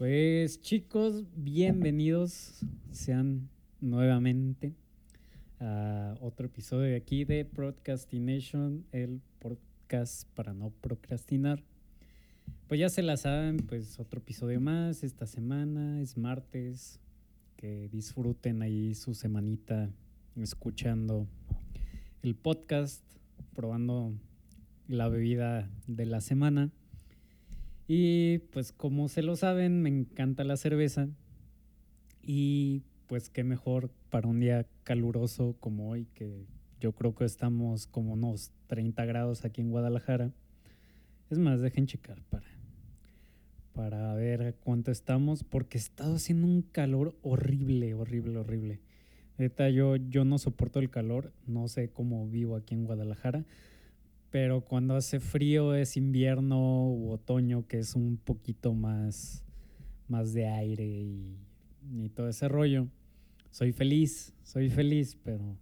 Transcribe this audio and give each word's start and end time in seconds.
Pues 0.00 0.62
chicos, 0.62 1.26
bienvenidos 1.36 2.64
sean 2.90 3.50
nuevamente 3.82 4.72
a 5.58 6.14
otro 6.22 6.46
episodio 6.46 6.88
de 6.88 6.96
aquí 6.96 7.26
de 7.26 7.44
Procrastination, 7.44 8.86
el 8.92 9.20
podcast 9.40 10.26
para 10.34 10.54
no 10.54 10.70
procrastinar. 10.70 11.62
Pues 12.66 12.80
ya 12.80 12.88
se 12.88 13.02
la 13.02 13.18
saben, 13.18 13.58
pues 13.58 14.00
otro 14.00 14.20
episodio 14.20 14.58
más 14.58 15.04
esta 15.04 15.26
semana, 15.26 16.00
es 16.00 16.16
martes, 16.16 16.98
que 17.56 17.90
disfruten 17.92 18.62
ahí 18.62 18.94
su 18.94 19.12
semanita 19.12 19.90
escuchando 20.34 21.28
el 22.22 22.34
podcast, 22.36 23.04
probando 23.54 24.14
la 24.88 25.10
bebida 25.10 25.70
de 25.86 26.06
la 26.06 26.22
semana. 26.22 26.70
Y 27.92 28.38
pues 28.52 28.70
como 28.70 29.08
se 29.08 29.20
lo 29.20 29.34
saben, 29.34 29.82
me 29.82 29.88
encanta 29.88 30.44
la 30.44 30.56
cerveza. 30.56 31.08
Y 32.22 32.84
pues 33.08 33.30
qué 33.30 33.42
mejor 33.42 33.90
para 34.10 34.28
un 34.28 34.38
día 34.38 34.64
caluroso 34.84 35.56
como 35.58 35.90
hoy, 35.90 36.06
que 36.14 36.46
yo 36.78 36.92
creo 36.92 37.16
que 37.16 37.24
estamos 37.24 37.88
como 37.88 38.12
unos 38.12 38.52
30 38.68 39.04
grados 39.06 39.44
aquí 39.44 39.60
en 39.60 39.72
Guadalajara. 39.72 40.30
Es 41.30 41.40
más, 41.40 41.62
dejen 41.62 41.88
checar 41.88 42.22
para, 42.30 42.46
para 43.72 44.14
ver 44.14 44.54
cuánto 44.62 44.92
estamos, 44.92 45.42
porque 45.42 45.76
estado 45.76 46.14
haciendo 46.14 46.46
un 46.46 46.62
calor 46.62 47.18
horrible, 47.22 47.94
horrible, 47.94 48.38
horrible. 48.38 48.80
Neta, 49.36 49.68
yo, 49.68 49.96
yo 49.96 50.24
no 50.24 50.38
soporto 50.38 50.78
el 50.78 50.90
calor, 50.90 51.32
no 51.44 51.66
sé 51.66 51.90
cómo 51.90 52.28
vivo 52.28 52.54
aquí 52.54 52.72
en 52.76 52.84
Guadalajara 52.84 53.44
pero 54.30 54.60
cuando 54.60 54.94
hace 54.94 55.18
frío 55.18 55.74
es 55.74 55.96
invierno 55.96 56.88
u 56.88 57.10
otoño, 57.10 57.66
que 57.66 57.80
es 57.80 57.96
un 57.96 58.16
poquito 58.16 58.72
más, 58.72 59.44
más 60.08 60.32
de 60.32 60.46
aire 60.46 60.86
y, 60.86 61.36
todo 62.14 62.28
ese 62.28 62.46
rollo. 62.46 62.86
Soy 63.50 63.72
feliz, 63.72 64.32
soy 64.44 64.70
feliz, 64.70 65.16
pero, 65.24 65.56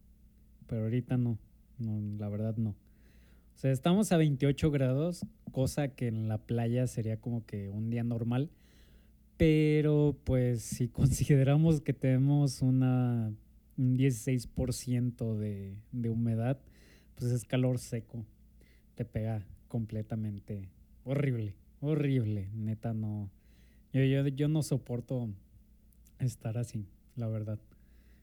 pero 0.66 0.82
ahorita 0.82 1.16
no, 1.16 1.38
no, 1.78 2.18
la 2.18 2.28
verdad 2.28 2.56
no. 2.56 2.70
O 2.70 3.60
sea, 3.60 3.72
estamos 3.72 4.12
a 4.12 4.18
28 4.18 4.70
grados, 4.70 5.24
cosa 5.52 5.88
que 5.88 6.08
en 6.08 6.28
la 6.28 6.38
playa 6.38 6.86
sería 6.86 7.18
como 7.18 7.46
que 7.46 7.70
un 7.70 7.88
día 7.88 8.04
normal, 8.04 8.50
pero 9.38 10.18
pues 10.24 10.62
si 10.62 10.88
consideramos 10.88 11.80
que 11.80 11.94
tenemos 11.94 12.60
una, 12.60 13.32
un 13.78 13.96
16% 13.96 15.36
de, 15.38 15.74
de 15.92 16.10
humedad, 16.10 16.60
pues 17.14 17.32
es 17.32 17.44
calor 17.44 17.78
seco 17.78 18.26
te 18.98 19.04
pega 19.04 19.46
completamente 19.68 20.68
horrible, 21.04 21.54
horrible, 21.80 22.48
neta 22.52 22.92
no. 22.92 23.30
Yo, 23.92 24.02
yo, 24.02 24.26
yo 24.26 24.48
no 24.48 24.64
soporto 24.64 25.28
estar 26.18 26.58
así, 26.58 26.84
la 27.14 27.28
verdad. 27.28 27.60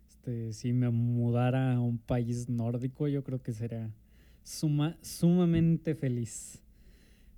Este, 0.10 0.52
si 0.52 0.74
me 0.74 0.90
mudara 0.90 1.76
a 1.76 1.80
un 1.80 1.98
país 1.98 2.50
nórdico, 2.50 3.08
yo 3.08 3.24
creo 3.24 3.42
que 3.42 3.54
sería 3.54 3.90
suma, 4.44 4.98
sumamente 5.02 5.96
feliz. 5.96 6.62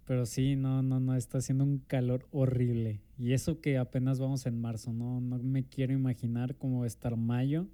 Pero 0.08 0.26
sí, 0.26 0.56
no, 0.56 0.82
no, 0.82 1.00
no, 1.00 1.16
está 1.16 1.38
haciendo 1.38 1.64
un 1.64 1.78
calor 1.78 2.28
horrible. 2.32 3.02
Y 3.20 3.34
eso 3.34 3.62
que 3.62 3.78
apenas 3.78 4.20
vamos 4.20 4.48
en 4.48 4.60
marzo, 4.60 4.94
no, 4.94 5.22
no 5.22 5.38
me 5.38 5.64
quiero 5.64 5.94
imaginar 5.94 6.56
cómo 6.56 6.80
va 6.80 6.86
a 6.86 6.88
estar 6.88 7.16
mayo 7.16 7.68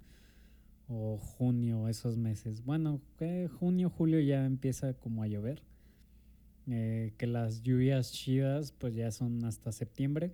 o 0.88 1.18
junio, 1.18 1.88
esos 1.88 2.18
meses. 2.18 2.64
Bueno, 2.64 3.02
que 3.18 3.48
junio, 3.48 3.90
julio 3.90 4.20
ya 4.20 4.46
empieza 4.46 4.94
como 4.94 5.24
a 5.24 5.28
llover. 5.28 5.64
Eh, 6.68 7.14
que 7.18 7.28
las 7.28 7.62
lluvias 7.62 8.14
chidas 8.14 8.72
pues 8.72 8.96
ya 8.96 9.12
son 9.12 9.44
hasta 9.46 9.72
septiembre. 9.72 10.34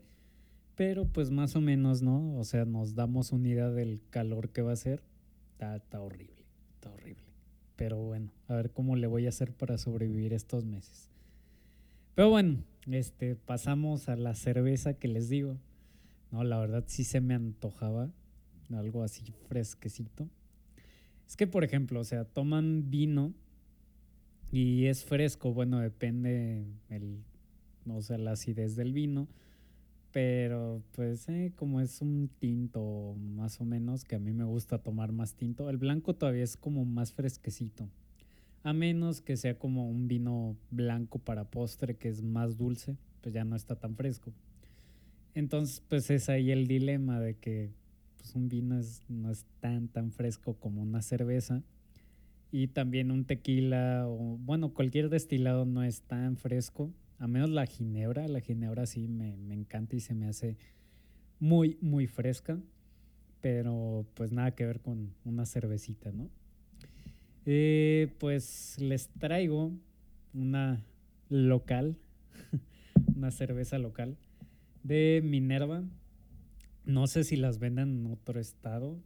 Pero 0.75 1.05
pues 1.05 1.31
más 1.31 1.55
o 1.55 1.61
menos, 1.61 2.01
¿no? 2.01 2.37
O 2.37 2.43
sea, 2.43 2.65
nos 2.65 2.95
damos 2.95 3.31
una 3.31 3.49
idea 3.49 3.69
del 3.69 4.01
calor 4.09 4.49
que 4.49 4.61
va 4.61 4.71
a 4.71 4.77
ser. 4.77 5.03
Está 5.59 5.99
horrible, 6.01 6.45
está 6.75 6.91
horrible. 6.91 7.23
Pero 7.75 7.97
bueno, 7.97 8.31
a 8.47 8.55
ver 8.55 8.71
cómo 8.71 8.95
le 8.95 9.07
voy 9.07 9.25
a 9.25 9.29
hacer 9.29 9.53
para 9.53 9.77
sobrevivir 9.77 10.33
estos 10.33 10.65
meses. 10.65 11.09
Pero 12.15 12.29
bueno, 12.29 12.63
este, 12.87 13.35
pasamos 13.35 14.07
a 14.09 14.15
la 14.15 14.35
cerveza 14.35 14.93
que 14.93 15.07
les 15.07 15.29
digo. 15.29 15.57
No, 16.31 16.43
la 16.43 16.59
verdad 16.59 16.83
sí 16.87 17.03
se 17.03 17.21
me 17.21 17.33
antojaba 17.33 18.11
algo 18.73 19.03
así 19.03 19.23
fresquecito. 19.47 20.29
Es 21.29 21.37
que, 21.37 21.45
por 21.45 21.63
ejemplo, 21.63 21.99
o 21.99 22.03
sea, 22.03 22.25
toman 22.25 22.89
vino 22.89 23.35
y 24.51 24.87
es 24.87 25.05
fresco, 25.05 25.53
bueno, 25.53 25.79
depende 25.79 26.65
el, 26.89 27.19
o 27.87 28.01
sea, 28.01 28.17
la 28.17 28.31
acidez 28.31 28.75
del 28.75 28.93
vino, 28.93 29.27
pero 30.11 30.81
pues 30.93 31.29
eh, 31.29 31.53
como 31.55 31.81
es 31.81 32.01
un 32.01 32.31
tinto 32.39 33.15
más 33.35 33.61
o 33.61 33.63
menos, 33.63 34.05
que 34.05 34.15
a 34.15 34.19
mí 34.19 34.33
me 34.33 34.43
gusta 34.43 34.79
tomar 34.79 35.11
más 35.11 35.35
tinto, 35.35 35.69
el 35.69 35.77
blanco 35.77 36.15
todavía 36.15 36.43
es 36.43 36.57
como 36.57 36.83
más 36.83 37.13
fresquecito, 37.13 37.87
a 38.63 38.73
menos 38.73 39.21
que 39.21 39.37
sea 39.37 39.53
como 39.53 39.87
un 39.87 40.07
vino 40.07 40.57
blanco 40.71 41.19
para 41.19 41.43
postre 41.43 41.95
que 41.95 42.09
es 42.09 42.23
más 42.23 42.57
dulce, 42.57 42.97
pues 43.21 43.35
ya 43.35 43.43
no 43.43 43.55
está 43.55 43.75
tan 43.75 43.95
fresco. 43.95 44.33
Entonces, 45.35 45.83
pues 45.87 46.09
es 46.09 46.27
ahí 46.27 46.49
el 46.49 46.65
dilema 46.65 47.19
de 47.19 47.35
que 47.35 47.69
pues 48.19 48.35
un 48.35 48.49
vino 48.49 48.79
no 49.07 49.31
es 49.31 49.45
tan, 49.61 49.87
tan 49.87 50.11
fresco 50.11 50.53
como 50.55 50.81
una 50.81 51.01
cerveza. 51.01 51.63
Y 52.51 52.67
también 52.67 53.11
un 53.11 53.25
tequila 53.25 54.05
o, 54.07 54.37
bueno, 54.37 54.73
cualquier 54.73 55.09
destilado 55.09 55.65
no 55.65 55.83
es 55.83 56.01
tan 56.01 56.37
fresco. 56.37 56.91
A 57.17 57.27
menos 57.27 57.49
la 57.49 57.65
ginebra. 57.65 58.27
La 58.27 58.41
ginebra 58.41 58.85
sí 58.85 59.07
me, 59.07 59.33
encanta 59.53 59.95
y 59.95 59.99
se 59.99 60.13
me 60.13 60.27
hace 60.27 60.57
muy, 61.39 61.77
muy 61.81 62.07
fresca. 62.07 62.59
Pero 63.41 64.05
pues 64.15 64.31
nada 64.31 64.51
que 64.51 64.65
ver 64.65 64.81
con 64.81 65.13
una 65.23 65.45
cervecita, 65.45 66.11
¿no? 66.11 66.29
Eh, 67.45 68.13
pues 68.19 68.75
les 68.79 69.07
traigo 69.07 69.71
una 70.33 70.83
local, 71.29 71.95
una 73.15 73.31
cerveza 73.31 73.77
local 73.79 74.17
de 74.83 75.21
Minerva, 75.23 75.83
no 76.89 77.05
sé 77.05 77.23
si 77.23 77.35
las 77.35 77.59
venden 77.59 77.99
en 77.99 78.11
otro 78.11 78.39
estado, 78.39 78.97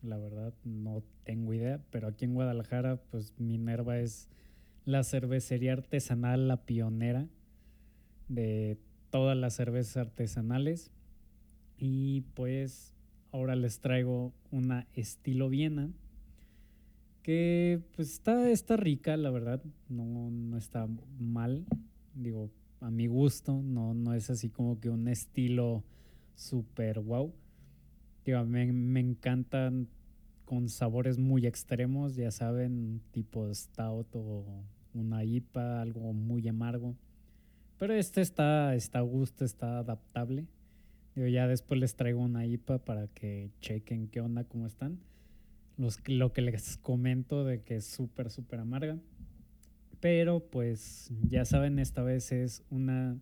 la 0.00 0.16
verdad 0.16 0.54
no 0.64 1.02
tengo 1.24 1.52
idea, 1.52 1.80
pero 1.90 2.06
aquí 2.06 2.24
en 2.24 2.34
Guadalajara, 2.34 3.02
pues 3.10 3.34
Minerva 3.36 3.98
es 3.98 4.28
la 4.84 5.02
cervecería 5.02 5.72
artesanal, 5.72 6.46
la 6.46 6.64
pionera 6.64 7.26
de 8.28 8.78
todas 9.10 9.36
las 9.36 9.54
cervezas 9.54 9.96
artesanales. 9.96 10.92
Y 11.78 12.20
pues 12.34 12.94
ahora 13.32 13.56
les 13.56 13.80
traigo 13.80 14.32
una 14.52 14.86
estilo 14.94 15.48
Viena 15.48 15.90
que 17.24 17.82
pues 17.96 18.12
está, 18.12 18.50
está 18.50 18.76
rica, 18.76 19.16
la 19.16 19.30
verdad, 19.30 19.60
no, 19.88 20.30
no 20.30 20.56
está 20.56 20.88
mal, 21.18 21.64
digo, 22.14 22.50
a 22.80 22.90
mi 22.90 23.08
gusto, 23.08 23.62
no, 23.62 23.94
no 23.94 24.14
es 24.14 24.30
así 24.30 24.48
como 24.48 24.78
que 24.78 24.90
un 24.90 25.08
estilo 25.08 25.82
súper 26.34 27.00
wow. 27.00 27.32
Digo, 28.24 28.44
me, 28.44 28.72
me 28.72 29.00
encantan 29.00 29.88
con 30.44 30.68
sabores 30.68 31.18
muy 31.18 31.46
extremos, 31.46 32.14
ya 32.14 32.30
saben, 32.30 33.00
tipo 33.10 33.52
stout 33.54 34.06
o 34.14 34.44
una 34.94 35.24
IPA, 35.24 35.80
algo 35.80 36.12
muy 36.12 36.46
amargo. 36.48 36.94
Pero 37.78 37.94
este 37.94 38.20
está, 38.20 38.74
está 38.74 39.00
a 39.00 39.02
gusto, 39.02 39.44
está 39.44 39.78
adaptable. 39.78 40.46
Ya 41.16 41.46
después 41.46 41.80
les 41.80 41.96
traigo 41.96 42.20
una 42.20 42.46
IPA 42.46 42.78
para 42.84 43.08
que 43.08 43.50
chequen 43.60 44.08
qué 44.08 44.20
onda, 44.20 44.44
cómo 44.44 44.66
están. 44.66 44.98
Los, 45.76 45.98
lo 46.06 46.32
que 46.32 46.42
les 46.42 46.76
comento 46.76 47.44
de 47.44 47.62
que 47.62 47.76
es 47.76 47.86
súper, 47.86 48.30
súper 48.30 48.60
amarga. 48.60 48.98
Pero 50.00 50.40
pues 50.40 51.10
ya 51.28 51.44
saben, 51.44 51.78
esta 51.78 52.02
vez 52.02 52.32
es 52.32 52.62
una 52.70 53.18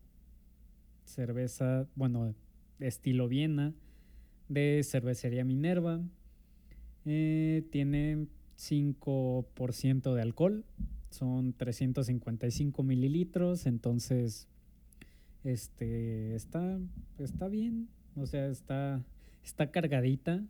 cerveza, 1.05 1.87
bueno, 1.95 2.35
estilo 2.81 3.29
Viena, 3.29 3.75
de 4.49 4.83
cervecería 4.83 5.45
Minerva. 5.45 6.01
Eh, 7.07 7.65
tiene 7.71 8.27
5% 8.59 10.15
de 10.15 10.23
alcohol, 10.23 10.65
son 11.11 11.55
355 11.55 12.83
mililitros, 12.83 13.67
entonces 13.67 14.49
este, 15.45 16.35
está, 16.35 16.79
está 17.19 17.49
bien, 17.49 17.89
o 18.17 18.27
sea, 18.27 18.49
está, 18.49 19.03
está 19.43 19.71
cargadita, 19.71 20.45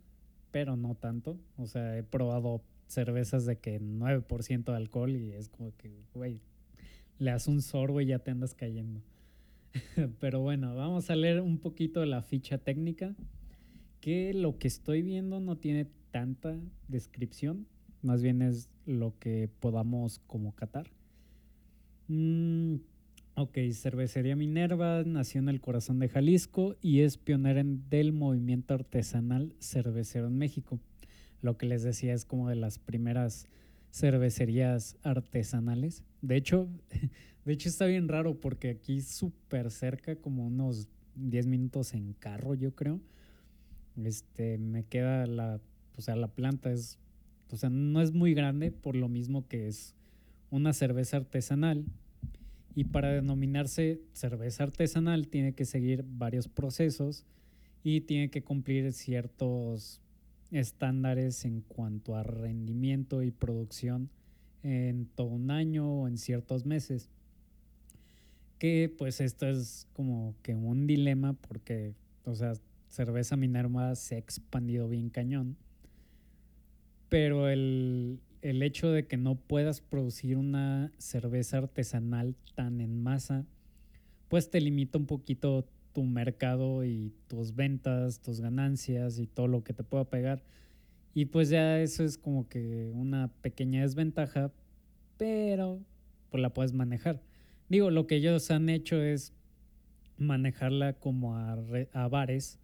pero 0.51 0.75
no 0.75 0.95
tanto. 0.95 1.39
O 1.57 1.65
sea, 1.65 1.97
he 1.97 2.03
probado 2.03 2.61
cervezas 2.87 3.45
de 3.45 3.57
que 3.57 3.79
9% 3.79 4.63
de 4.65 4.75
alcohol 4.75 5.11
y 5.11 5.31
es 5.31 5.47
como 5.47 5.75
que, 5.77 6.03
güey, 6.13 6.41
le 7.17 7.31
das 7.31 7.47
un 7.47 7.61
sorbo 7.61 8.01
y 8.01 8.07
ya 8.07 8.19
te 8.19 8.31
andas 8.31 8.53
cayendo. 8.53 9.01
Pero 10.19 10.41
bueno, 10.41 10.75
vamos 10.75 11.09
a 11.09 11.15
leer 11.15 11.41
un 11.41 11.57
poquito 11.57 12.05
la 12.05 12.21
ficha 12.21 12.57
técnica, 12.57 13.15
que 13.99 14.33
lo 14.33 14.57
que 14.57 14.67
estoy 14.67 15.01
viendo 15.01 15.39
no 15.39 15.57
tiene 15.57 15.87
tanta 16.11 16.59
descripción, 16.87 17.67
más 18.01 18.21
bien 18.21 18.41
es 18.41 18.69
lo 18.85 19.17
que 19.19 19.49
podamos 19.59 20.19
como 20.27 20.53
catar. 20.55 20.87
Mm, 22.07 22.77
Ok, 23.35 23.57
Cervecería 23.71 24.35
Minerva 24.35 25.03
nació 25.05 25.39
en 25.39 25.47
el 25.47 25.61
corazón 25.61 25.99
de 25.99 26.09
Jalisco 26.09 26.75
y 26.81 26.99
es 26.99 27.17
pionera 27.17 27.63
del 27.63 28.11
movimiento 28.11 28.73
artesanal 28.73 29.55
cervecero 29.59 30.27
en 30.27 30.37
México. 30.37 30.79
Lo 31.41 31.57
que 31.57 31.65
les 31.65 31.81
decía 31.81 32.13
es 32.13 32.25
como 32.25 32.49
de 32.49 32.55
las 32.55 32.77
primeras 32.77 33.47
cervecerías 33.91 34.97
artesanales. 35.03 36.03
De 36.21 36.37
hecho, 36.37 36.67
de 37.45 37.53
hecho 37.53 37.69
está 37.69 37.85
bien 37.85 38.07
raro 38.07 38.39
porque 38.39 38.69
aquí 38.69 39.01
súper 39.01 39.71
cerca, 39.71 40.15
como 40.15 40.47
unos 40.47 40.87
10 41.15 41.47
minutos 41.47 41.93
en 41.93 42.13
carro, 42.13 42.55
yo 42.55 42.73
creo. 42.73 42.99
Este, 44.03 44.57
me 44.57 44.83
queda 44.83 45.25
la, 45.27 45.59
o 45.97 46.01
sea, 46.01 46.15
la 46.15 46.29
planta 46.29 46.71
es, 46.71 46.97
o 47.51 47.57
sea, 47.57 47.69
no 47.69 48.01
es 48.01 48.13
muy 48.13 48.33
grande 48.33 48.71
por 48.71 48.95
lo 48.95 49.09
mismo 49.09 49.47
que 49.47 49.67
es 49.67 49.95
una 50.49 50.73
cerveza 50.73 51.17
artesanal 51.17 51.85
y 52.75 52.85
para 52.85 53.11
denominarse 53.11 54.01
cerveza 54.13 54.63
artesanal 54.63 55.27
tiene 55.27 55.53
que 55.53 55.65
seguir 55.65 56.05
varios 56.07 56.47
procesos 56.47 57.25
y 57.83 58.01
tiene 58.01 58.29
que 58.29 58.43
cumplir 58.43 58.93
ciertos 58.93 60.01
estándares 60.51 61.45
en 61.45 61.61
cuanto 61.61 62.15
a 62.15 62.23
rendimiento 62.23 63.23
y 63.23 63.31
producción 63.31 64.09
en 64.63 65.07
todo 65.07 65.27
un 65.27 65.51
año 65.51 66.01
o 66.01 66.07
en 66.07 66.17
ciertos 66.17 66.65
meses. 66.65 67.09
Que 68.59 68.93
pues 68.95 69.21
esto 69.21 69.47
es 69.47 69.87
como 69.93 70.35
que 70.43 70.53
un 70.55 70.85
dilema 70.85 71.33
porque, 71.33 71.95
o 72.25 72.35
sea, 72.35 72.53
cerveza 72.87 73.37
Minerva 73.37 73.95
se 73.95 74.15
ha 74.15 74.19
expandido 74.19 74.87
bien 74.87 75.09
cañón. 75.09 75.57
Pero 77.09 77.49
el, 77.49 78.19
el 78.41 78.61
hecho 78.61 78.91
de 78.91 79.07
que 79.07 79.17
no 79.17 79.35
puedas 79.35 79.81
producir 79.81 80.37
una 80.37 80.91
cerveza 80.97 81.57
artesanal 81.57 82.35
tan 82.55 82.81
en 82.81 83.01
masa, 83.01 83.45
pues 84.27 84.49
te 84.49 84.61
limita 84.61 84.97
un 84.97 85.07
poquito 85.07 85.65
tu 85.93 86.03
mercado 86.03 86.83
y 86.85 87.13
tus 87.27 87.55
ventas, 87.55 88.21
tus 88.21 88.41
ganancias 88.41 89.19
y 89.19 89.27
todo 89.27 89.47
lo 89.47 89.63
que 89.63 89.73
te 89.73 89.83
pueda 89.83 90.05
pegar. 90.05 90.43
Y 91.13 91.25
pues 91.25 91.49
ya 91.49 91.79
eso 91.81 92.03
es 92.03 92.17
como 92.17 92.47
que 92.47 92.91
una 92.93 93.29
pequeña 93.41 93.81
desventaja, 93.81 94.51
pero 95.17 95.79
pues 96.29 96.41
la 96.41 96.53
puedes 96.53 96.73
manejar. 96.73 97.21
Digo, 97.69 97.91
lo 97.91 98.07
que 98.07 98.15
ellos 98.15 98.49
han 98.51 98.69
hecho 98.69 99.01
es 99.01 99.33
manejarla 100.17 100.93
como 100.93 101.35
a, 101.35 101.57
a 101.93 102.07
bares, 102.07 102.59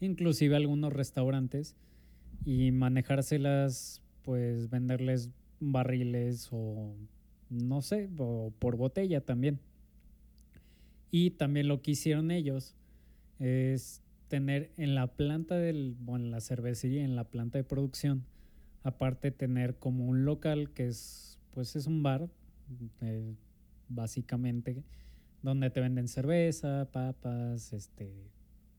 inclusive 0.00 0.56
algunos 0.56 0.92
restaurantes, 0.92 1.74
y 2.44 2.72
manejárselas 2.72 4.02
pues 4.22 4.70
venderles 4.70 5.30
barriles 5.60 6.48
o 6.52 6.94
no 7.50 7.82
sé, 7.82 8.08
o 8.18 8.52
por 8.58 8.76
botella 8.76 9.20
también. 9.20 9.60
Y 11.12 11.32
también 11.32 11.68
lo 11.68 11.82
que 11.82 11.92
hicieron 11.92 12.30
ellos 12.30 12.74
es 13.38 14.02
tener 14.28 14.72
en 14.78 14.94
la 14.94 15.08
planta 15.08 15.56
del, 15.58 15.94
bueno, 16.00 16.24
en 16.24 16.30
la 16.30 16.40
cervecería, 16.40 17.04
en 17.04 17.14
la 17.14 17.24
planta 17.24 17.58
de 17.58 17.64
producción, 17.64 18.24
aparte 18.82 19.30
tener 19.30 19.76
como 19.76 20.06
un 20.06 20.24
local 20.24 20.70
que 20.70 20.88
es, 20.88 21.38
pues 21.52 21.76
es 21.76 21.86
un 21.86 22.02
bar, 22.02 22.30
eh, 23.02 23.34
básicamente, 23.90 24.82
donde 25.42 25.68
te 25.68 25.80
venden 25.80 26.08
cerveza, 26.08 26.88
papas, 26.90 27.74
este, 27.74 28.10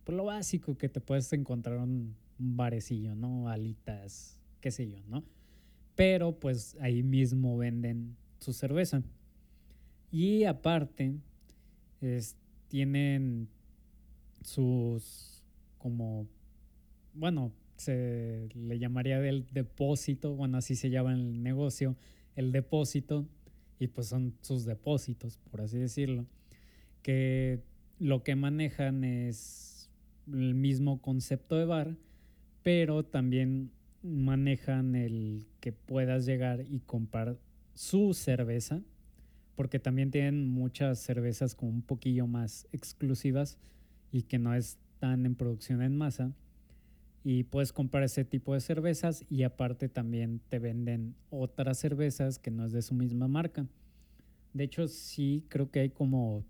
pues 0.04 0.18
lo 0.18 0.26
básico 0.26 0.76
que 0.76 0.90
te 0.90 1.02
puedes 1.02 1.32
encontrar 1.34 1.78
un, 1.78 2.16
un 2.40 2.58
barecillo, 2.58 3.14
¿no? 3.14 3.48
Alitas, 3.48 4.40
qué 4.60 4.72
sé 4.72 4.90
yo, 4.90 4.98
¿no? 5.08 5.24
Pero 5.96 6.40
pues 6.40 6.78
ahí 6.82 7.04
mismo 7.04 7.58
venden 7.58 8.18
su 8.40 8.54
cerveza. 8.54 9.04
Y 10.12 10.46
aparte, 10.46 11.14
tienen 12.68 13.48
sus 14.44 15.44
como, 15.78 16.28
bueno, 17.14 17.52
se 17.76 18.50
le 18.54 18.80
llamaría 18.80 19.20
del 19.20 19.46
depósito, 19.52 20.36
bueno, 20.36 20.58
así 20.58 20.76
se 20.76 20.90
llama 20.90 21.14
el 21.14 21.44
negocio, 21.44 21.96
el 22.36 22.52
depósito, 22.52 23.28
y 23.80 23.88
pues 23.88 24.08
son 24.08 24.34
sus 24.42 24.66
depósitos, 24.66 25.38
por 25.52 25.62
así 25.62 25.78
decirlo, 25.78 26.26
que 27.02 27.60
lo 28.00 28.24
que 28.24 28.36
manejan 28.36 29.04
es 29.04 29.90
el 30.32 30.56
mismo 30.56 31.02
concepto 31.02 31.58
de 31.58 31.66
bar, 31.66 31.98
pero 32.64 33.04
también 33.04 33.72
manejan 34.02 34.96
el 34.96 35.46
que 35.60 35.74
puedas 35.74 36.26
llegar 36.26 36.66
y 36.70 36.80
comprar 36.80 37.38
su 37.74 38.14
cerveza, 38.14 38.82
porque 39.56 39.80
también 39.80 40.12
tienen 40.12 40.50
muchas 40.50 41.00
cervezas 41.00 41.56
como 41.56 41.72
un 41.72 41.82
poquillo 41.82 42.28
más 42.28 42.68
exclusivas 42.72 43.58
y 44.12 44.24
que 44.24 44.40
no 44.40 44.54
están 44.54 45.26
en 45.26 45.36
producción 45.36 45.82
en 45.82 45.98
masa. 45.98 46.34
Y 47.24 47.44
puedes 47.44 47.72
comprar 47.72 48.04
ese 48.04 48.26
tipo 48.26 48.54
de 48.54 48.60
cervezas 48.60 49.26
y 49.30 49.44
aparte 49.44 49.88
también 49.88 50.42
te 50.50 50.60
venden 50.60 51.16
otras 51.30 51.78
cervezas 51.78 52.38
que 52.38 52.52
no 52.52 52.66
es 52.66 52.74
de 52.74 52.82
su 52.82 52.94
misma 52.94 53.28
marca. 53.28 53.66
De 54.54 54.66
hecho, 54.66 54.88
sí, 54.88 55.46
creo 55.48 55.72
que 55.72 55.80
hay 55.80 55.90
como 55.90 56.44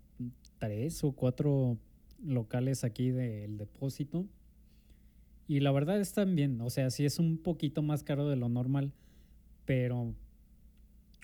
tres 0.58 1.04
o 1.04 1.12
cuatro 1.12 1.78
locales 2.24 2.84
aquí 2.84 3.10
del 3.10 3.56
depósito 3.56 4.26
y 5.46 5.60
la 5.60 5.72
verdad 5.72 6.00
están 6.00 6.34
bien, 6.34 6.60
o 6.60 6.70
sea, 6.70 6.90
sí 6.90 7.04
es 7.04 7.18
un 7.18 7.36
poquito 7.36 7.82
más 7.82 8.02
caro 8.02 8.28
de 8.28 8.36
lo 8.36 8.48
normal, 8.48 8.92
pero, 9.66 10.14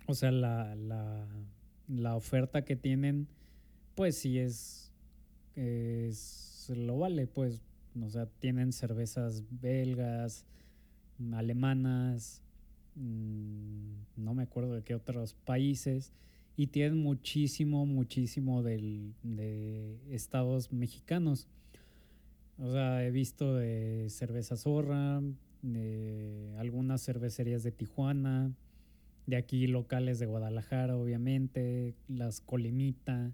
o 0.06 0.14
sea, 0.14 0.30
la, 0.30 0.74
la, 0.74 1.26
la 1.90 2.16
oferta 2.16 2.64
que 2.64 2.76
tienen, 2.76 3.26
pues 3.94 4.16
sí 4.16 4.38
es, 4.38 4.92
es, 5.56 6.70
lo 6.74 6.98
vale, 6.98 7.26
pues, 7.26 7.62
o 8.00 8.08
sea, 8.08 8.26
tienen 8.26 8.72
cervezas 8.72 9.42
belgas, 9.50 10.46
alemanas, 11.32 12.42
mm, 12.94 13.92
no 14.16 14.34
me 14.34 14.44
acuerdo 14.44 14.74
de 14.74 14.82
qué 14.82 14.94
otros 14.94 15.34
países, 15.34 16.12
y 16.56 16.68
tienen 16.68 16.98
muchísimo, 16.98 17.86
muchísimo 17.86 18.62
del, 18.62 19.14
de 19.22 19.98
estados 20.10 20.72
mexicanos. 20.72 21.48
O 22.58 22.70
sea, 22.70 23.04
he 23.04 23.10
visto 23.10 23.54
de 23.54 24.06
cerveza 24.10 24.56
zorra, 24.56 25.22
de 25.62 26.54
algunas 26.58 27.02
cervecerías 27.02 27.62
de 27.62 27.72
Tijuana, 27.72 28.52
de 29.26 29.36
aquí 29.36 29.66
locales 29.66 30.18
de 30.18 30.26
Guadalajara, 30.26 30.96
obviamente, 30.96 31.94
las 32.08 32.40
Colimita. 32.40 33.32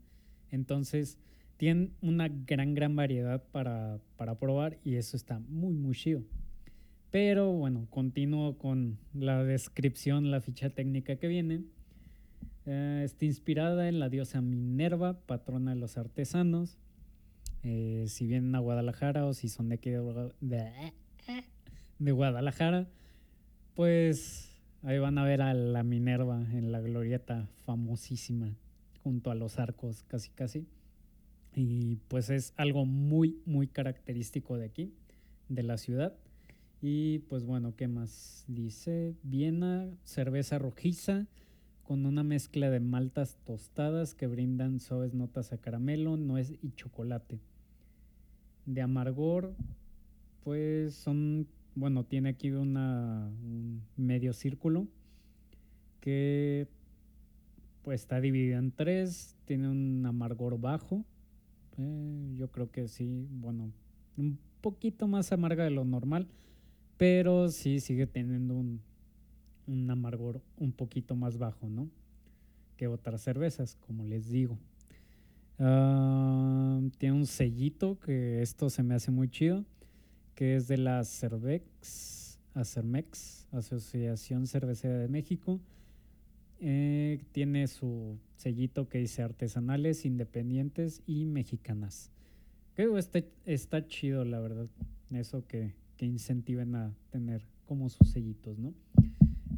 Entonces, 0.50 1.18
tienen 1.56 1.92
una 2.02 2.28
gran, 2.28 2.74
gran 2.74 2.96
variedad 2.96 3.42
para, 3.50 3.98
probar 4.38 4.78
y 4.84 4.96
eso 4.96 5.16
está 5.16 5.38
muy, 5.38 5.74
muy 5.74 5.94
chido. 5.94 6.22
Pero 7.10 7.52
bueno, 7.52 7.86
continúo 7.88 8.58
con 8.58 8.98
la 9.14 9.42
descripción, 9.42 10.30
la 10.30 10.40
ficha 10.40 10.70
técnica 10.70 11.16
que 11.16 11.28
viene. 11.28 11.62
Eh, 12.66 13.02
está 13.04 13.24
inspirada 13.24 13.88
en 13.88 14.00
la 14.00 14.08
diosa 14.08 14.40
Minerva, 14.40 15.20
patrona 15.20 15.74
de 15.74 15.80
los 15.80 15.96
artesanos. 15.96 16.78
Eh, 17.62 18.04
si 18.08 18.26
vienen 18.26 18.54
a 18.54 18.58
Guadalajara 18.58 19.26
o 19.26 19.34
si 19.34 19.48
son 19.48 19.70
de 19.70 19.76
aquí 19.76 19.90
de, 19.90 20.92
Guadalajara, 22.12 22.86
pues 23.74 24.55
ahí 24.82 24.98
van 24.98 25.18
a 25.18 25.24
ver 25.24 25.42
a 25.42 25.54
la 25.54 25.82
Minerva 25.82 26.46
en 26.52 26.72
la 26.72 26.80
glorieta 26.80 27.48
famosísima 27.64 28.54
junto 29.02 29.30
a 29.30 29.34
los 29.34 29.58
arcos 29.58 30.04
casi 30.08 30.30
casi. 30.30 30.66
Y 31.54 31.96
pues 32.08 32.30
es 32.30 32.52
algo 32.56 32.84
muy, 32.84 33.40
muy 33.46 33.66
característico 33.66 34.58
de 34.58 34.66
aquí, 34.66 34.92
de 35.48 35.62
la 35.62 35.78
ciudad. 35.78 36.14
Y 36.82 37.20
pues 37.20 37.44
bueno, 37.44 37.74
¿qué 37.76 37.88
más? 37.88 38.44
Dice 38.46 39.14
Viena, 39.22 39.88
cerveza 40.04 40.58
rojiza 40.58 41.26
con 41.82 42.04
una 42.04 42.22
mezcla 42.22 42.68
de 42.68 42.80
maltas 42.80 43.38
tostadas 43.44 44.14
que 44.14 44.26
brindan 44.26 44.80
suaves 44.80 45.14
notas 45.14 45.52
a 45.52 45.58
caramelo, 45.58 46.16
nuez 46.16 46.52
y 46.62 46.72
chocolate 46.72 47.40
de 48.66 48.82
amargor, 48.82 49.54
pues 50.42 50.94
son, 50.94 51.46
bueno, 51.76 52.04
tiene 52.04 52.30
aquí 52.30 52.50
una, 52.50 53.30
un 53.44 53.82
medio 53.96 54.32
círculo 54.32 54.88
que 56.00 56.66
pues 57.82 58.00
está 58.00 58.20
dividido 58.20 58.58
en 58.58 58.72
tres, 58.72 59.36
tiene 59.44 59.68
un 59.68 60.04
amargor 60.04 60.58
bajo, 60.58 61.04
eh, 61.78 62.34
yo 62.34 62.48
creo 62.50 62.70
que 62.70 62.88
sí, 62.88 63.28
bueno, 63.30 63.70
un 64.16 64.38
poquito 64.60 65.06
más 65.06 65.30
amarga 65.30 65.64
de 65.64 65.70
lo 65.70 65.84
normal, 65.84 66.26
pero 66.96 67.48
sí 67.48 67.78
sigue 67.78 68.06
teniendo 68.06 68.54
un, 68.54 68.80
un 69.66 69.90
amargor 69.90 70.40
un 70.56 70.72
poquito 70.72 71.14
más 71.14 71.36
bajo, 71.38 71.68
¿no? 71.68 71.88
Que 72.76 72.88
otras 72.88 73.20
cervezas, 73.20 73.76
como 73.86 74.04
les 74.04 74.30
digo. 74.30 74.58
Ah, 75.58 76.80
tiene 76.98 77.16
un 77.16 77.26
sellito 77.26 77.98
que 78.00 78.42
esto 78.42 78.70
se 78.70 78.82
me 78.82 78.94
hace 78.94 79.10
muy 79.10 79.28
chido, 79.28 79.64
que 80.36 80.54
es 80.54 80.68
de 80.68 80.76
la 80.76 81.02
Cervex, 81.02 82.38
Acermex, 82.54 83.48
Asociación 83.50 84.46
Cervecera 84.46 84.98
de 84.98 85.08
México. 85.08 85.60
Eh, 86.60 87.24
tiene 87.32 87.66
su 87.66 88.18
sellito 88.36 88.88
que 88.88 88.98
dice 88.98 89.22
artesanales, 89.22 90.04
independientes 90.04 91.02
y 91.06 91.24
mexicanas. 91.24 92.12
Creo 92.74 92.92
que 92.92 93.00
está, 93.00 93.22
está 93.46 93.86
chido, 93.86 94.24
la 94.26 94.38
verdad. 94.38 94.68
Eso 95.10 95.46
que, 95.46 95.74
que 95.96 96.04
incentiven 96.04 96.76
a 96.76 96.94
tener 97.10 97.42
como 97.64 97.88
sus 97.88 98.10
sellitos, 98.10 98.58
¿no? 98.58 98.74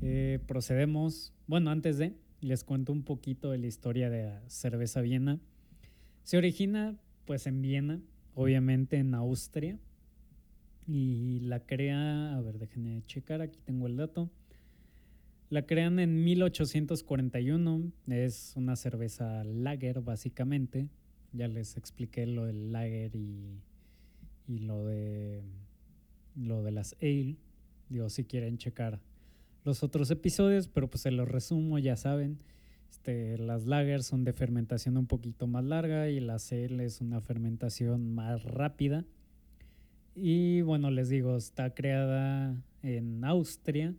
Eh, 0.00 0.38
procedemos. 0.46 1.32
Bueno, 1.48 1.70
antes 1.70 1.98
de, 1.98 2.14
les 2.40 2.62
cuento 2.62 2.92
un 2.92 3.02
poquito 3.02 3.50
de 3.50 3.58
la 3.58 3.66
historia 3.66 4.10
de 4.10 4.32
cerveza 4.46 5.00
Viena. 5.00 5.40
Se 6.22 6.38
origina, 6.38 6.96
pues, 7.24 7.48
en 7.48 7.62
Viena, 7.62 8.00
obviamente 8.34 8.98
en 8.98 9.14
Austria. 9.14 9.76
Y 10.88 11.40
la 11.40 11.60
crea, 11.60 12.34
a 12.34 12.40
ver, 12.40 12.58
déjenme 12.58 13.04
checar, 13.04 13.42
aquí 13.42 13.60
tengo 13.64 13.86
el 13.86 13.96
dato. 13.96 14.30
La 15.50 15.66
crean 15.66 15.98
en 15.98 16.24
1841, 16.24 17.92
es 18.08 18.54
una 18.56 18.74
cerveza 18.74 19.44
lager 19.44 20.00
básicamente. 20.00 20.88
Ya 21.34 21.46
les 21.46 21.76
expliqué 21.76 22.26
lo 22.26 22.46
del 22.46 22.72
lager 22.72 23.14
y, 23.14 23.60
y 24.46 24.58
lo 24.60 24.86
de 24.86 25.42
lo 26.34 26.62
de 26.62 26.70
las 26.70 26.96
ale. 27.02 27.36
Digo, 27.90 28.08
si 28.08 28.24
quieren 28.24 28.58
checar 28.58 29.00
los 29.64 29.82
otros 29.82 30.10
episodios, 30.10 30.68
pero 30.68 30.88
pues 30.88 31.02
se 31.02 31.10
los 31.10 31.28
resumo, 31.28 31.78
ya 31.78 31.96
saben. 31.96 32.38
Este, 32.90 33.36
las 33.38 33.66
lagers 33.66 34.06
son 34.06 34.24
de 34.24 34.32
fermentación 34.32 34.96
un 34.96 35.06
poquito 35.06 35.46
más 35.46 35.64
larga 35.64 36.08
y 36.08 36.20
la 36.20 36.36
ale 36.50 36.84
es 36.84 37.00
una 37.00 37.20
fermentación 37.20 38.14
más 38.14 38.42
rápida. 38.44 39.04
Y 40.20 40.62
bueno, 40.62 40.90
les 40.90 41.08
digo, 41.08 41.36
está 41.36 41.74
creada 41.74 42.60
en 42.82 43.24
Austria 43.24 43.94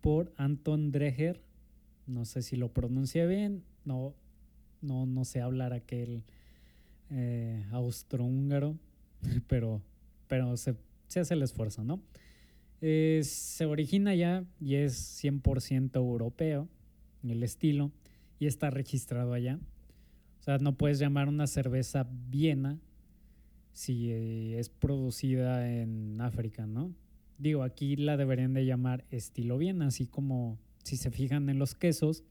por 0.00 0.32
Anton 0.36 0.92
Dreher. 0.92 1.42
No 2.06 2.24
sé 2.24 2.42
si 2.42 2.54
lo 2.54 2.72
pronuncia 2.72 3.26
bien, 3.26 3.64
no, 3.84 4.14
no, 4.82 5.04
no 5.04 5.24
sé 5.24 5.40
hablar 5.40 5.72
aquel 5.72 6.22
eh, 7.10 7.66
austrohúngaro, 7.72 8.78
pero, 9.48 9.82
pero 10.28 10.56
se, 10.56 10.76
se, 11.08 11.18
hace 11.18 11.34
el 11.34 11.42
esfuerzo, 11.42 11.82
¿no? 11.82 12.00
Eh, 12.80 13.22
se 13.24 13.66
origina 13.66 14.14
ya 14.14 14.44
y 14.60 14.76
es 14.76 15.24
100% 15.24 15.96
europeo 15.96 16.68
el 17.24 17.42
estilo 17.42 17.90
y 18.38 18.46
está 18.46 18.70
registrado 18.70 19.32
allá. 19.32 19.58
O 20.38 20.42
sea, 20.44 20.58
no 20.58 20.76
puedes 20.76 21.00
llamar 21.00 21.28
una 21.28 21.48
cerveza 21.48 22.06
Viena 22.28 22.78
si 23.74 24.12
eh, 24.12 24.58
es 24.58 24.70
producida 24.70 25.68
en 25.68 26.20
África, 26.20 26.64
¿no? 26.64 26.94
Digo, 27.38 27.64
aquí 27.64 27.96
la 27.96 28.16
deberían 28.16 28.54
de 28.54 28.64
llamar 28.64 29.04
estilo 29.10 29.58
bien, 29.58 29.82
así 29.82 30.06
como 30.06 30.58
si 30.84 30.96
se 30.96 31.10
fijan 31.10 31.48
en 31.48 31.58
los 31.58 31.74
quesos, 31.74 32.22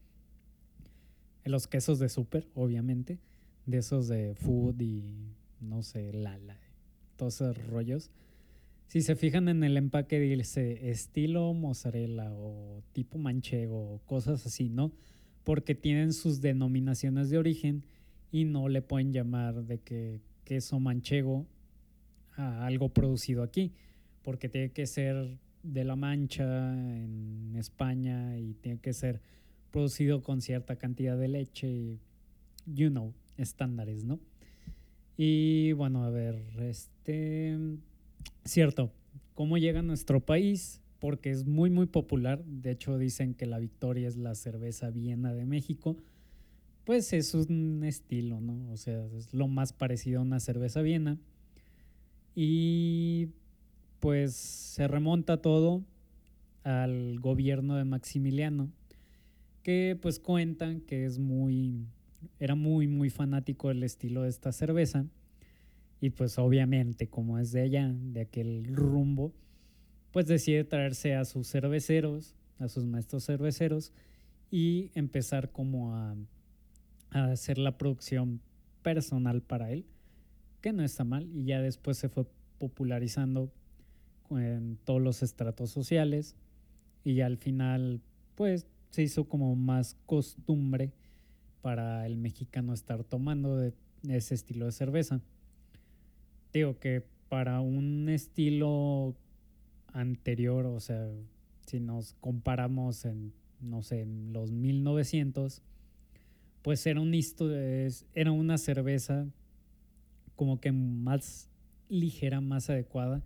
en 1.44 1.52
los 1.52 1.68
quesos 1.68 1.98
de 1.98 2.08
súper, 2.08 2.48
obviamente, 2.54 3.20
de 3.66 3.78
esos 3.78 4.08
de 4.08 4.34
food 4.34 4.80
y 4.80 5.34
no 5.60 5.82
sé, 5.82 6.12
lala, 6.14 6.58
todos 7.16 7.34
esos 7.34 7.66
rollos. 7.68 8.10
Si 8.88 9.02
se 9.02 9.14
fijan 9.14 9.48
en 9.48 9.64
el 9.64 9.76
empaque 9.76 10.18
dice 10.18 10.90
estilo 10.90 11.52
mozzarella 11.52 12.32
o 12.32 12.82
tipo 12.92 13.18
manchego, 13.18 14.00
cosas 14.06 14.46
así, 14.46 14.70
¿no? 14.70 14.92
Porque 15.42 15.74
tienen 15.74 16.14
sus 16.14 16.40
denominaciones 16.40 17.28
de 17.28 17.36
origen 17.36 17.84
y 18.32 18.44
no 18.44 18.70
le 18.70 18.80
pueden 18.80 19.12
llamar 19.12 19.64
de 19.64 19.80
que 19.80 20.22
queso 20.44 20.78
manchego 20.80 21.46
a 22.36 22.66
algo 22.66 22.90
producido 22.90 23.42
aquí 23.42 23.72
porque 24.22 24.48
tiene 24.48 24.70
que 24.70 24.86
ser 24.86 25.38
de 25.62 25.84
La 25.84 25.96
Mancha 25.96 26.72
en 26.74 27.54
España 27.56 28.38
y 28.38 28.54
tiene 28.54 28.80
que 28.80 28.92
ser 28.92 29.20
producido 29.70 30.22
con 30.22 30.40
cierta 30.40 30.76
cantidad 30.76 31.18
de 31.18 31.28
leche 31.28 31.98
you 32.66 32.90
know, 32.90 33.12
estándares, 33.36 34.04
¿no? 34.04 34.18
Y 35.16 35.72
bueno, 35.72 36.04
a 36.04 36.10
ver, 36.10 36.42
este, 36.60 37.56
cierto, 38.44 38.92
¿cómo 39.34 39.58
llega 39.58 39.80
a 39.80 39.82
nuestro 39.82 40.20
país? 40.20 40.80
Porque 40.98 41.30
es 41.30 41.46
muy, 41.46 41.70
muy 41.70 41.86
popular. 41.86 42.44
De 42.44 42.70
hecho, 42.72 42.98
dicen 42.98 43.34
que 43.34 43.46
la 43.46 43.58
Victoria 43.58 44.08
es 44.08 44.16
la 44.16 44.34
cerveza 44.34 44.90
Viena 44.90 45.34
de 45.34 45.44
México. 45.44 45.96
Pues 46.84 47.14
es 47.14 47.32
un 47.32 47.82
estilo, 47.82 48.40
¿no? 48.40 48.70
O 48.70 48.76
sea, 48.76 49.06
es 49.16 49.32
lo 49.32 49.48
más 49.48 49.72
parecido 49.72 50.20
a 50.20 50.22
una 50.22 50.38
cerveza 50.38 50.82
Viena. 50.82 51.18
Y 52.34 53.28
pues 54.00 54.34
se 54.34 54.86
remonta 54.86 55.40
todo 55.40 55.82
al 56.62 57.20
gobierno 57.20 57.76
de 57.76 57.84
Maximiliano, 57.84 58.70
que 59.62 59.98
pues 60.00 60.18
cuentan 60.18 60.82
que 60.82 61.06
es 61.06 61.18
muy, 61.18 61.86
era 62.38 62.54
muy, 62.54 62.86
muy 62.86 63.08
fanático 63.08 63.68
del 63.68 63.82
estilo 63.82 64.22
de 64.22 64.28
esta 64.28 64.52
cerveza. 64.52 65.06
Y 66.02 66.10
pues 66.10 66.38
obviamente, 66.38 67.08
como 67.08 67.38
es 67.38 67.50
de 67.52 67.62
allá, 67.62 67.94
de 67.94 68.20
aquel 68.20 68.66
rumbo, 68.66 69.32
pues 70.10 70.26
decide 70.26 70.64
traerse 70.64 71.14
a 71.14 71.24
sus 71.24 71.48
cerveceros, 71.48 72.34
a 72.58 72.68
sus 72.68 72.84
maestros 72.84 73.24
cerveceros, 73.24 73.90
y 74.50 74.90
empezar 74.94 75.50
como 75.50 75.94
a, 75.94 76.14
a 77.14 77.30
hacer 77.30 77.56
la 77.56 77.78
producción 77.78 78.40
personal 78.82 79.40
para 79.40 79.72
él, 79.72 79.86
que 80.60 80.72
no 80.72 80.82
está 80.82 81.04
mal, 81.04 81.30
y 81.34 81.44
ya 81.44 81.62
después 81.62 81.96
se 81.96 82.10
fue 82.10 82.26
popularizando 82.58 83.50
en 84.30 84.78
todos 84.84 85.00
los 85.00 85.22
estratos 85.22 85.70
sociales 85.70 86.36
y 87.04 87.20
al 87.20 87.36
final 87.36 88.00
pues 88.34 88.66
se 88.90 89.02
hizo 89.02 89.28
como 89.28 89.54
más 89.54 89.96
costumbre 90.06 90.92
para 91.62 92.06
el 92.06 92.16
mexicano 92.16 92.72
estar 92.72 93.04
tomando 93.04 93.56
de 93.56 93.74
ese 94.08 94.34
estilo 94.34 94.66
de 94.66 94.72
cerveza. 94.72 95.20
Digo 96.52 96.78
que 96.78 97.04
para 97.28 97.60
un 97.60 98.08
estilo 98.08 99.14
anterior, 99.92 100.66
o 100.66 100.80
sea, 100.80 101.10
si 101.66 101.80
nos 101.80 102.14
comparamos 102.14 103.04
en, 103.04 103.32
no 103.60 103.82
sé, 103.82 104.02
en 104.02 104.32
los 104.32 104.50
1900, 104.52 105.62
pues 106.64 106.86
era, 106.86 106.98
un 106.98 107.12
era 108.14 108.32
una 108.32 108.56
cerveza 108.56 109.26
como 110.34 110.62
que 110.62 110.72
más 110.72 111.50
ligera, 111.90 112.40
más 112.40 112.70
adecuada 112.70 113.22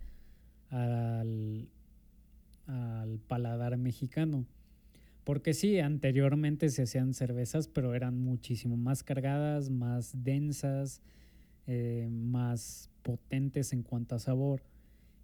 al, 0.69 1.69
al 2.67 3.17
paladar 3.19 3.77
mexicano. 3.77 4.45
Porque 5.23 5.53
sí, 5.53 5.79
anteriormente 5.79 6.67
se 6.67 6.81
hacían 6.83 7.13
cervezas, 7.13 7.69
pero 7.69 7.95
eran 7.95 8.19
muchísimo 8.19 8.75
más 8.75 9.03
cargadas, 9.03 9.69
más 9.69 10.11
densas, 10.21 11.01
eh, 11.65 12.09
más 12.11 12.89
potentes 13.03 13.71
en 13.71 13.83
cuanto 13.83 14.15
a 14.15 14.19
sabor. 14.19 14.63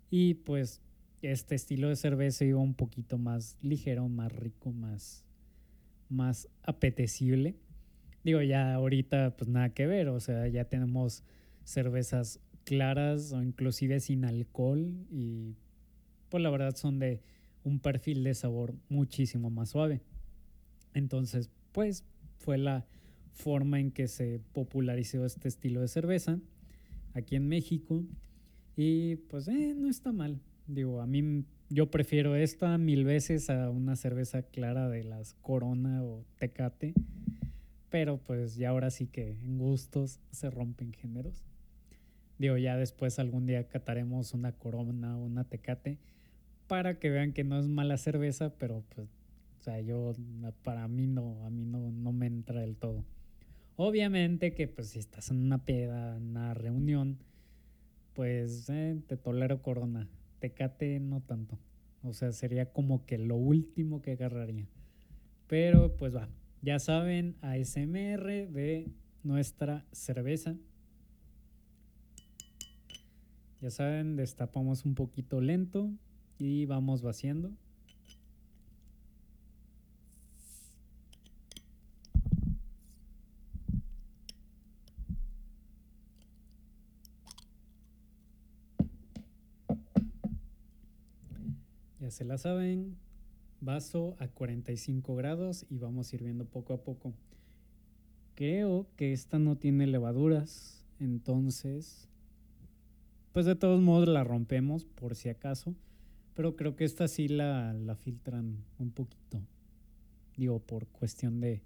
Y 0.10 0.36
pues 0.36 0.80
este 1.22 1.56
estilo 1.56 1.90
de 1.90 1.98
cerveza 1.98 2.46
iba 2.46 2.60
un 2.60 2.76
poquito 2.76 3.18
más 3.18 3.58
ligero, 3.62 4.08
más 4.08 4.32
rico, 4.32 4.72
más, 4.72 5.26
más 6.08 6.48
apetecible. 6.64 7.56
Digo, 8.26 8.42
ya 8.42 8.74
ahorita 8.74 9.38
pues 9.38 9.48
nada 9.48 9.70
que 9.70 9.86
ver, 9.86 10.10
o 10.10 10.20
sea, 10.20 10.48
ya 10.48 10.66
tenemos 10.66 11.24
cervezas 11.64 12.40
claras 12.64 13.32
o 13.34 13.44
inclusive 13.44 14.00
sin 14.00 14.26
alcohol 14.26 14.96
y 15.12 15.54
pues 16.30 16.42
la 16.42 16.50
verdad 16.50 16.76
son 16.76 16.98
de 16.98 17.22
un 17.64 17.80
perfil 17.80 18.24
de 18.24 18.34
sabor 18.34 18.74
muchísimo 18.90 19.52
más 19.52 19.70
suave. 19.70 20.02
Entonces, 20.96 21.52
pues 21.72 22.04
fue 22.40 22.58
la 22.58 22.88
forma 23.32 23.80
en 23.80 23.92
que 23.92 24.08
se 24.08 24.42
popularizó 24.54 25.24
este 25.24 25.48
estilo 25.48 25.82
de 25.82 25.88
cerveza 25.88 26.40
aquí 27.14 27.36
en 27.36 27.48
México 27.48 28.04
y 28.76 29.18
pues 29.18 29.48
eh, 29.50 29.76
no 29.78 29.88
está 29.88 30.12
mal. 30.12 30.42
Digo, 30.66 31.00
a 31.00 31.06
mí 31.06 31.46
yo 31.70 31.92
prefiero 31.92 32.36
esta 32.36 32.80
mil 32.80 33.04
veces 33.04 33.52
a 33.52 33.70
una 33.70 33.96
cerveza 33.96 34.42
clara 34.42 34.90
de 34.90 35.04
las 35.04 35.36
Corona 35.36 36.04
o 36.04 36.26
Tecate, 36.40 36.96
pero 37.96 38.18
pues 38.18 38.58
ya 38.58 38.72
ahora 38.72 38.90
sí 38.90 39.08
que 39.08 39.40
en 39.42 39.58
gustos 39.58 40.20
se 40.30 40.50
rompen 40.50 40.92
géneros. 40.92 41.46
Digo, 42.38 42.58
ya 42.58 42.76
después 42.76 43.20
algún 43.20 43.46
día 43.46 43.70
cataremos 43.70 44.34
una 44.34 44.52
corona 44.52 45.18
o 45.18 45.24
una 45.24 45.46
tecate 45.46 45.98
para 46.68 47.00
que 47.00 47.10
vean 47.10 47.32
que 47.32 47.46
no 47.46 47.58
es 47.58 47.70
mala 47.70 47.96
cerveza, 47.96 48.54
pero 48.58 48.84
pues, 48.94 49.08
o 49.62 49.64
sea, 49.64 49.80
yo, 49.80 50.12
para 50.62 50.90
mí 50.90 51.08
no, 51.08 51.42
a 51.46 51.50
mí 51.50 51.64
no, 51.64 51.90
no 51.90 52.12
me 52.12 52.26
entra 52.26 52.60
del 52.60 52.76
todo. 52.76 53.06
Obviamente 53.78 54.54
que 54.54 54.68
pues 54.68 54.90
si 54.90 55.00
estás 55.00 55.32
en 55.32 55.38
una 55.38 55.64
peda, 55.64 56.18
en 56.18 56.32
una 56.32 56.54
reunión, 56.54 57.20
pues 58.14 58.70
eh, 58.72 59.00
te 59.08 59.16
tolero 59.16 59.62
corona, 59.62 60.10
tecate 60.40 61.00
no 61.00 61.22
tanto. 61.22 61.58
O 62.04 62.12
sea, 62.12 62.34
sería 62.34 62.74
como 62.74 63.06
que 63.06 63.18
lo 63.18 63.38
último 63.38 64.02
que 64.02 64.12
agarraría. 64.12 64.68
Pero 65.48 65.96
pues 65.96 66.14
va, 66.14 66.28
ya 66.66 66.80
saben, 66.80 67.36
ASMR 67.44 68.48
de 68.48 68.88
nuestra 69.22 69.86
cerveza. 69.92 70.56
Ya 73.62 73.70
saben, 73.70 74.16
destapamos 74.16 74.84
un 74.84 74.96
poquito 74.96 75.42
lento 75.42 75.92
y 76.40 76.66
vamos 76.66 77.04
vaciando. 77.04 77.52
Ya 92.00 92.10
se 92.10 92.26
la 92.26 92.40
saben, 92.40 92.98
vaso 93.62 94.16
a 94.20 94.28
45 94.28 95.16
grados 95.16 95.66
y 95.70 95.78
vamos 95.78 96.08
sirviendo 96.08 96.46
poco 96.46 96.74
a 96.74 96.84
poco. 96.84 97.14
Creo 98.36 98.88
que 98.98 99.14
esta 99.14 99.40
no 99.40 99.58
tiene 99.58 99.88
levaduras, 99.88 100.84
entonces, 101.00 102.10
pues 103.32 103.46
de 103.46 103.56
todos 103.56 103.82
modos 103.82 104.08
la 104.08 104.24
rompemos 104.24 104.86
por 104.86 105.16
si 105.16 105.30
acaso, 105.30 105.74
pero 106.34 106.56
creo 106.56 106.76
que 106.76 106.84
esta 106.84 107.08
sí 107.08 107.28
la, 107.28 107.74
la 107.74 107.96
filtran 107.96 108.58
un 108.78 108.92
poquito, 108.92 109.42
digo, 110.36 110.60
por 110.60 110.88
cuestión 110.88 111.40
de 111.40 111.62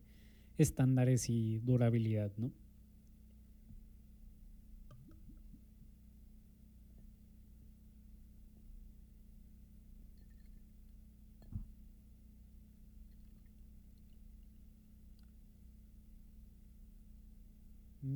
estándares 0.58 1.30
y 1.30 1.60
durabilidad, 1.60 2.32
¿no? 2.38 2.52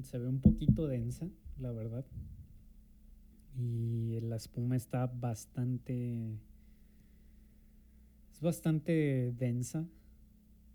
Se 0.03 0.19
ve 0.19 0.27
un 0.27 0.39
poquito 0.39 0.87
densa, 0.87 1.29
la 1.57 1.71
verdad. 1.71 2.05
Y 3.57 4.19
la 4.21 4.35
espuma 4.35 4.75
está 4.75 5.07
bastante... 5.07 6.37
Es 8.33 8.41
bastante 8.41 9.33
densa. 9.37 9.87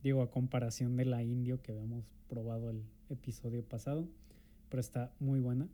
Digo, 0.03 0.23
a 0.23 0.31
comparación 0.31 0.97
de 0.97 1.05
la 1.05 1.23
indio 1.23 1.61
que 1.61 1.73
habíamos 1.73 2.05
probado 2.29 2.71
el 2.71 2.83
episodio 3.11 3.65
pasado. 3.65 4.09
Pero 4.71 4.81
está 4.81 5.13
muy 5.21 5.41
buena. 5.41 5.69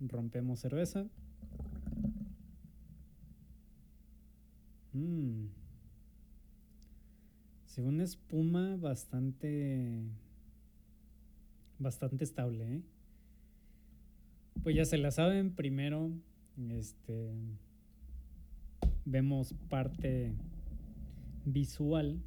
Rompemos 0.00 0.60
cerveza. 0.60 1.06
Mmm. 4.92 5.46
Según 7.66 8.00
espuma 8.00 8.76
bastante 8.76 10.02
bastante 11.78 12.24
estable. 12.24 12.76
¿eh? 12.76 12.82
Pues 14.62 14.76
ya 14.76 14.84
se 14.84 14.98
la 14.98 15.10
saben, 15.10 15.54
primero 15.54 16.10
este, 16.70 17.32
vemos 19.04 19.54
parte 19.68 20.34
visual. 21.44 22.20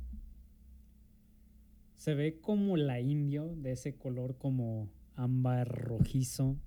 Se 1.96 2.15
ve 2.15 2.39
como 2.39 2.77
la 2.77 3.00
indio, 3.00 3.53
de 3.55 3.74
ese 3.74 3.96
color 3.96 4.38
como 4.38 4.89
ámbar 5.15 5.67
rojizo, 5.67 6.58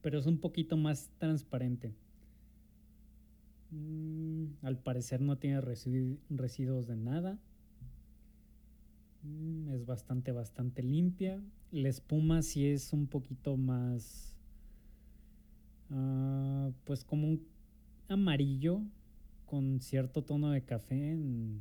pero 0.00 0.18
es 0.18 0.26
un 0.26 0.38
poquito 0.38 0.76
más 0.76 1.10
transparente. 1.18 1.94
Mm, 3.70 4.46
al 4.62 4.78
parecer 4.78 5.20
no 5.20 5.38
tiene 5.38 5.60
residuos 5.60 6.86
de 6.86 6.96
nada. 6.96 7.38
Mm, 9.22 9.70
es 9.70 9.86
bastante, 9.86 10.32
bastante 10.32 10.82
limpia. 10.82 11.42
La 11.70 11.88
espuma 11.88 12.42
sí 12.42 12.66
es 12.66 12.92
un 12.92 13.06
poquito 13.06 13.56
más, 13.56 14.34
uh, 15.90 16.72
pues 16.84 17.04
como 17.04 17.28
un 17.28 17.46
amarillo 18.08 18.80
con 19.46 19.80
cierto 19.80 20.22
tono 20.22 20.50
de 20.50 20.62
café, 20.62 21.12
en, 21.12 21.60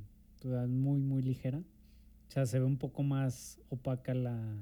muy, 0.70 1.02
muy 1.02 1.22
ligera. 1.22 1.60
O 1.60 2.32
sea, 2.32 2.46
se 2.46 2.60
ve 2.60 2.66
un 2.66 2.78
poco 2.78 3.04
más 3.04 3.60
opaca 3.70 4.14
la, 4.14 4.58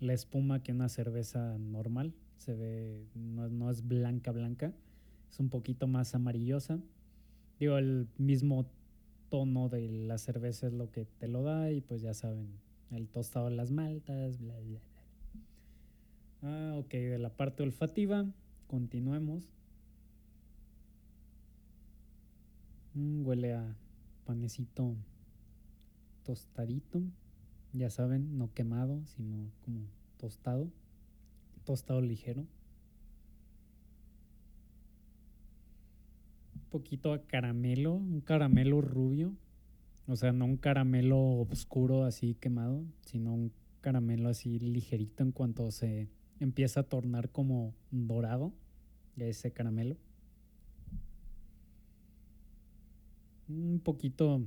la 0.00 0.12
espuma 0.12 0.62
que 0.62 0.72
una 0.72 0.88
cerveza 0.88 1.56
normal. 1.58 2.14
Se 2.38 2.54
ve, 2.54 3.06
no, 3.14 3.48
no, 3.48 3.70
es 3.70 3.86
blanca, 3.86 4.32
blanca. 4.32 4.72
Es 5.30 5.38
un 5.38 5.48
poquito 5.48 5.86
más 5.86 6.14
amarillosa. 6.14 6.80
Digo, 7.60 7.78
el 7.78 8.08
mismo 8.18 8.66
tono 9.32 9.70
de 9.70 9.88
la 9.88 10.18
cerveza 10.18 10.66
es 10.66 10.74
lo 10.74 10.90
que 10.90 11.06
te 11.06 11.26
lo 11.26 11.42
da 11.42 11.72
y 11.72 11.80
pues 11.80 12.02
ya 12.02 12.12
saben, 12.12 12.48
el 12.90 13.08
tostado 13.08 13.48
de 13.48 13.56
las 13.56 13.70
maltas, 13.70 14.38
bla, 14.38 14.54
bla, 14.60 14.78
bla. 16.42 16.50
Ah, 16.50 16.74
ok, 16.76 16.90
de 16.90 17.18
la 17.18 17.30
parte 17.30 17.62
olfativa, 17.62 18.26
continuemos. 18.66 19.48
Mm, 22.92 23.26
huele 23.26 23.54
a 23.54 23.74
panecito 24.26 24.96
tostadito, 26.24 27.00
ya 27.72 27.88
saben, 27.88 28.36
no 28.36 28.52
quemado, 28.52 29.00
sino 29.06 29.50
como 29.64 29.86
tostado, 30.18 30.68
tostado 31.64 32.02
ligero. 32.02 32.44
Poquito 36.72 37.12
a 37.12 37.22
caramelo, 37.26 37.92
un 37.94 38.22
caramelo 38.22 38.80
rubio. 38.80 39.36
O 40.06 40.16
sea, 40.16 40.32
no 40.32 40.46
un 40.46 40.56
caramelo 40.56 41.42
oscuro 41.42 42.04
así 42.04 42.34
quemado, 42.34 42.82
sino 43.02 43.34
un 43.34 43.52
caramelo 43.82 44.28
así 44.28 44.58
ligerito 44.58 45.22
en 45.22 45.32
cuanto 45.32 45.70
se 45.70 46.08
empieza 46.40 46.80
a 46.80 46.82
tornar 46.84 47.30
como 47.30 47.74
dorado 47.90 48.52
ese 49.16 49.52
caramelo. 49.52 49.96
Un 53.48 53.80
poquito 53.80 54.44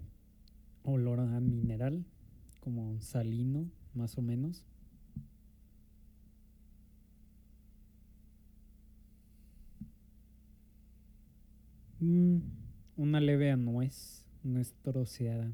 olor 0.84 1.20
a 1.20 1.40
mineral, 1.40 2.04
como 2.60 3.00
salino, 3.00 3.70
más 3.94 4.18
o 4.18 4.24
menos. 4.24 4.66
Mm, 12.00 12.38
una 12.98 13.20
leve 13.20 13.52
a 13.52 13.58
nuez, 13.58 14.26
nuez 14.44 14.74
troceada. 14.82 15.52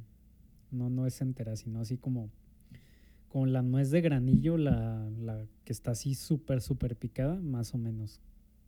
No 0.72 0.90
nuez 0.90 1.22
entera, 1.22 1.56
sino 1.56 1.82
así 1.82 1.98
como 1.98 2.30
con 3.30 3.54
la 3.54 3.62
nuez 3.62 3.92
de 3.92 4.02
granillo, 4.02 4.58
la, 4.58 5.10
la 5.20 5.46
que 5.64 5.74
está 5.74 5.92
así 5.92 6.16
súper, 6.16 6.62
súper 6.62 6.96
picada, 6.98 7.36
más 7.42 7.74
o 7.74 7.78
menos. 7.78 8.20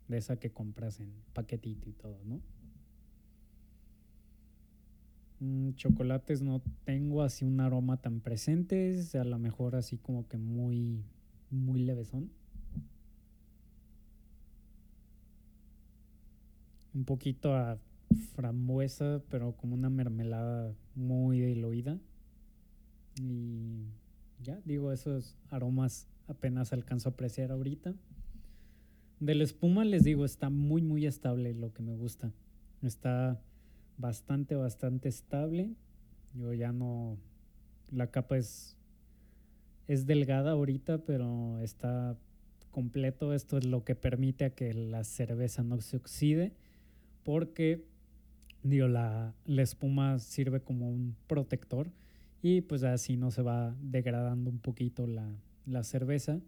De 0.08 0.18
esa 0.18 0.38
que 0.38 0.52
compras 0.52 1.00
en 1.00 1.12
paquetito 1.34 1.90
y 1.90 1.94
todo, 1.94 2.20
¿no? 2.26 2.42
Mm, 5.40 5.74
chocolates 5.74 6.42
no 6.42 6.62
tengo 6.86 7.22
así 7.22 7.44
un 7.44 7.60
aroma 7.60 7.98
tan 7.98 8.22
presente, 8.22 8.98
a 9.14 9.24
lo 9.26 9.38
mejor 9.40 9.76
así 9.76 9.98
como 9.98 10.28
que 10.28 10.38
muy, 10.38 11.04
muy 11.50 11.82
levesón. 11.82 12.32
Un 16.94 17.06
poquito 17.06 17.56
a 17.56 17.80
frambuesa, 18.36 19.22
pero 19.30 19.56
como 19.56 19.74
una 19.74 19.90
mermelada 19.90 20.74
muy 20.96 21.40
diluida. 21.40 22.00
Y 23.22 23.86
ya, 24.42 24.60
digo, 24.66 24.92
esos 24.92 25.38
aromas 25.50 26.08
apenas 26.28 26.74
alcanzo 26.74 27.10
a 27.10 27.12
apreciar 27.12 27.52
ahorita. 27.52 27.94
De 29.20 29.36
la 29.36 29.44
espuma 29.44 29.86
les 29.86 30.04
digo, 30.04 30.26
está 30.26 30.50
muy, 30.50 30.82
muy 30.82 31.06
estable 31.06 31.54
lo 31.54 31.74
que 31.74 31.82
me 31.82 31.96
gusta. 31.96 32.32
Está 32.82 33.42
bastante, 33.98 34.56
bastante 34.56 35.10
estable. 35.10 35.74
Yo 36.34 36.54
ya 36.54 36.72
no... 36.72 37.18
La 37.92 38.10
capa 38.10 38.38
es, 38.38 38.76
es 39.88 40.06
delgada 40.08 40.52
ahorita, 40.52 41.06
pero 41.06 41.60
está 41.60 42.18
completo. 42.72 43.34
Esto 43.34 43.58
es 43.58 43.66
lo 43.66 43.84
que 43.84 43.96
permite 43.96 44.46
a 44.46 44.50
que 44.50 44.74
la 44.74 45.04
cerveza 45.04 45.64
no 45.64 45.80
se 45.80 45.98
oxide 45.98 46.54
porque 47.24 47.86
digo, 48.64 48.88
la, 48.88 49.34
espuma 49.46 50.20
sirve 50.20 50.62
como 50.62 50.90
un 50.90 51.16
protector 51.28 51.92
y 52.42 52.62
pues 52.62 52.84
así 52.84 53.18
no 53.18 53.32
se 53.32 53.42
va 53.42 53.76
degradando 53.82 54.50
un 54.50 54.60
poquito 54.60 55.08
la, 55.08 55.30
la 55.66 55.84
cerveza 55.84 56.40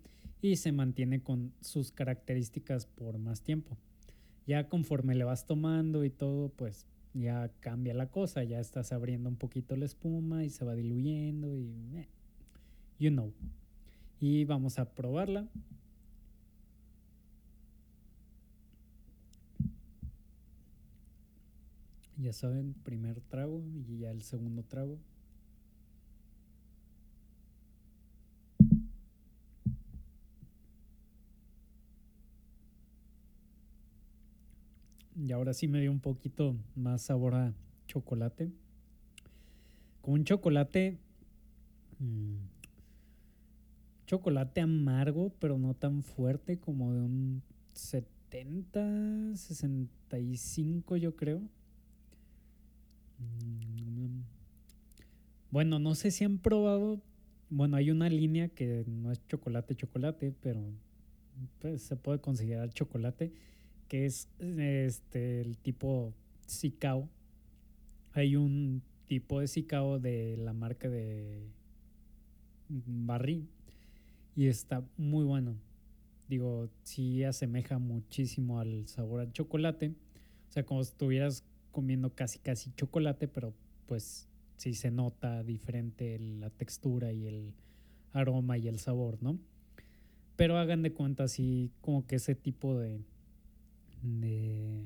y 0.41 0.57
se 0.57 0.71
mantiene 0.71 1.21
con 1.21 1.53
sus 1.61 1.91
características 1.91 2.85
por 2.85 3.17
más 3.17 3.41
tiempo. 3.41 3.77
Ya 4.47 4.69
conforme 4.69 5.15
le 5.15 5.23
vas 5.23 5.47
tomando 5.47 6.05
y 6.05 6.09
todo, 6.09 6.49
pues 6.49 6.85
ya 7.13 7.49
cambia 7.61 7.93
la 7.93 8.07
cosa, 8.07 8.43
ya 8.43 8.59
estás 8.59 8.91
abriendo 8.91 9.29
un 9.29 9.37
poquito 9.37 9.75
la 9.75 9.85
espuma 9.85 10.43
y 10.43 10.49
se 10.49 10.65
va 10.65 10.75
diluyendo 10.75 11.55
y 11.55 11.73
eh, 11.95 12.07
you 12.99 13.09
know. 13.09 13.33
Y 14.19 14.45
vamos 14.45 14.79
a 14.79 14.93
probarla. 14.93 15.47
Ya 22.17 22.31
saben, 22.31 22.73
primer 22.83 23.19
trago 23.19 23.61
y 23.87 23.99
ya 23.99 24.11
el 24.11 24.21
segundo 24.21 24.63
trago. 24.63 24.97
Y 35.17 35.31
ahora 35.31 35.53
sí 35.53 35.67
me 35.67 35.81
dio 35.81 35.91
un 35.91 35.99
poquito 35.99 36.55
más 36.75 37.01
sabor 37.01 37.35
a 37.35 37.53
chocolate. 37.87 38.49
Con 40.01 40.13
un 40.15 40.23
chocolate. 40.23 40.97
Mmm, 41.99 42.35
chocolate 44.05 44.61
amargo, 44.61 45.33
pero 45.39 45.57
no 45.57 45.73
tan 45.73 46.01
fuerte 46.03 46.59
como 46.59 46.93
de 46.93 47.01
un 47.01 47.41
70, 47.73 49.35
65 49.35 50.97
yo 50.97 51.15
creo 51.15 51.41
Mm, 51.41 51.64
Bueno, 55.51 55.79
no 55.79 55.95
sé 55.95 56.11
si 56.11 56.23
han 56.23 56.37
probado. 56.37 57.01
Bueno, 57.49 57.77
hay 57.77 57.91
una 57.91 58.09
línea 58.09 58.49
que 58.49 58.83
no 58.87 59.11
es 59.11 59.25
chocolate, 59.27 59.75
chocolate, 59.75 60.33
pero 60.41 60.61
pues, 61.59 61.81
se 61.81 61.95
puede 61.95 62.19
considerar 62.19 62.69
chocolate, 62.71 63.31
que 63.87 64.05
es 64.05 64.27
este 64.39 65.41
el 65.41 65.57
tipo 65.57 66.13
Sicao. 66.45 67.09
Hay 68.13 68.35
un 68.35 68.81
tipo 69.05 69.39
de 69.39 69.47
Sicao 69.47 69.99
de 69.99 70.35
la 70.37 70.53
marca 70.53 70.89
de 70.89 71.47
Barrí 72.67 73.47
y 74.35 74.47
está 74.47 74.83
muy 74.97 75.23
bueno. 75.23 75.55
Digo, 76.27 76.69
sí 76.83 77.23
asemeja 77.23 77.77
muchísimo 77.77 78.59
al 78.59 78.87
sabor 78.87 79.21
al 79.21 79.31
chocolate. 79.31 79.93
O 80.49 80.51
sea, 80.51 80.65
como 80.65 80.83
si 80.83 80.91
estuvieras 80.91 81.43
comiendo 81.75 82.15
casi 82.15 82.39
casi 82.39 82.71
chocolate, 82.71 83.27
pero 83.27 83.53
pues 83.85 84.29
sí 84.55 84.73
se 84.75 84.91
nota 84.91 85.43
diferente 85.43 86.17
la 86.17 86.49
textura 86.49 87.11
y 87.11 87.27
el 87.27 87.53
aroma 88.13 88.57
y 88.57 88.69
el 88.69 88.79
sabor, 88.79 89.21
¿no? 89.21 89.37
Pero 90.37 90.57
hagan 90.57 90.83
de 90.83 90.93
cuenta 90.93 91.25
así 91.25 91.73
como 91.81 92.07
que 92.07 92.15
ese 92.15 92.33
tipo 92.33 92.79
de, 92.79 93.03
de, 94.03 94.85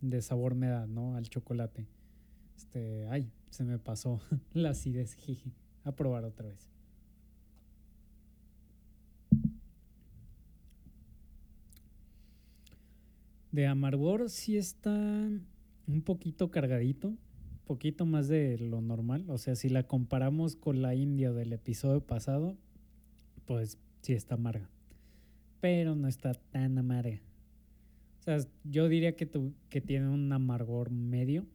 de 0.00 0.22
sabor 0.22 0.56
me 0.56 0.66
da, 0.66 0.88
¿no? 0.88 1.14
Al 1.14 1.28
chocolate. 1.28 1.86
Este, 2.56 3.06
ay, 3.06 3.30
se 3.50 3.62
me 3.62 3.78
pasó 3.78 4.20
la 4.52 4.70
acidez. 4.70 5.16
A 5.84 5.92
probar 5.92 6.24
otra 6.24 6.48
vez. 6.48 6.68
De 13.52 13.68
amargor 13.68 14.28
sí 14.30 14.56
está 14.56 15.28
un 15.92 16.02
poquito 16.02 16.50
cargadito, 16.50 17.14
poquito 17.66 18.06
más 18.06 18.28
de 18.28 18.58
lo 18.58 18.80
normal. 18.80 19.24
O 19.28 19.38
sea, 19.38 19.54
si 19.54 19.68
la 19.68 19.84
comparamos 19.84 20.56
con 20.56 20.82
la 20.82 20.94
India 20.94 21.32
del 21.32 21.52
episodio 21.52 22.00
pasado, 22.00 22.56
pues 23.46 23.78
sí 24.02 24.12
está 24.12 24.34
amarga. 24.34 24.68
Pero 25.60 25.94
no 25.94 26.08
está 26.08 26.34
tan 26.34 26.78
amarga. 26.78 27.20
O 28.20 28.22
sea, 28.22 28.38
yo 28.64 28.88
diría 28.88 29.16
que, 29.16 29.26
tu, 29.26 29.52
que 29.68 29.80
tiene 29.80 30.08
un 30.08 30.32
amargor 30.32 30.90
medio. 30.90 31.46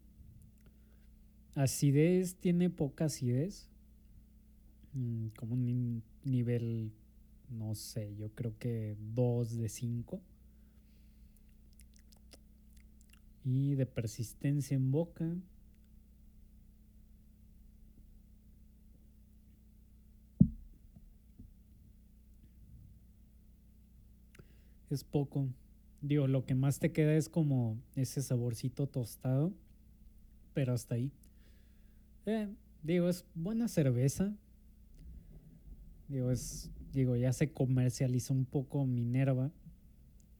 Acidez 1.54 2.36
tiene 2.36 2.69
poca 2.69 3.06
acidez. 3.06 3.69
Mm, 4.93 5.28
como 5.38 5.54
un 5.54 6.02
nivel, 6.24 6.91
no 7.50 7.76
sé, 7.76 8.15
yo 8.15 8.30
creo 8.30 8.58
que 8.58 8.95
2 9.13 9.58
de 9.58 9.69
5. 9.69 10.21
Y 13.45 13.75
de 13.75 13.86
persistencia 13.86 14.75
en 14.75 14.91
boca. 14.91 15.38
Es 24.89 25.03
poco. 25.03 25.47
Digo, 26.01 26.27
lo 26.27 26.45
que 26.45 26.55
más 26.55 26.79
te 26.79 26.91
queda 26.91 27.15
es 27.15 27.29
como 27.29 27.77
ese 27.95 28.21
saborcito 28.21 28.88
tostado, 28.88 29.53
pero 30.53 30.73
hasta 30.73 30.95
ahí. 30.95 31.12
Eh, 32.25 32.49
digo, 32.81 33.10
es 33.10 33.25
buena 33.36 33.67
cerveza. 33.67 34.36
Digo, 36.08 36.31
es, 36.31 36.71
digo, 36.91 37.15
ya 37.15 37.34
se 37.34 37.51
comercializó 37.51 38.34
un 38.34 38.45
poco 38.45 38.86
Minerva 38.86 39.51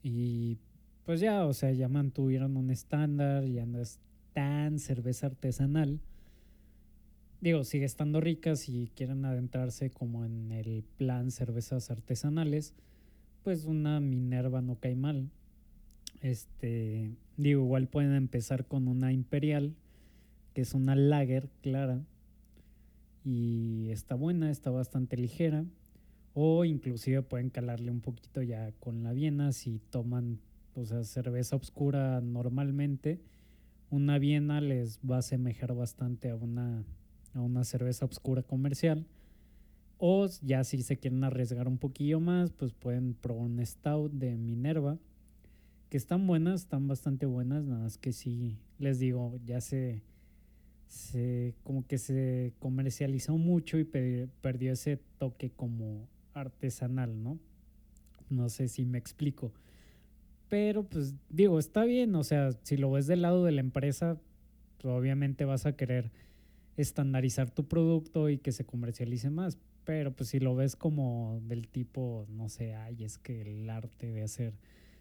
y 0.02 0.58
pues 1.06 1.20
ya, 1.20 1.46
o 1.46 1.52
sea, 1.54 1.70
ya 1.72 1.88
mantuvieron 1.88 2.56
un 2.56 2.70
estándar, 2.70 3.44
ya 3.44 3.64
no 3.64 3.80
es 3.80 4.00
tan 4.32 4.80
cerveza 4.80 5.28
artesanal. 5.28 6.00
Digo, 7.40 7.62
sigue 7.62 7.84
estando 7.84 8.20
rica 8.20 8.56
si 8.56 8.90
quieren 8.96 9.24
adentrarse 9.24 9.90
como 9.90 10.24
en 10.24 10.50
el 10.50 10.84
plan 10.96 11.30
cervezas 11.30 11.92
artesanales, 11.92 12.74
pues 13.44 13.66
una 13.66 14.00
Minerva 14.00 14.60
no 14.62 14.80
cae 14.80 14.96
mal. 14.96 15.30
Este, 16.22 17.12
digo, 17.36 17.62
igual 17.62 17.86
pueden 17.86 18.14
empezar 18.14 18.66
con 18.66 18.88
una 18.88 19.12
Imperial, 19.12 19.76
que 20.54 20.62
es 20.62 20.74
una 20.74 20.96
lager 20.96 21.48
clara 21.62 22.04
y 23.24 23.90
está 23.90 24.16
buena, 24.16 24.50
está 24.50 24.70
bastante 24.70 25.16
ligera. 25.16 25.64
O 26.34 26.64
inclusive 26.64 27.22
pueden 27.22 27.50
calarle 27.50 27.92
un 27.92 28.00
poquito 28.00 28.42
ya 28.42 28.72
con 28.80 29.04
la 29.04 29.12
Viena 29.12 29.52
si 29.52 29.80
toman 29.90 30.40
o 30.76 30.84
sea, 30.84 31.04
cerveza 31.04 31.56
oscura 31.56 32.20
normalmente, 32.20 33.20
una 33.90 34.18
Viena 34.18 34.60
les 34.60 34.98
va 35.00 35.16
a 35.16 35.18
asemejar 35.20 35.74
bastante 35.74 36.30
a 36.30 36.36
una, 36.36 36.84
a 37.34 37.40
una 37.40 37.64
cerveza 37.64 38.04
oscura 38.04 38.42
comercial. 38.42 39.06
O 39.98 40.26
ya 40.42 40.62
si 40.64 40.82
se 40.82 40.98
quieren 40.98 41.24
arriesgar 41.24 41.68
un 41.68 41.78
poquillo 41.78 42.20
más, 42.20 42.50
pues 42.50 42.72
pueden 42.72 43.14
probar 43.14 43.44
un 43.44 43.64
stout 43.64 44.12
de 44.12 44.36
Minerva, 44.36 44.98
que 45.88 45.96
están 45.96 46.26
buenas, 46.26 46.62
están 46.62 46.86
bastante 46.88 47.26
buenas, 47.26 47.64
nada 47.64 47.84
más 47.84 47.96
que 47.96 48.12
sí, 48.12 48.58
les 48.78 48.98
digo, 48.98 49.38
ya 49.46 49.60
se, 49.60 50.02
se 50.86 51.54
como 51.62 51.86
que 51.86 51.96
se 51.96 52.52
comercializó 52.58 53.38
mucho 53.38 53.78
y 53.78 53.84
perdió 53.84 54.72
ese 54.72 54.98
toque 55.18 55.50
como 55.50 56.06
artesanal, 56.34 57.22
¿no? 57.22 57.38
No 58.28 58.48
sé 58.48 58.68
si 58.68 58.84
me 58.84 58.98
explico. 58.98 59.52
Pero 60.48 60.84
pues 60.84 61.14
digo, 61.28 61.58
está 61.58 61.84
bien, 61.84 62.14
o 62.14 62.22
sea, 62.22 62.52
si 62.62 62.76
lo 62.76 62.90
ves 62.90 63.06
del 63.06 63.22
lado 63.22 63.44
de 63.44 63.52
la 63.52 63.60
empresa, 63.60 64.20
pues, 64.78 64.94
obviamente 64.94 65.44
vas 65.44 65.66
a 65.66 65.76
querer 65.76 66.12
estandarizar 66.76 67.50
tu 67.50 67.66
producto 67.66 68.28
y 68.28 68.38
que 68.38 68.52
se 68.52 68.64
comercialice 68.64 69.30
más. 69.30 69.58
Pero 69.84 70.12
pues 70.14 70.30
si 70.30 70.40
lo 70.40 70.54
ves 70.54 70.76
como 70.76 71.40
del 71.44 71.68
tipo, 71.68 72.26
no 72.28 72.48
sé, 72.48 72.74
ay, 72.74 73.04
es 73.04 73.18
que 73.18 73.42
el 73.42 73.70
arte 73.70 74.10
de 74.10 74.22
hacer 74.22 74.54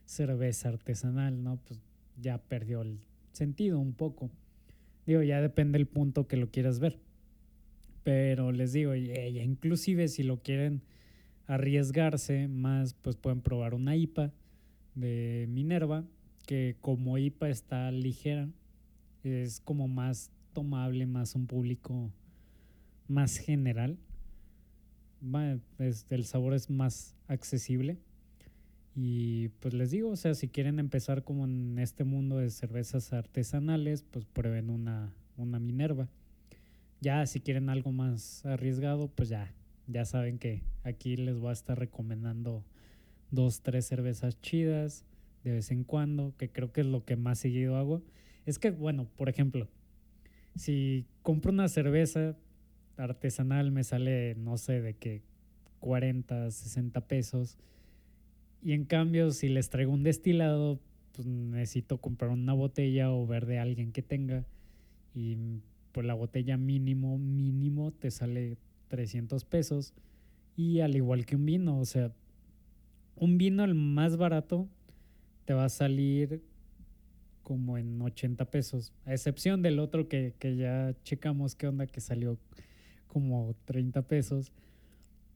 cerveza 0.06 0.70
artesanal, 0.70 1.44
¿no? 1.44 1.58
Pues 1.66 1.82
ya 2.22 2.38
perdió 2.38 2.82
el 2.82 3.00
sentido 3.32 3.80
un 3.80 3.94
poco. 3.94 4.30
Digo, 5.06 5.22
ya 5.24 5.42
depende 5.42 5.78
del 5.78 5.88
punto 5.88 6.28
que 6.28 6.38
lo 6.38 6.50
quieras 6.50 6.80
ver. 6.80 7.00
Pero 8.04 8.52
les 8.52 8.74
digo, 8.74 8.96
inclusive 8.96 10.08
si 10.08 10.22
lo 10.22 10.42
quieren 10.42 10.84
arriesgarse 11.48 12.48
más, 12.48 12.94
pues 12.94 13.16
pueden 13.16 13.42
probar 13.42 13.74
una 13.74 13.96
IPA 13.96 14.32
de 14.96 15.46
Minerva, 15.50 16.04
que 16.48 16.76
como 16.82 17.18
IPA 17.18 17.50
está 17.50 17.92
ligera, 17.92 18.50
es 19.24 19.60
como 19.60 19.88
más 19.88 20.32
tomable, 20.54 21.06
más 21.06 21.36
un 21.36 21.48
público 21.48 22.12
más 23.08 23.38
general. 23.38 23.98
el 26.10 26.26
sabor 26.26 26.54
es 26.54 26.70
más 26.70 27.16
accesible. 27.28 27.98
Y 28.96 29.50
pues 29.60 29.74
les 29.74 29.92
digo, 29.92 30.10
o 30.10 30.16
sea, 30.16 30.34
si 30.36 30.48
quieren 30.48 30.80
empezar 30.80 31.24
como 31.24 31.44
en 31.44 31.78
este 31.80 32.06
mundo 32.06 32.38
de 32.38 32.50
cervezas 32.50 33.12
artesanales, 33.12 34.04
pues 34.04 34.26
prueben 34.26 34.70
una, 34.70 35.14
una 35.36 35.60
Minerva. 35.60 36.08
Ya 37.02 37.26
si 37.26 37.42
quieren 37.42 37.70
algo 37.70 37.92
más 37.92 38.46
arriesgado, 38.46 39.10
pues 39.10 39.28
ya, 39.28 39.54
ya 39.88 40.06
saben 40.06 40.40
que 40.40 40.64
aquí 40.84 41.18
les 41.18 41.38
voy 41.38 41.50
a 41.50 41.54
estar 41.54 41.78
recomendando 41.78 42.64
dos, 43.36 43.62
tres 43.62 43.86
cervezas 43.86 44.42
chidas 44.42 45.06
de 45.44 45.52
vez 45.52 45.70
en 45.70 45.84
cuando, 45.84 46.34
que 46.38 46.50
creo 46.50 46.72
que 46.72 46.82
es 46.82 46.88
lo 46.88 47.06
que 47.06 47.16
más 47.16 47.38
seguido 47.38 47.78
hago. 47.78 48.02
Es 48.48 48.58
que, 48.58 48.72
bueno, 48.72 49.08
por 49.16 49.30
ejemplo, 49.30 49.68
si 50.56 51.06
compro 51.22 51.52
una 51.52 51.68
cerveza 51.68 52.36
artesanal 52.98 53.72
me 53.72 53.84
sale, 53.84 54.36
no 54.36 54.58
sé, 54.58 54.82
de 54.82 54.96
que 54.96 55.22
40, 55.80 56.50
60 56.50 57.02
pesos. 57.02 57.58
Y 58.64 58.74
en 58.74 58.86
cambio, 58.86 59.32
si 59.32 59.50
les 59.50 59.70
traigo 59.70 59.92
un 59.92 60.04
destilado, 60.04 60.80
pues 61.12 61.28
necesito 61.28 62.00
comprar 62.00 62.32
una 62.32 62.54
botella 62.54 63.12
o 63.12 63.28
ver 63.28 63.46
de 63.46 63.60
alguien 63.60 63.92
que 63.92 64.02
tenga. 64.02 64.46
Y 65.14 65.38
pues 65.92 66.08
la 66.08 66.14
botella 66.14 66.58
mínimo, 66.58 67.18
mínimo 67.18 67.92
te 67.92 68.10
sale 68.10 68.58
300 68.88 69.46
pesos. 69.46 69.94
Y 70.58 70.80
al 70.80 70.96
igual 70.96 71.26
que 71.26 71.36
un 71.36 71.46
vino, 71.46 71.80
o 71.80 71.86
sea, 71.86 72.12
un 73.16 73.38
vino 73.38 73.64
el 73.64 73.76
más 73.76 74.18
barato 74.18 74.68
te 75.46 75.54
va 75.54 75.66
a 75.66 75.70
salir 75.70 76.44
como 77.44 77.78
en 77.78 78.02
80 78.02 78.50
pesos, 78.50 78.92
a 79.06 79.14
excepción 79.14 79.62
del 79.62 79.80
otro 79.80 80.08
que, 80.08 80.34
ya 80.58 80.96
checamos 81.04 81.56
qué 81.56 81.68
onda, 81.68 81.86
que 81.86 82.02
salió 82.02 82.40
como 83.08 83.56
30 83.66 84.02
pesos. 84.02 84.52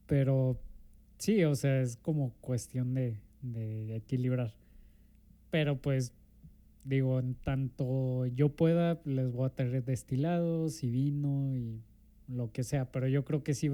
Pero 0.06 0.58
sí, 1.18 1.44
o 1.44 1.54
sea, 1.54 1.80
es 1.80 1.96
como 1.96 2.32
cuestión 2.40 2.94
de, 2.94 3.20
de 3.42 3.94
equilibrar. 3.94 4.52
Pero 5.52 5.80
pues 5.80 6.12
digo, 6.84 7.20
en 7.20 7.34
tanto 7.34 8.26
yo 8.26 8.56
pueda, 8.56 9.00
les 9.04 9.30
voy 9.30 9.46
a 9.46 9.54
traer 9.54 9.84
destilados 9.84 10.82
y 10.82 10.90
vino 10.90 11.54
y 11.56 11.80
lo 12.26 12.52
que 12.52 12.64
sea, 12.64 12.90
pero 12.90 13.08
yo 13.08 13.24
creo 13.24 13.42
que 13.42 13.54
sí 13.54 13.70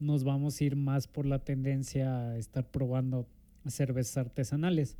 nos 0.00 0.24
vamos 0.24 0.60
a 0.60 0.64
ir 0.64 0.76
más 0.76 1.08
por 1.08 1.26
la 1.26 1.40
tendencia 1.40 2.30
a 2.30 2.36
estar 2.36 2.64
probando 2.64 3.28
cervezas 3.70 4.16
artesanales, 4.18 4.96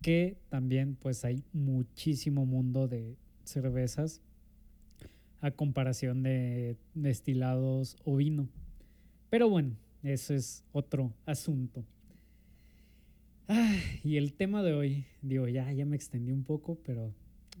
que 0.00 0.36
también 0.48 0.96
pues 0.96 1.24
hay 1.24 1.44
muchísimo 1.52 2.44
mundo 2.46 2.88
de 2.88 3.16
cervezas 3.44 4.20
a 5.40 5.50
comparación 5.50 6.22
de 6.22 6.76
destilados 6.94 7.96
o 8.04 8.16
vino. 8.16 8.48
Pero 9.30 9.48
bueno, 9.48 9.76
eso 10.02 10.34
es 10.34 10.64
otro 10.72 11.12
asunto. 11.26 11.84
y 14.04 14.16
el 14.16 14.34
tema 14.34 14.62
de 14.62 14.72
hoy, 14.72 15.04
digo, 15.20 15.48
ya, 15.48 15.70
ya 15.72 15.84
me 15.84 15.96
extendí 15.96 16.32
un 16.32 16.44
poco, 16.44 16.78
pero 16.84 17.12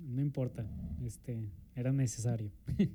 no 0.08 0.20
importa, 0.20 0.66
este, 1.04 1.48
era 1.74 1.92
necesario. 1.92 2.50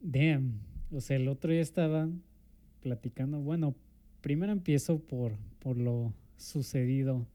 Damn, 0.00 0.60
o 0.92 1.00
sea, 1.00 1.16
el 1.16 1.28
otro 1.28 1.52
día 1.52 1.60
estaba 1.60 2.08
platicando, 2.80 3.40
bueno, 3.40 3.74
primero 4.20 4.52
empiezo 4.52 4.98
por, 4.98 5.32
por 5.60 5.76
lo 5.76 6.12
sucedido 6.36 7.26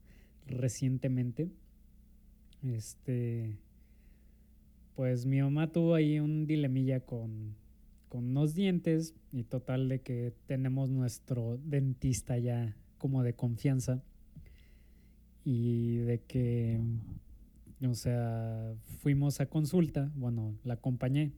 recientemente. 0.46 1.48
Este, 2.62 3.56
pues 4.94 5.26
mi 5.26 5.40
mamá 5.40 5.72
tuvo 5.72 5.94
ahí 5.94 6.20
un 6.20 6.46
dilemilla 6.46 7.00
con, 7.00 7.54
con 8.08 8.24
unos 8.24 8.54
dientes 8.54 9.14
y 9.32 9.44
total 9.44 9.88
de 9.88 10.00
que 10.00 10.32
tenemos 10.46 10.90
nuestro 10.90 11.58
dentista 11.64 12.38
ya 12.38 12.76
como 12.98 13.22
de 13.22 13.34
confianza 13.34 14.02
y 15.44 15.98
de 15.98 16.20
que, 16.22 16.80
o 17.86 17.94
sea, 17.94 18.74
fuimos 19.00 19.40
a 19.40 19.46
consulta, 19.46 20.10
bueno, 20.16 20.54
la 20.64 20.74
acompañé 20.74 21.32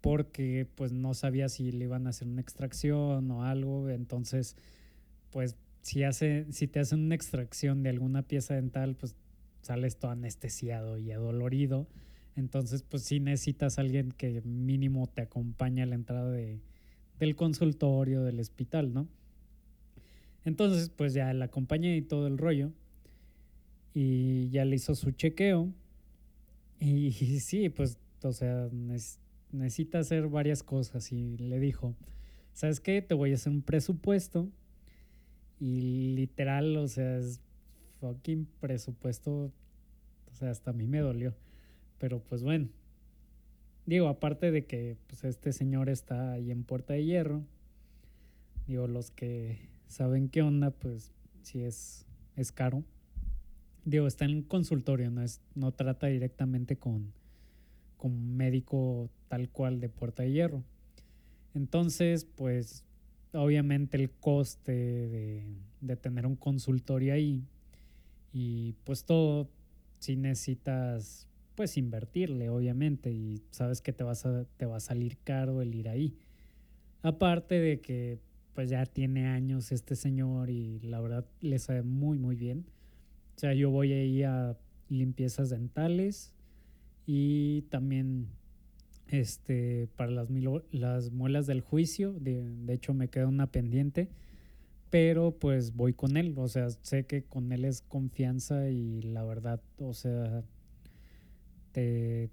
porque 0.00 0.68
pues 0.74 0.92
no 0.92 1.14
sabía 1.14 1.48
si 1.48 1.72
le 1.72 1.86
iban 1.86 2.06
a 2.06 2.10
hacer 2.10 2.28
una 2.28 2.42
extracción 2.42 3.30
o 3.30 3.44
algo, 3.44 3.88
entonces 3.88 4.54
pues 5.30 5.56
si, 5.84 6.02
hace, 6.02 6.46
si 6.50 6.66
te 6.66 6.80
hacen 6.80 7.00
una 7.00 7.14
extracción 7.14 7.82
de 7.82 7.90
alguna 7.90 8.22
pieza 8.22 8.54
dental, 8.54 8.96
pues 8.96 9.14
sales 9.60 9.98
todo 9.98 10.12
anestesiado 10.12 10.96
y 10.96 11.12
adolorido. 11.12 11.86
Entonces, 12.36 12.82
pues 12.82 13.02
sí 13.02 13.20
necesitas 13.20 13.76
a 13.76 13.82
alguien 13.82 14.10
que 14.10 14.40
mínimo 14.46 15.06
te 15.08 15.20
acompañe 15.20 15.82
a 15.82 15.86
la 15.86 15.94
entrada 15.94 16.30
de, 16.30 16.62
del 17.18 17.36
consultorio, 17.36 18.22
del 18.22 18.40
hospital, 18.40 18.94
¿no? 18.94 19.08
Entonces, 20.46 20.88
pues 20.88 21.12
ya 21.12 21.30
la 21.34 21.44
acompañé 21.44 21.98
y 21.98 22.00
todo 22.00 22.28
el 22.28 22.38
rollo. 22.38 22.72
Y 23.92 24.48
ya 24.48 24.64
le 24.64 24.76
hizo 24.76 24.94
su 24.94 25.10
chequeo. 25.10 25.70
Y, 26.80 27.12
sí, 27.40 27.68
pues, 27.68 27.98
o 28.22 28.32
sea, 28.32 28.70
necesita 29.52 29.98
hacer 29.98 30.28
varias 30.28 30.62
cosas. 30.62 31.12
Y 31.12 31.36
le 31.36 31.60
dijo, 31.60 31.94
¿sabes 32.54 32.80
qué? 32.80 33.02
Te 33.02 33.12
voy 33.12 33.32
a 33.32 33.34
hacer 33.34 33.52
un 33.52 33.60
presupuesto. 33.60 34.48
Y 35.60 36.14
literal, 36.14 36.76
o 36.76 36.88
sea, 36.88 37.18
es 37.18 37.40
fucking 38.00 38.46
presupuesto. 38.60 39.52
O 40.30 40.34
sea, 40.34 40.50
hasta 40.50 40.70
a 40.70 40.74
mí 40.74 40.86
me 40.86 41.00
dolió. 41.00 41.34
Pero 41.98 42.20
pues 42.20 42.42
bueno. 42.42 42.68
Digo, 43.86 44.08
aparte 44.08 44.50
de 44.50 44.64
que 44.64 44.96
pues, 45.06 45.24
este 45.24 45.52
señor 45.52 45.88
está 45.88 46.32
ahí 46.32 46.50
en 46.50 46.64
Puerta 46.64 46.94
de 46.94 47.04
Hierro. 47.04 47.44
Digo, 48.66 48.86
los 48.86 49.10
que 49.10 49.68
saben 49.88 50.28
qué 50.28 50.42
onda, 50.42 50.70
pues 50.70 51.12
sí 51.42 51.62
es, 51.62 52.06
es 52.36 52.50
caro. 52.50 52.82
Digo, 53.84 54.06
está 54.06 54.24
en 54.24 54.42
consultorio, 54.42 55.10
no, 55.10 55.22
es, 55.22 55.42
no 55.54 55.72
trata 55.72 56.06
directamente 56.06 56.76
con, 56.76 57.12
con 57.98 58.36
médico 58.36 59.10
tal 59.28 59.50
cual 59.50 59.80
de 59.80 59.90
Puerta 59.90 60.22
de 60.22 60.32
Hierro. 60.32 60.62
Entonces, 61.52 62.24
pues 62.24 62.84
obviamente 63.34 63.96
el 63.96 64.10
coste 64.10 64.72
de, 64.72 65.44
de, 65.80 65.96
tener 65.96 66.26
un 66.26 66.36
consultorio 66.36 67.14
ahí 67.14 67.44
y 68.32 68.72
pues 68.84 69.04
todo, 69.04 69.48
si 69.98 70.16
necesitas 70.16 71.28
pues 71.54 71.76
invertirle 71.76 72.48
obviamente 72.48 73.12
y 73.12 73.42
sabes 73.50 73.80
que 73.80 73.92
te, 73.92 74.02
vas 74.02 74.26
a, 74.26 74.44
te 74.56 74.66
va 74.66 74.76
a 74.76 74.80
salir 74.80 75.18
caro 75.22 75.62
el 75.62 75.74
ir 75.74 75.88
ahí. 75.88 76.16
Aparte 77.02 77.60
de 77.60 77.80
que 77.80 78.18
pues 78.54 78.70
ya 78.70 78.86
tiene 78.86 79.26
años 79.26 79.72
este 79.72 79.96
señor 79.96 80.50
y 80.50 80.80
la 80.80 81.00
verdad 81.00 81.26
le 81.40 81.58
sabe 81.58 81.82
muy 81.82 82.18
muy 82.18 82.36
bien. 82.36 82.66
O 83.36 83.38
sea, 83.38 83.52
yo 83.54 83.70
voy 83.70 83.92
ahí 83.92 84.22
a 84.22 84.56
limpiezas 84.88 85.50
dentales 85.50 86.32
y 87.06 87.62
también 87.62 88.28
este 89.08 89.88
para 89.96 90.10
las, 90.10 90.28
las 90.70 91.10
muelas 91.10 91.46
del 91.46 91.60
juicio, 91.60 92.12
de, 92.12 92.42
de 92.42 92.74
hecho 92.74 92.94
me 92.94 93.08
queda 93.08 93.26
una 93.26 93.46
pendiente, 93.50 94.08
pero 94.90 95.32
pues 95.32 95.74
voy 95.74 95.92
con 95.92 96.16
él, 96.16 96.34
o 96.36 96.48
sea, 96.48 96.70
sé 96.70 97.04
que 97.04 97.24
con 97.24 97.52
él 97.52 97.64
es 97.64 97.82
confianza 97.82 98.68
y 98.70 99.02
la 99.02 99.24
verdad, 99.24 99.60
o 99.78 99.92
sea, 99.92 100.44
te, 101.72 102.30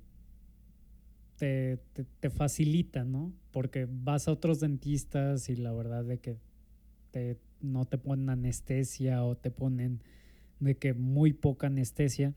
te, 2.19 2.29
facilita, 2.29 3.03
¿no? 3.03 3.33
Porque 3.51 3.87
vas 3.89 4.27
a 4.27 4.31
otros 4.31 4.59
dentistas 4.59 5.49
y 5.49 5.55
la 5.55 5.71
verdad 5.71 6.03
de 6.03 6.19
que 6.19 6.37
te, 7.09 7.39
no 7.61 7.85
te 7.85 7.97
ponen 7.97 8.29
anestesia 8.29 9.23
o 9.23 9.35
te 9.35 9.49
ponen 9.49 10.03
de 10.59 10.77
que 10.77 10.93
muy 10.93 11.33
poca 11.33 11.65
anestesia 11.65 12.35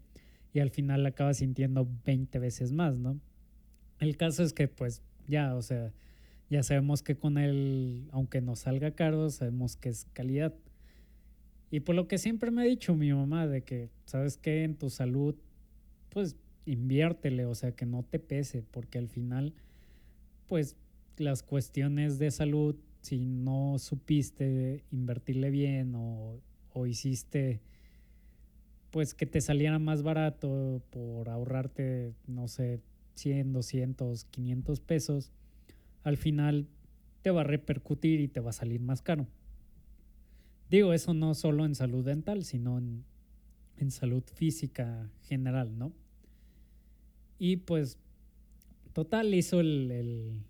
y 0.55 0.61
al 0.61 0.70
final 0.70 1.05
acabas 1.05 1.37
sintiendo 1.37 1.87
20 2.07 2.38
veces 2.38 2.73
más, 2.73 2.97
¿no? 2.97 3.20
El 4.00 4.16
caso 4.16 4.42
es 4.42 4.52
que 4.52 4.68
pues 4.68 5.02
ya, 5.26 5.54
o 5.54 5.62
sea, 5.62 5.92
ya 6.50 6.62
sabemos 6.62 7.02
que 7.02 7.16
con 7.16 7.38
él, 7.38 8.09
aunque 8.12 8.40
nos 8.40 8.61
salga 8.61 8.92
caro, 8.92 9.30
sabemos 9.30 9.76
que 9.76 9.88
es 9.88 10.07
calidad. 10.12 10.54
Y 11.70 11.80
por 11.80 11.94
lo 11.94 12.07
que 12.07 12.18
siempre 12.18 12.50
me 12.50 12.62
ha 12.62 12.64
dicho 12.66 12.94
mi 12.94 13.12
mamá, 13.12 13.46
de 13.46 13.62
que, 13.62 13.90
¿sabes 14.04 14.37
qué? 14.37 14.64
En 14.64 14.76
tu 14.76 14.90
salud, 14.90 15.35
pues 16.11 16.37
inviértele, 16.66 17.46
o 17.46 17.54
sea, 17.54 17.72
que 17.72 17.87
no 17.87 18.02
te 18.02 18.18
pese, 18.18 18.62
porque 18.62 18.98
al 18.98 19.09
final, 19.09 19.54
pues 20.46 20.76
las 21.16 21.42
cuestiones 21.42 22.18
de 22.18 22.30
salud, 22.30 22.76
si 23.00 23.24
no 23.24 23.78
supiste 23.78 24.85
invertirle 24.90 25.50
bien 25.50 25.94
o, 25.94 26.40
o 26.72 26.87
hiciste, 26.87 27.61
pues 28.90 29.14
que 29.14 29.26
te 29.26 29.40
saliera 29.40 29.78
más 29.78 30.02
barato 30.02 30.80
por 30.90 31.28
ahorrarte, 31.28 32.14
no 32.26 32.46
sé, 32.46 32.80
100, 33.14 33.53
200, 33.53 34.24
500 34.24 34.81
pesos, 34.81 35.33
al 36.03 36.16
final 36.16 36.68
te 37.22 37.31
va 37.31 37.40
a 37.40 37.44
repercutir 37.44 38.20
y 38.20 38.29
te 38.29 38.40
va 38.40 38.50
a 38.50 38.53
salir 38.53 38.81
más 38.81 39.03
caro. 39.03 39.27
Digo, 40.70 40.92
eso 40.92 41.14
no 41.14 41.35
solo 41.35 41.64
en 41.64 41.74
salud 41.74 42.05
dental, 42.05 42.44
sino 42.44 42.79
en, 42.79 43.05
en 43.79 43.90
salud 43.90 44.22
física 44.35 45.11
general, 45.22 45.79
¿no? 45.79 45.92
Y 47.38 47.57
pues, 47.59 47.98
total, 48.92 49.35
hizo 49.35 49.61
el, 49.61 50.40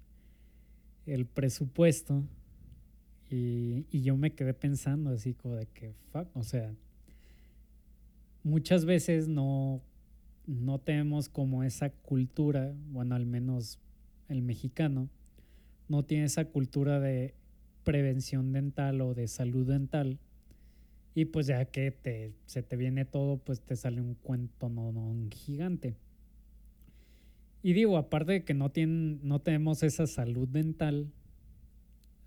el, 1.07 1.27
presupuesto 1.27 2.24
y, 3.31 3.87
y, 3.90 4.03
yo 4.03 4.16
me 4.16 4.35
quedé 4.35 4.55
pensando 4.55 5.11
así 5.11 5.35
como 5.35 5.57
de 5.57 5.66
que, 5.66 5.94
fuck, 6.12 6.29
o 6.37 6.42
sea, 6.42 6.74
muchas 8.42 8.85
veces 8.85 9.29
no, 9.29 9.83
no 10.46 10.78
tenemos 10.78 11.28
como 11.28 11.64
esa 11.64 11.90
cultura, 11.90 12.74
bueno, 12.90 13.14
al 13.14 13.26
menos 13.26 13.78
el 14.28 14.42
mexicano, 14.42 15.09
no 15.88 16.04
tiene 16.04 16.24
esa 16.24 16.46
cultura 16.46 17.00
de 17.00 17.35
prevención 17.85 18.52
dental 18.52 19.00
o 19.00 19.14
de 19.14 19.28
salud 19.28 19.66
dental. 19.66 20.18
Y 21.14 21.26
pues 21.26 21.46
ya 21.46 21.64
que 21.66 21.90
te, 21.90 22.33
se 22.46 22.62
te 22.62 22.76
viene 22.76 23.04
todo, 23.04 23.37
pues 23.37 23.61
te 23.61 23.76
sale 23.76 24.00
un 24.00 24.14
cuento 24.14 24.68
no, 24.68 25.14
gigante. 25.30 25.96
Y 27.62 27.72
digo, 27.72 27.96
aparte 27.96 28.33
de 28.33 28.44
que 28.44 28.52
no, 28.52 28.70
tienen, 28.70 29.20
no 29.22 29.40
tenemos 29.40 29.83
esa 29.83 30.07
salud 30.07 30.48
dental 30.48 31.11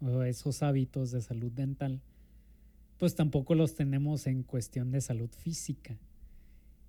o 0.01 0.23
esos 0.23 0.63
hábitos 0.63 1.11
de 1.11 1.21
salud 1.21 1.51
dental, 1.51 2.01
pues 2.97 3.13
tampoco 3.13 3.53
los 3.53 3.75
tenemos 3.75 4.25
en 4.25 4.43
cuestión 4.43 4.91
de 4.91 5.01
salud 5.01 5.29
física. 5.29 5.97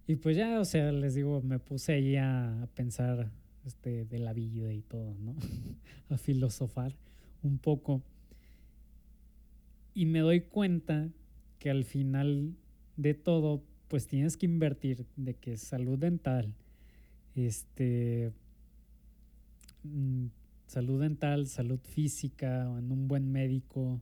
Y 0.08 0.16
pues 0.16 0.38
ya, 0.38 0.58
o 0.58 0.64
sea, 0.64 0.90
les 0.90 1.14
digo, 1.14 1.42
me 1.42 1.58
puse 1.58 1.92
ahí 1.92 2.16
a, 2.16 2.66
pensar 2.74 3.30
este, 3.66 4.06
de 4.06 4.18
la 4.18 4.32
vida 4.32 4.72
y 4.72 4.80
todo, 4.80 5.14
¿no? 5.20 5.36
a 6.08 6.16
filosofar 6.16 6.96
un 7.42 7.58
poco. 7.58 8.02
Y 9.92 10.06
me 10.06 10.20
doy 10.20 10.40
cuenta 10.40 11.10
que 11.58 11.68
al 11.68 11.84
final 11.84 12.54
de 12.96 13.12
todo, 13.12 13.62
pues 13.88 14.06
tienes 14.06 14.38
que 14.38 14.46
invertir 14.46 15.04
de 15.16 15.34
que 15.34 15.58
salud 15.58 15.98
dental, 15.98 16.54
este, 17.34 18.32
mm, 19.82 20.28
salud 20.68 21.02
dental, 21.02 21.48
salud 21.48 21.80
física, 21.80 22.62
en 22.78 22.90
un 22.92 23.08
buen 23.08 23.30
médico 23.30 24.00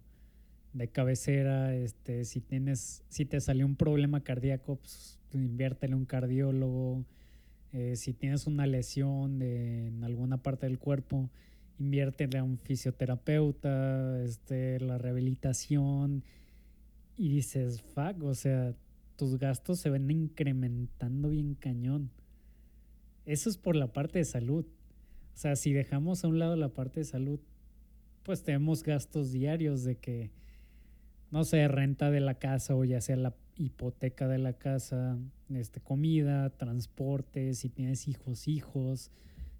de 0.72 0.86
cabecera, 0.86 1.74
este, 1.74 2.24
si 2.24 2.40
tienes, 2.40 3.02
si 3.08 3.24
te 3.24 3.40
salió 3.40 3.66
un 3.66 3.74
problema 3.74 4.22
cardíaco, 4.22 4.76
pues 4.76 5.15
inviértele 5.32 5.94
un 5.94 6.04
cardiólogo, 6.04 7.04
eh, 7.72 7.96
si 7.96 8.12
tienes 8.12 8.46
una 8.46 8.66
lesión 8.66 9.42
en 9.42 10.02
alguna 10.04 10.42
parte 10.42 10.66
del 10.66 10.78
cuerpo, 10.78 11.30
inviértele 11.78 12.38
a 12.38 12.44
un 12.44 12.58
fisioterapeuta, 12.58 14.22
este, 14.22 14.80
la 14.80 14.98
rehabilitación, 14.98 16.24
y 17.16 17.28
dices, 17.28 17.82
fuck, 17.82 18.22
o 18.22 18.34
sea, 18.34 18.74
tus 19.16 19.38
gastos 19.38 19.80
se 19.80 19.90
ven 19.90 20.10
incrementando 20.10 21.30
bien 21.30 21.54
cañón. 21.54 22.10
Eso 23.24 23.48
es 23.48 23.56
por 23.56 23.74
la 23.74 23.92
parte 23.92 24.18
de 24.18 24.24
salud. 24.24 24.66
O 25.34 25.38
sea, 25.38 25.56
si 25.56 25.72
dejamos 25.72 26.24
a 26.24 26.28
un 26.28 26.38
lado 26.38 26.56
la 26.56 26.68
parte 26.68 27.00
de 27.00 27.04
salud, 27.04 27.40
pues 28.22 28.42
tenemos 28.42 28.82
gastos 28.82 29.32
diarios 29.32 29.84
de 29.84 29.96
que, 29.96 30.30
no 31.30 31.44
sé, 31.44 31.66
renta 31.68 32.10
de 32.10 32.20
la 32.20 32.38
casa 32.38 32.74
o 32.74 32.84
ya 32.84 33.00
sea 33.00 33.16
la 33.16 33.34
hipoteca 33.56 34.28
de 34.28 34.38
la 34.38 34.52
casa, 34.52 35.18
este, 35.50 35.80
comida, 35.80 36.50
transporte, 36.50 37.54
si 37.54 37.68
tienes 37.68 38.08
hijos, 38.08 38.48
hijos, 38.48 39.10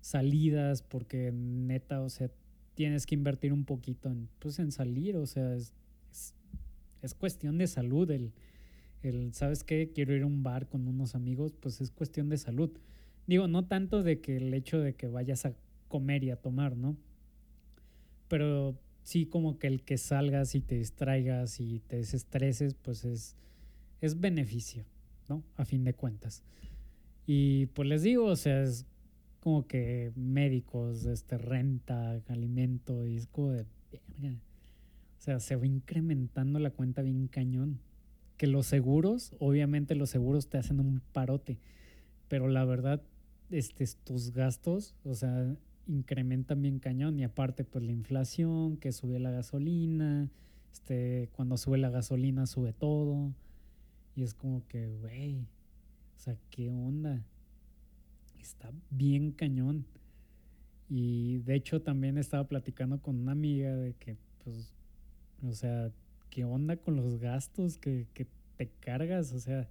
salidas, 0.01 0.83
porque 0.83 1.33
neta, 1.33 2.03
o 2.03 2.09
sea, 2.09 2.31
tienes 2.75 3.07
que 3.07 3.15
invertir 3.15 3.53
un 3.53 3.65
poquito 3.65 4.09
en, 4.09 4.29
pues, 4.39 4.59
en 4.59 4.71
salir, 4.71 5.17
o 5.17 5.27
sea, 5.27 5.55
es, 5.55 5.73
es, 7.03 7.15
cuestión 7.15 7.59
de 7.59 7.67
salud 7.67 8.11
el, 8.11 8.33
el, 9.03 9.33
¿sabes 9.33 9.65
qué? 9.65 9.91
Quiero 9.95 10.15
ir 10.15 10.23
a 10.23 10.27
un 10.27 10.43
bar 10.43 10.69
con 10.69 10.87
unos 10.87 11.15
amigos, 11.15 11.55
pues 11.59 11.81
es 11.81 11.91
cuestión 11.91 12.29
de 12.29 12.37
salud. 12.37 12.71
Digo, 13.27 13.49
no 13.49 13.67
tanto 13.67 14.03
de 14.03 14.21
que 14.21 14.37
el 14.37 14.53
hecho 14.55 14.79
de 14.81 14.95
que 14.95 15.09
vayas 15.09 15.47
a 15.47 15.55
comer 15.89 16.23
y 16.23 16.31
a 16.31 16.37
tomar, 16.37 16.77
¿no? 16.77 16.97
Pero 18.29 18.79
sí 19.03 19.27
como 19.27 19.59
que 19.59 19.69
el 19.69 19.83
que 19.83 19.99
salgas 19.99 20.55
y 20.55 20.61
te 20.61 20.77
distraigas 20.77 21.61
y 21.61 21.81
te 21.81 21.97
desestreses, 21.97 22.75
pues 22.75 23.05
es, 23.05 23.37
es 24.07 24.21
beneficio, 24.21 24.85
¿no? 25.29 25.43
A 25.57 25.65
fin 25.65 25.85
de 25.85 25.95
cuentas. 25.95 26.43
Y 27.27 27.67
pues 27.67 27.89
les 27.89 28.03
digo, 28.03 28.27
o 28.27 28.37
sea, 28.37 28.63
es 28.63 28.87
como 29.41 29.67
que 29.67 30.13
médicos, 30.17 31.05
este, 31.07 31.39
renta, 31.39 32.21
alimento, 32.29 33.07
y 33.07 33.17
es 33.17 33.27
como 33.27 33.51
de, 33.51 33.63
o 33.63 35.19
sea, 35.19 35.41
se 35.41 35.57
va 35.57 35.67
incrementando 35.67 36.59
la 36.59 36.71
cuenta 36.71 37.03
bien 37.03 37.29
cañón. 37.29 37.81
Que 38.37 38.47
los 38.47 38.67
seguros, 38.67 39.35
obviamente 39.39 39.95
los 39.95 40.11
seguros 40.11 40.49
te 40.49 40.59
hacen 40.59 40.79
un 40.79 41.01
parote, 41.13 41.59
pero 42.29 42.49
la 42.49 42.65
verdad, 42.65 43.03
este, 43.51 43.87
tus 44.05 44.33
gastos, 44.33 44.95
o 45.05 45.15
sea, 45.15 45.57
incrementan 45.87 46.61
bien 46.61 46.79
cañón 46.79 47.19
y 47.19 47.25
aparte 47.25 47.65
pues 47.65 47.85
la 47.85 47.93
inflación, 47.93 48.77
que 48.77 48.93
sube 48.93 49.19
la 49.19 49.31
gasolina, 49.31 50.29
este, 50.73 51.31
cuando 51.33 51.57
sube 51.57 51.79
la 51.79 51.89
gasolina 51.89 52.47
sube 52.47 52.75
todo 52.75 53.33
y 54.17 54.23
es 54.23 54.35
como 54.35 54.67
que, 54.67 54.89
güey, 54.89 55.37
o 55.37 56.19
sea, 56.19 56.37
¿qué 56.51 56.71
onda? 56.71 57.23
Está 58.41 58.73
bien 58.91 59.31
cañón. 59.31 59.85
Y 60.89 61.39
de 61.39 61.55
hecho 61.55 61.83
también 61.83 62.17
estaba 62.17 62.49
platicando 62.49 63.01
con 63.01 63.21
una 63.21 63.33
amiga 63.33 63.77
de 63.77 63.93
que, 63.93 64.17
pues, 64.43 64.73
o 65.43 65.53
sea, 65.53 65.93
¿qué 66.31 66.45
onda 66.45 66.77
con 66.77 66.97
los 66.97 67.19
gastos 67.19 67.77
que, 67.77 68.07
que 68.15 68.27
te 68.57 68.69
cargas? 68.81 69.33
O 69.33 69.39
sea, 69.39 69.69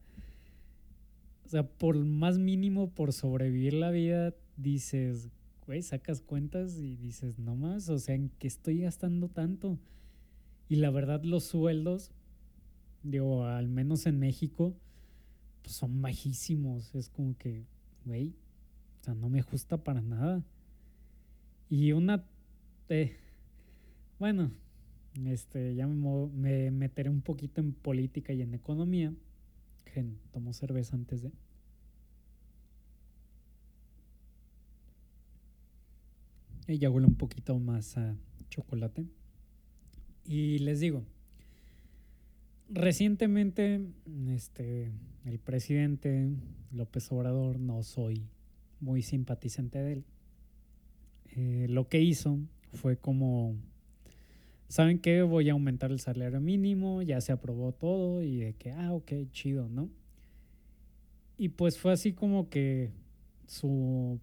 o 1.46 1.50
sea, 1.50 1.68
por 1.68 1.98
más 1.98 2.38
mínimo, 2.38 2.92
por 2.92 3.14
sobrevivir 3.14 3.74
la 3.74 3.90
vida, 3.90 4.36
dices, 4.58 5.30
güey, 5.66 5.82
sacas 5.82 6.22
cuentas 6.22 6.78
y 6.78 6.98
dices, 6.98 7.40
no 7.40 7.56
más, 7.56 7.90
o 7.90 7.98
sea, 7.98 8.14
¿en 8.14 8.30
qué 8.38 8.48
estoy 8.48 8.82
gastando 8.82 9.28
tanto? 9.28 9.80
Y 10.70 10.76
la 10.78 10.92
verdad, 10.92 11.24
los 11.24 11.46
sueldos, 11.46 12.12
digo, 13.06 13.46
al 13.46 13.70
menos 13.70 14.06
en 14.06 14.20
México, 14.20 14.76
pues 15.62 15.76
son 15.76 16.02
bajísimos. 16.02 16.94
Es 16.96 17.10
como 17.10 17.38
que, 17.38 17.66
güey, 18.04 18.36
o 19.02 19.04
sea, 19.04 19.14
no 19.14 19.30
me 19.30 19.40
ajusta 19.40 19.78
para 19.78 20.02
nada. 20.02 20.44
Y 21.70 21.92
una, 21.94 22.26
eh, 22.90 23.16
bueno, 24.20 24.52
este, 25.26 25.76
ya 25.76 25.88
me, 25.88 26.28
me, 26.28 26.72
meteré 26.72 27.10
un 27.10 27.22
poquito 27.22 27.62
en 27.62 27.74
política 27.74 28.34
y 28.34 28.42
en 28.42 28.54
economía. 28.54 29.14
Gen, 29.86 30.20
tomo 30.32 30.54
cerveza 30.54 30.96
antes 30.96 31.22
de. 31.22 31.32
Ella 36.68 36.90
huele 36.90 37.08
un 37.08 37.16
poquito 37.16 37.58
más 37.60 37.96
a 37.98 38.16
chocolate. 38.50 39.06
Y 40.26 40.58
les 40.60 40.80
digo, 40.80 41.06
recientemente 42.70 43.82
este, 44.30 44.92
el 45.26 45.40
presidente 45.40 46.30
López 46.72 47.12
Obrador, 47.12 47.60
no 47.60 47.84
soy 47.84 48.28
muy 48.80 49.02
simpatizante 49.02 49.80
de 49.80 49.94
él, 49.94 50.06
eh, 51.36 51.68
lo 51.70 51.88
que 51.88 52.02
hizo 52.02 52.40
fue 52.74 52.98
como, 52.98 53.56
¿saben 54.68 55.00
qué? 55.00 55.22
Voy 55.22 55.50
a 55.50 55.54
aumentar 55.54 55.92
el 55.92 56.00
salario 56.00 56.40
mínimo, 56.40 57.02
ya 57.02 57.22
se 57.22 57.32
aprobó 57.32 57.72
todo 57.72 58.24
y 58.24 58.38
de 58.38 58.54
que, 58.54 58.72
ah, 58.72 58.94
ok, 58.94 59.12
chido, 59.32 59.70
¿no? 59.70 59.90
Y 61.38 61.50
pues 61.50 61.78
fue 61.78 61.92
así 61.92 62.14
como 62.14 62.50
que 62.50 62.92
su 63.48 64.20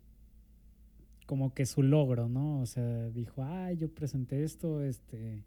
como 1.26 1.54
que 1.54 1.66
su 1.66 1.82
logro, 1.82 2.28
¿no? 2.28 2.60
O 2.60 2.66
sea, 2.66 3.08
dijo, 3.10 3.42
ah, 3.42 3.72
yo 3.72 3.88
presenté 3.88 4.44
esto, 4.44 4.82
este, 4.82 5.42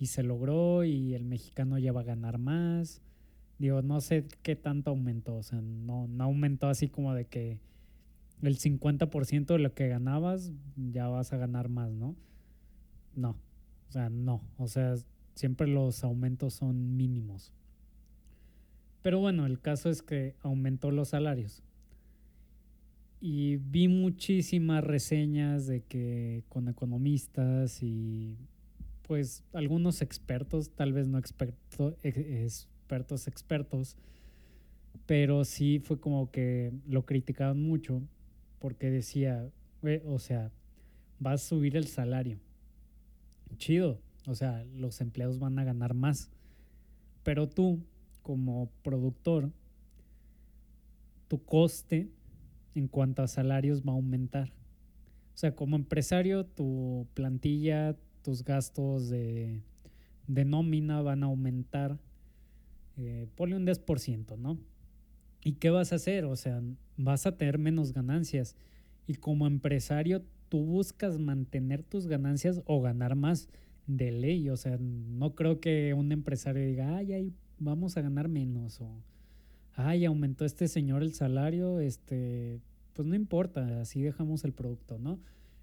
y 0.00 0.06
se 0.06 0.22
logró 0.22 0.82
y 0.82 1.14
el 1.14 1.24
mexicano 1.24 1.78
ya 1.78 1.92
va 1.92 2.00
a 2.00 2.04
ganar 2.04 2.38
más. 2.38 3.02
Digo, 3.58 3.82
no 3.82 4.00
sé 4.00 4.26
qué 4.42 4.56
tanto 4.56 4.90
aumentó, 4.90 5.36
o 5.36 5.42
sea, 5.42 5.60
no, 5.60 6.08
no 6.08 6.24
aumentó 6.24 6.68
así 6.68 6.88
como 6.88 7.14
de 7.14 7.26
que 7.26 7.60
el 8.40 8.58
50% 8.58 9.44
de 9.44 9.58
lo 9.58 9.74
que 9.74 9.88
ganabas 9.88 10.52
ya 10.74 11.08
vas 11.08 11.34
a 11.34 11.36
ganar 11.36 11.68
más, 11.68 11.92
¿no? 11.92 12.16
No, 13.14 13.36
o 13.88 13.92
sea, 13.92 14.08
no, 14.08 14.40
o 14.56 14.66
sea, 14.66 14.94
siempre 15.34 15.66
los 15.66 16.02
aumentos 16.02 16.54
son 16.54 16.96
mínimos. 16.96 17.52
Pero 19.02 19.18
bueno, 19.18 19.44
el 19.44 19.60
caso 19.60 19.90
es 19.90 20.00
que 20.00 20.34
aumentó 20.40 20.90
los 20.90 21.10
salarios 21.10 21.62
y 23.20 23.56
vi 23.56 23.88
muchísimas 23.88 24.82
reseñas 24.82 25.66
de 25.66 25.82
que 25.82 26.42
con 26.48 26.68
economistas 26.68 27.82
y 27.82 28.38
pues 29.10 29.42
algunos 29.52 30.02
expertos, 30.02 30.70
tal 30.70 30.92
vez 30.92 31.08
no 31.08 31.18
expertos 31.18 31.96
expertos 32.04 33.26
expertos, 33.26 33.96
pero 35.04 35.44
sí 35.44 35.80
fue 35.80 35.98
como 35.98 36.30
que 36.30 36.72
lo 36.86 37.04
criticaban 37.06 37.60
mucho 37.60 38.02
porque 38.60 38.88
decía, 38.88 39.50
o 40.06 40.20
sea, 40.20 40.52
va 41.26 41.32
a 41.32 41.38
subir 41.38 41.76
el 41.76 41.88
salario. 41.88 42.38
Chido, 43.56 44.00
o 44.28 44.36
sea, 44.36 44.62
los 44.76 45.00
empleados 45.00 45.40
van 45.40 45.58
a 45.58 45.64
ganar 45.64 45.92
más. 45.92 46.30
Pero 47.24 47.48
tú, 47.48 47.82
como 48.22 48.70
productor, 48.84 49.50
tu 51.26 51.44
coste 51.44 52.12
en 52.76 52.86
cuanto 52.86 53.24
a 53.24 53.26
salarios 53.26 53.82
va 53.82 53.90
a 53.90 53.96
aumentar. 53.96 54.52
O 55.34 55.36
sea, 55.36 55.56
como 55.56 55.74
empresario, 55.74 56.46
tu 56.46 57.08
plantilla, 57.14 57.96
tus 58.22 58.44
gastos 58.44 59.08
de, 59.08 59.60
nómina 60.26 61.02
van 61.02 61.22
a 61.22 61.26
aumentar, 61.26 61.98
eh, 62.96 63.26
ponle 63.36 63.56
un 63.56 63.66
10%, 63.66 64.36
¿no? 64.36 64.58
¿Y 65.42 65.54
qué 65.54 65.70
vas 65.70 65.92
a 65.92 65.96
hacer? 65.96 66.24
O 66.24 66.36
sea, 66.36 66.62
vas 66.96 67.26
a 67.26 67.36
tener 67.36 67.58
menos 67.58 67.92
ganancias. 67.92 68.56
Y 69.06 69.14
como 69.14 69.46
empresario, 69.46 70.22
tú 70.48 70.64
buscas 70.64 71.18
mantener 71.18 71.82
tus 71.82 72.06
ganancias 72.06 72.60
o 72.66 72.80
ganar 72.82 73.14
más 73.14 73.48
de 73.86 74.12
ley. 74.12 74.50
O 74.50 74.56
sea, 74.56 74.76
no 74.78 75.34
creo 75.34 75.60
que 75.60 75.94
un 75.94 76.12
empresario 76.12 76.66
diga, 76.66 76.96
ay, 76.96 77.12
ay, 77.12 77.32
vamos 77.58 77.96
a 77.96 78.02
ganar 78.02 78.28
menos. 78.28 78.80
O, 78.80 79.02
ay, 79.74 80.04
aumentó 80.04 80.44
este 80.44 80.68
señor 80.68 81.02
el 81.02 81.14
salario, 81.14 81.80
este, 81.80 82.60
pues 82.92 83.08
no 83.08 83.14
importa, 83.14 83.80
así 83.80 84.02
dejamos 84.02 84.44
el 84.44 84.52
producto, 84.52 84.98
¿no? 84.98 85.18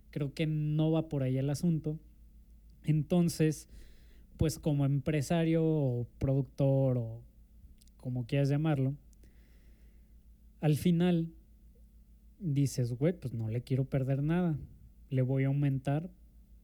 Creo 0.09 0.33
que 0.33 0.47
no 0.47 0.91
va 0.91 1.09
por 1.09 1.23
ahí 1.23 1.37
el 1.37 1.49
asunto. 1.49 1.99
Entonces, 2.87 3.67
pues 4.37 4.59
como 4.59 4.85
empresario 4.85 5.61
o 5.61 6.07
productor 6.19 6.97
o 6.97 7.21
como 7.97 8.25
quieras 8.25 8.47
llamarlo, 8.47 8.95
al 10.61 10.77
final 10.77 11.27
dices, 12.39 12.93
güey, 12.93 13.11
pues 13.11 13.33
no 13.33 13.49
le 13.49 13.61
quiero 13.61 13.83
perder 13.83 14.23
nada, 14.23 14.57
le 15.09 15.21
voy 15.21 15.43
a 15.43 15.47
aumentar, 15.47 16.09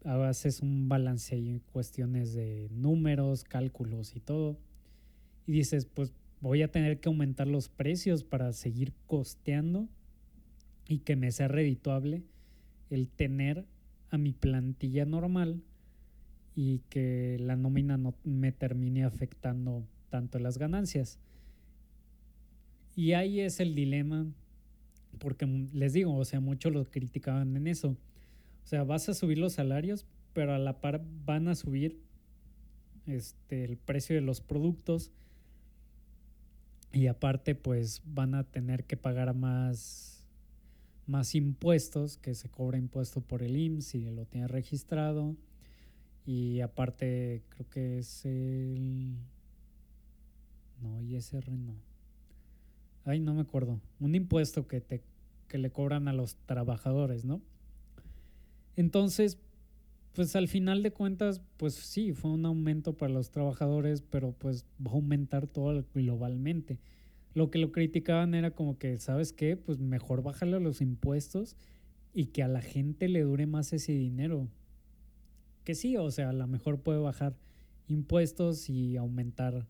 haces 0.05 0.61
un 0.61 0.87
balance 0.87 1.37
y 1.37 1.59
cuestiones 1.73 2.33
de 2.33 2.69
números, 2.71 3.43
cálculos 3.43 4.15
y 4.15 4.21
todo, 4.21 4.57
y 5.45 5.51
dices, 5.51 5.85
pues 5.85 6.13
voy 6.39 6.61
a 6.61 6.71
tener 6.71 7.01
que 7.01 7.09
aumentar 7.09 7.47
los 7.47 7.67
precios 7.67 8.23
para 8.23 8.53
seguir 8.53 8.93
costeando 9.07 9.89
y 10.87 10.99
que 10.99 11.17
me 11.17 11.33
sea 11.33 11.49
redituable 11.49 12.23
el 12.89 13.09
tener 13.09 13.65
a 14.09 14.17
mi 14.17 14.31
plantilla 14.31 15.03
normal 15.03 15.61
y 16.55 16.79
que 16.89 17.37
la 17.39 17.55
nómina 17.55 17.97
no 17.97 18.13
me 18.23 18.51
termine 18.51 19.03
afectando 19.03 19.83
tanto 20.09 20.39
las 20.39 20.57
ganancias. 20.57 21.19
Y 22.95 23.13
ahí 23.13 23.39
es 23.39 23.59
el 23.59 23.73
dilema, 23.73 24.27
porque 25.19 25.45
les 25.45 25.93
digo, 25.93 26.15
o 26.15 26.25
sea, 26.25 26.39
muchos 26.39 26.71
lo 26.71 26.85
criticaban 26.85 27.55
en 27.57 27.67
eso. 27.67 27.89
O 28.63 28.67
sea, 28.67 28.83
vas 28.83 29.09
a 29.09 29.13
subir 29.13 29.37
los 29.37 29.53
salarios, 29.53 30.05
pero 30.33 30.53
a 30.53 30.59
la 30.59 30.79
par 30.79 31.03
van 31.25 31.47
a 31.47 31.55
subir 31.55 31.99
este, 33.07 33.65
el 33.65 33.77
precio 33.77 34.15
de 34.15 34.21
los 34.21 34.41
productos 34.41 35.11
y 36.93 37.07
aparte 37.07 37.55
pues 37.55 38.01
van 38.05 38.35
a 38.35 38.43
tener 38.43 38.85
que 38.85 38.95
pagar 38.95 39.33
más 39.33 40.13
más 41.05 41.35
impuestos, 41.35 42.17
que 42.17 42.33
se 42.33 42.49
cobra 42.49 42.77
impuesto 42.77 43.21
por 43.21 43.43
el 43.43 43.57
IMSS 43.57 43.85
si 43.87 44.05
lo 44.05 44.25
tiene 44.25 44.47
registrado. 44.47 45.35
Y 46.25 46.61
aparte, 46.61 47.43
creo 47.49 47.69
que 47.69 47.99
es 47.99 48.25
el. 48.25 49.17
No, 50.81 51.01
ISR 51.01 51.51
no. 51.51 51.75
Ay, 53.05 53.19
no 53.19 53.33
me 53.33 53.41
acuerdo. 53.41 53.81
Un 53.99 54.15
impuesto 54.15 54.67
que, 54.67 54.79
te, 54.79 55.03
que 55.47 55.57
le 55.57 55.71
cobran 55.71 56.07
a 56.07 56.13
los 56.13 56.37
trabajadores, 56.45 57.25
¿no? 57.25 57.41
Entonces, 58.75 59.37
pues 60.13 60.35
al 60.35 60.47
final 60.47 60.83
de 60.83 60.91
cuentas, 60.91 61.41
pues 61.57 61.73
sí, 61.73 62.13
fue 62.13 62.31
un 62.31 62.45
aumento 62.45 62.93
para 62.95 63.11
los 63.11 63.31
trabajadores, 63.31 64.01
pero 64.01 64.31
pues 64.31 64.65
va 64.85 64.91
a 64.91 64.95
aumentar 64.95 65.47
todo 65.47 65.83
globalmente. 65.93 66.79
Lo 67.33 67.49
que 67.49 67.57
lo 67.57 67.71
criticaban 67.71 68.35
era 68.35 68.51
como 68.51 68.77
que, 68.77 68.97
¿sabes 68.99 69.33
qué? 69.33 69.57
Pues 69.57 69.79
mejor 69.79 70.21
bájale 70.21 70.59
los 70.59 70.81
impuestos 70.81 71.57
y 72.13 72.27
que 72.27 72.43
a 72.43 72.47
la 72.47 72.61
gente 72.61 73.09
le 73.09 73.21
dure 73.21 73.47
más 73.47 73.73
ese 73.73 73.93
dinero. 73.93 74.47
Que 75.63 75.75
sí, 75.75 75.97
o 75.97 76.11
sea, 76.11 76.29
a 76.29 76.33
lo 76.33 76.47
mejor 76.47 76.81
puede 76.81 76.99
bajar 76.99 77.35
impuestos 77.87 78.69
y 78.69 78.97
aumentar 78.97 79.67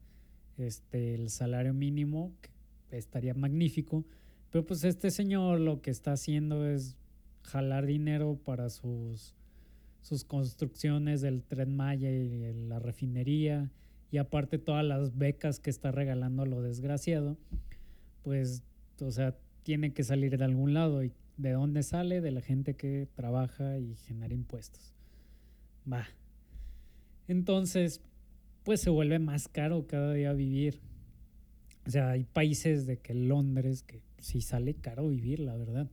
este 0.57 1.15
el 1.15 1.29
salario 1.29 1.73
mínimo, 1.73 2.31
que 2.41 2.97
estaría 2.97 3.33
magnífico, 3.33 4.05
pero 4.51 4.65
pues 4.65 4.83
este 4.83 5.11
señor 5.11 5.59
lo 5.59 5.81
que 5.81 5.91
está 5.91 6.13
haciendo 6.13 6.67
es 6.67 6.95
jalar 7.41 7.85
dinero 7.85 8.39
para 8.43 8.69
sus 8.69 9.35
sus 10.01 10.25
construcciones 10.25 11.21
del 11.21 11.43
tren 11.43 11.75
Maya 11.75 12.11
y 12.11 12.53
la 12.67 12.79
refinería 12.79 13.71
y 14.13 14.19
aparte 14.19 14.59
todas 14.59 14.85
las 14.85 15.17
becas 15.17 15.59
que 15.59 15.71
está 15.71 15.91
regalando 15.91 16.43
a 16.43 16.45
lo 16.45 16.61
desgraciado, 16.61 17.35
pues, 18.21 18.61
o 19.01 19.09
sea, 19.09 19.35
tiene 19.63 19.91
que 19.91 20.03
salir 20.03 20.37
de 20.37 20.45
algún 20.45 20.75
lado. 20.75 21.03
¿Y 21.03 21.11
de 21.37 21.53
dónde 21.53 21.81
sale? 21.81 22.21
De 22.21 22.29
la 22.29 22.41
gente 22.41 22.75
que 22.75 23.07
trabaja 23.15 23.79
y 23.79 23.95
genera 23.95 24.35
impuestos. 24.35 24.92
Va. 25.91 26.07
Entonces, 27.27 28.01
pues 28.63 28.81
se 28.81 28.89
vuelve 28.89 29.19
más 29.19 29.47
caro 29.47 29.87
cada 29.87 30.13
día 30.13 30.33
vivir. 30.33 30.79
O 31.85 31.89
sea, 31.89 32.11
hay 32.11 32.23
países 32.23 32.85
de 32.85 32.97
que 32.97 33.13
Londres, 33.13 33.83
que 33.83 34.01
sí 34.19 34.41
sale 34.41 34.73
caro 34.73 35.09
vivir, 35.09 35.39
la 35.39 35.55
verdad 35.57 35.89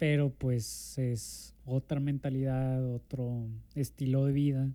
pero 0.00 0.30
pues 0.30 0.96
es 0.96 1.54
otra 1.66 2.00
mentalidad, 2.00 2.82
otro 2.94 3.46
estilo 3.74 4.24
de 4.24 4.32
vida, 4.32 4.70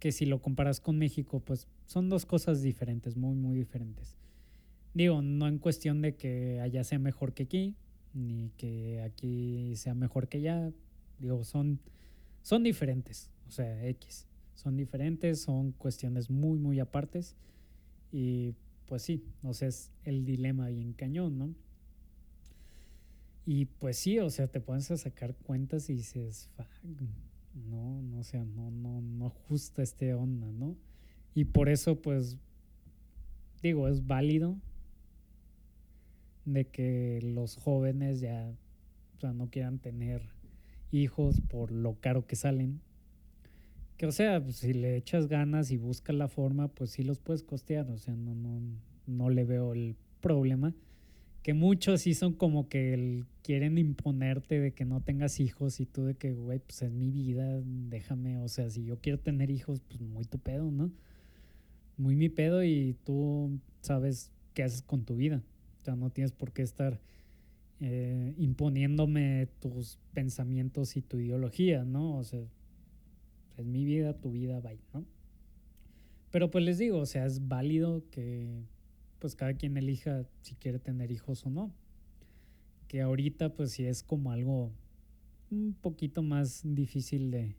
que 0.00 0.12
si 0.12 0.26
lo 0.26 0.42
comparas 0.42 0.80
con 0.80 0.98
México, 0.98 1.40
pues 1.40 1.66
son 1.86 2.10
dos 2.10 2.26
cosas 2.26 2.60
diferentes, 2.60 3.16
muy, 3.16 3.34
muy 3.34 3.56
diferentes. 3.56 4.18
Digo, 4.92 5.22
no 5.22 5.48
en 5.48 5.56
cuestión 5.56 6.02
de 6.02 6.14
que 6.14 6.60
allá 6.60 6.84
sea 6.84 6.98
mejor 6.98 7.32
que 7.32 7.44
aquí, 7.44 7.74
ni 8.12 8.50
que 8.58 9.00
aquí 9.00 9.74
sea 9.76 9.94
mejor 9.94 10.28
que 10.28 10.36
allá, 10.36 10.70
digo, 11.18 11.42
son, 11.42 11.80
son 12.42 12.62
diferentes, 12.62 13.30
o 13.48 13.50
sea, 13.50 13.86
X, 13.88 14.26
son 14.54 14.76
diferentes, 14.76 15.40
son 15.40 15.72
cuestiones 15.72 16.30
muy, 16.30 16.58
muy 16.58 16.80
apartes, 16.80 17.36
y 18.10 18.54
pues 18.86 19.02
sí, 19.02 19.24
o 19.42 19.54
sea, 19.54 19.68
es 19.68 19.90
el 20.04 20.24
dilema 20.24 20.68
bien 20.68 20.92
cañón, 20.92 21.38
¿no? 21.38 21.54
Y 23.44 23.64
pues 23.64 23.96
sí, 23.96 24.18
o 24.18 24.30
sea, 24.30 24.46
te 24.46 24.60
pones 24.60 24.90
a 24.90 24.96
sacar 24.96 25.34
cuentas 25.34 25.90
y 25.90 25.94
dices, 25.94 26.48
no, 27.54 28.02
no, 28.02 28.18
o 28.18 28.24
sea, 28.24 28.44
no, 28.44 28.70
no, 28.70 29.00
no 29.00 29.30
justa 29.30 29.82
este 29.82 30.14
onda, 30.14 30.46
¿no? 30.52 30.76
Y 31.34 31.46
por 31.46 31.68
eso, 31.68 32.00
pues, 32.00 32.36
digo, 33.62 33.88
es 33.88 34.06
válido 34.06 34.56
de 36.44 36.66
que 36.66 37.20
los 37.22 37.56
jóvenes 37.56 38.20
ya, 38.20 38.52
o 39.16 39.20
sea, 39.20 39.32
no 39.32 39.48
quieran 39.48 39.78
tener 39.78 40.22
hijos 40.92 41.40
por 41.40 41.72
lo 41.72 41.94
caro 42.00 42.26
que 42.26 42.36
salen. 42.36 42.80
Que, 43.96 44.06
o 44.06 44.12
sea, 44.12 44.42
pues, 44.42 44.56
si 44.56 44.72
le 44.72 44.96
echas 44.96 45.28
ganas 45.28 45.70
y 45.70 45.76
buscas 45.76 46.16
la 46.16 46.28
forma, 46.28 46.68
pues 46.68 46.90
sí 46.90 47.02
los 47.02 47.18
puedes 47.18 47.42
costear, 47.42 47.90
o 47.90 47.98
sea, 47.98 48.14
no, 48.14 48.34
no, 48.34 48.60
no 49.06 49.30
le 49.30 49.44
veo 49.44 49.72
el 49.72 49.96
problema 50.20 50.74
que 51.42 51.54
muchos 51.54 52.02
sí 52.02 52.14
son 52.14 52.34
como 52.34 52.68
que 52.68 52.94
el, 52.94 53.26
quieren 53.42 53.76
imponerte 53.76 54.60
de 54.60 54.72
que 54.72 54.84
no 54.84 55.00
tengas 55.00 55.40
hijos 55.40 55.80
y 55.80 55.86
tú 55.86 56.04
de 56.04 56.14
que, 56.14 56.32
güey, 56.32 56.60
pues 56.60 56.82
es 56.82 56.92
mi 56.92 57.10
vida, 57.10 57.60
déjame, 57.64 58.38
o 58.38 58.48
sea, 58.48 58.70
si 58.70 58.84
yo 58.84 58.98
quiero 58.98 59.18
tener 59.18 59.50
hijos, 59.50 59.80
pues 59.80 60.00
muy 60.00 60.24
tu 60.24 60.38
pedo, 60.38 60.70
¿no? 60.70 60.92
Muy 61.96 62.14
mi 62.14 62.28
pedo 62.28 62.62
y 62.62 62.96
tú 63.04 63.58
sabes 63.80 64.30
qué 64.54 64.62
haces 64.62 64.82
con 64.82 65.04
tu 65.04 65.16
vida. 65.16 65.42
O 65.80 65.84
sea, 65.84 65.96
no 65.96 66.10
tienes 66.10 66.32
por 66.32 66.52
qué 66.52 66.62
estar 66.62 67.00
eh, 67.84 68.34
imponiéndome 68.38 69.48
tus 69.58 69.98
pensamientos 70.14 70.96
y 70.96 71.02
tu 71.02 71.18
ideología, 71.18 71.84
¿no? 71.84 72.16
O 72.16 72.22
sea, 72.22 72.40
es 73.56 73.66
mi 73.66 73.84
vida, 73.84 74.14
tu 74.14 74.30
vida, 74.30 74.60
bye, 74.60 74.78
¿no? 74.94 75.04
Pero 76.30 76.48
pues 76.48 76.64
les 76.64 76.78
digo, 76.78 76.98
o 76.98 77.06
sea, 77.06 77.26
es 77.26 77.48
válido 77.48 78.04
que 78.10 78.62
pues 79.18 79.34
cada 79.34 79.54
quien 79.54 79.76
elija 79.76 80.24
si 80.42 80.54
quiere 80.54 80.78
tener 80.78 81.10
hijos 81.10 81.44
o 81.44 81.50
no. 81.50 81.74
Que 82.86 83.02
ahorita 83.02 83.54
pues 83.54 83.72
sí 83.72 83.84
es 83.84 84.04
como 84.04 84.30
algo 84.30 84.70
un 85.50 85.74
poquito 85.74 86.22
más 86.22 86.62
difícil 86.64 87.32
de, 87.32 87.56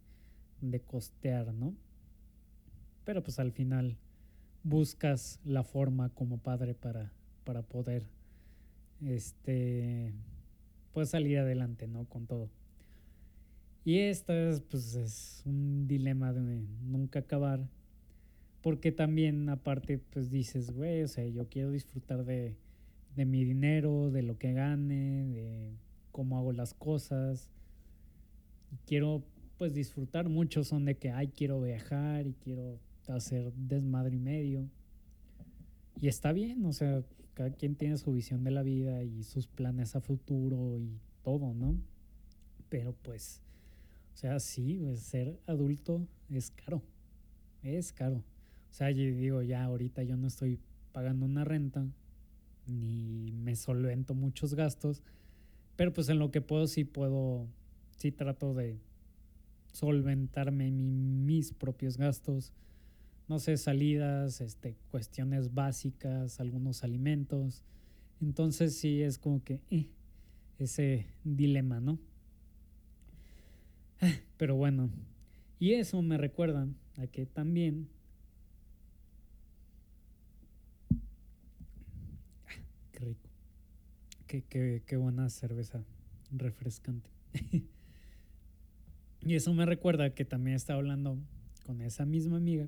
de 0.62 0.80
costear, 0.80 1.54
¿no? 1.54 1.76
Pero 3.04 3.22
pues 3.24 3.40
al 3.40 3.52
final 3.52 3.98
buscas 4.64 5.42
la 5.44 5.64
forma 5.64 6.10
como 6.10 6.38
padre 6.38 6.74
para, 6.74 7.12
para 7.44 7.62
poder 7.62 8.08
este 9.08 10.14
pues 10.94 11.10
salir 11.10 11.40
adelante, 11.40 11.88
¿no? 11.88 12.06
Con 12.06 12.28
todo. 12.28 12.50
Y 13.84 14.00
esta 14.00 14.50
es, 14.50 14.62
pues, 14.62 14.96
es 14.96 15.42
un 15.46 15.88
dilema 15.88 16.32
de 16.32 16.62
nunca 16.84 17.20
acabar 17.20 17.68
porque 18.64 18.94
también 18.94 19.50
aparte 19.50 19.98
pues 19.98 20.32
dices, 20.32 20.72
güey, 20.72 21.04
o 21.04 21.08
sea, 21.10 21.28
yo 21.28 21.50
quiero 21.50 21.70
disfrutar 21.70 22.24
de, 22.24 22.56
de 23.14 23.26
mi 23.26 23.44
dinero, 23.44 24.10
de 24.10 24.24
lo 24.24 24.38
que 24.38 24.54
gane, 24.54 25.26
de 25.26 25.74
cómo 26.14 26.38
hago 26.38 26.54
las 26.54 26.74
cosas. 26.74 27.52
Y 28.72 28.78
quiero 28.88 29.22
pues 29.58 29.74
disfrutar. 29.74 30.30
Muchos 30.30 30.70
son 30.70 30.86
de 30.86 30.96
que, 30.96 31.12
ay, 31.12 31.28
quiero 31.28 31.62
viajar 31.62 32.26
y 32.26 32.36
quiero 32.36 32.80
hacer 33.10 33.52
desmadre 33.54 34.16
y 34.16 34.20
medio. 34.20 34.70
Y 36.00 36.08
está 36.08 36.32
bien, 36.32 36.66
o 36.66 36.72
sea, 36.72 37.04
cada 37.34 37.52
quien 37.52 37.76
tiene 37.76 37.98
su 37.98 38.12
visión 38.12 38.44
de 38.44 38.52
la 38.52 38.64
vida 38.64 39.04
y 39.04 39.24
sus 39.24 39.48
planes 39.48 39.96
a 39.96 40.02
futuro 40.02 40.78
y 40.80 41.00
todo, 41.24 41.54
¿no? 41.54 41.76
Pero 42.70 42.94
pues, 43.02 43.42
o 44.14 44.18
sea, 44.18 44.40
sí, 44.40 44.82
ser 44.96 45.40
adulto 45.48 46.08
es 46.30 46.52
caro. 46.52 46.82
Es 47.64 47.94
caro. 47.94 48.18
O 48.18 48.74
sea, 48.74 48.92
yo 48.92 49.04
digo, 49.04 49.42
ya 49.42 49.64
ahorita 49.64 50.04
yo 50.04 50.18
no 50.18 50.28
estoy 50.28 50.60
pagando 50.92 51.26
una 51.26 51.44
renta, 51.44 51.86
ni 52.68 53.32
me 53.32 53.56
solvento 53.56 54.14
muchos 54.14 54.54
gastos, 54.54 55.02
pero 55.76 55.94
pues 55.94 56.10
en 56.10 56.20
lo 56.20 56.32
que 56.32 56.42
puedo 56.42 56.68
sí 56.68 56.84
puedo, 56.84 57.48
sí 57.98 58.12
trato 58.12 58.54
de 58.54 58.80
solventarme 59.72 60.72
mis 60.72 61.52
propios 61.52 61.98
gastos, 61.98 62.54
no 63.28 63.40
sé, 63.40 63.58
salidas, 63.58 64.42
este, 64.42 64.76
cuestiones 64.92 65.54
básicas, 65.54 66.40
algunos 66.40 66.84
alimentos. 66.84 67.64
Entonces 68.22 68.78
sí 68.78 69.02
es 69.02 69.18
como 69.18 69.44
que 69.44 69.62
eh, 69.70 69.90
ese 70.60 71.08
dilema, 71.24 71.80
¿no? 71.80 72.00
Pero 74.38 74.56
bueno, 74.56 74.90
y 75.60 75.74
eso 75.74 76.02
me 76.02 76.18
recuerda 76.18 76.68
a 76.98 77.08
que 77.08 77.26
también 77.26 77.88
rico. 83.04 83.30
Qué, 84.28 84.98
buena 84.98 85.30
cerveza 85.30 85.84
refrescante. 86.32 87.10
y 89.22 89.36
eso 89.36 89.54
me 89.54 89.66
recuerda 89.66 90.14
que 90.14 90.26
también 90.26 90.56
estaba 90.56 90.80
hablando 90.80 91.18
con 91.66 91.82
esa 91.82 92.06
misma 92.06 92.38
amiga, 92.38 92.68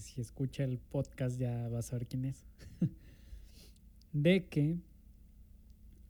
si 0.00 0.20
escucha 0.20 0.64
el 0.64 0.78
podcast 0.78 1.38
ya 1.38 1.68
va 1.68 1.78
a 1.78 1.82
saber 1.82 2.06
quién 2.06 2.26
es, 2.26 2.44
de 4.12 4.46
que, 4.46 4.76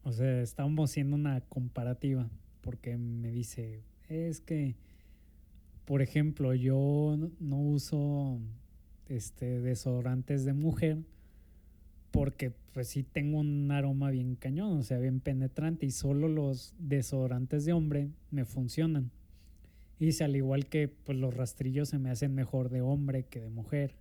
o 0.03 0.13
sea, 0.13 0.43
estábamos 0.43 0.91
haciendo 0.91 1.17
una 1.17 1.41
comparativa, 1.43 2.29
porque 2.61 2.97
me 2.97 3.31
dice, 3.31 3.83
es 4.09 4.41
que, 4.41 4.75
por 5.85 6.03
ejemplo, 6.03 6.55
yo 6.55 7.17
no 7.39 7.61
uso 7.61 8.41
este 9.09 9.61
desodorantes 9.61 10.45
de 10.45 10.53
mujer, 10.53 10.99
porque 12.11 12.53
pues 12.73 12.89
sí 12.89 13.03
tengo 13.03 13.39
un 13.39 13.71
aroma 13.71 14.11
bien 14.11 14.35
cañón, 14.37 14.79
o 14.79 14.83
sea, 14.83 14.99
bien 14.99 15.21
penetrante 15.21 15.87
y 15.87 15.91
solo 15.91 16.29
los 16.29 16.75
desodorantes 16.79 17.65
de 17.65 17.73
hombre 17.73 18.11
me 18.31 18.45
funcionan. 18.45 19.11
Y 20.01 20.07
dice, 20.07 20.25
al 20.25 20.35
igual 20.35 20.67
que 20.67 20.89
pues 20.89 21.19
los 21.19 21.35
rastrillos 21.35 21.91
se 21.91 21.99
me 21.99 22.11
hacen 22.11 22.35
mejor 22.35 22.71
de 22.71 22.81
hombre 22.81 23.25
que 23.25 23.41
de 23.41 23.51
mujer. 23.51 23.95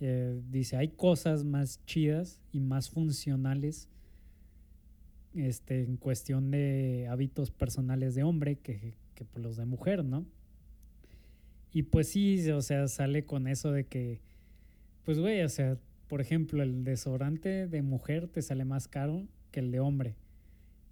Eh, 0.00 0.40
dice, 0.50 0.76
hay 0.76 0.88
cosas 0.88 1.44
más 1.44 1.80
chidas 1.86 2.40
y 2.52 2.58
más 2.58 2.90
funcionales 2.90 3.88
este, 5.36 5.84
en 5.84 5.96
cuestión 5.96 6.50
de 6.50 7.06
hábitos 7.08 7.52
personales 7.52 8.16
de 8.16 8.24
hombre 8.24 8.56
que, 8.56 8.94
que 9.14 9.24
por 9.24 9.40
los 9.40 9.56
de 9.56 9.64
mujer, 9.64 10.04
¿no? 10.04 10.26
Y 11.72 11.84
pues 11.84 12.08
sí, 12.08 12.50
o 12.50 12.60
sea, 12.60 12.88
sale 12.88 13.24
con 13.24 13.46
eso 13.46 13.70
de 13.70 13.84
que, 13.84 14.20
pues 15.04 15.20
güey, 15.20 15.42
o 15.42 15.48
sea, 15.48 15.78
por 16.08 16.20
ejemplo, 16.20 16.60
el 16.60 16.82
desodorante 16.82 17.68
de 17.68 17.82
mujer 17.82 18.26
te 18.26 18.42
sale 18.42 18.64
más 18.64 18.88
caro 18.88 19.26
que 19.52 19.60
el 19.60 19.70
de 19.70 19.78
hombre 19.78 20.16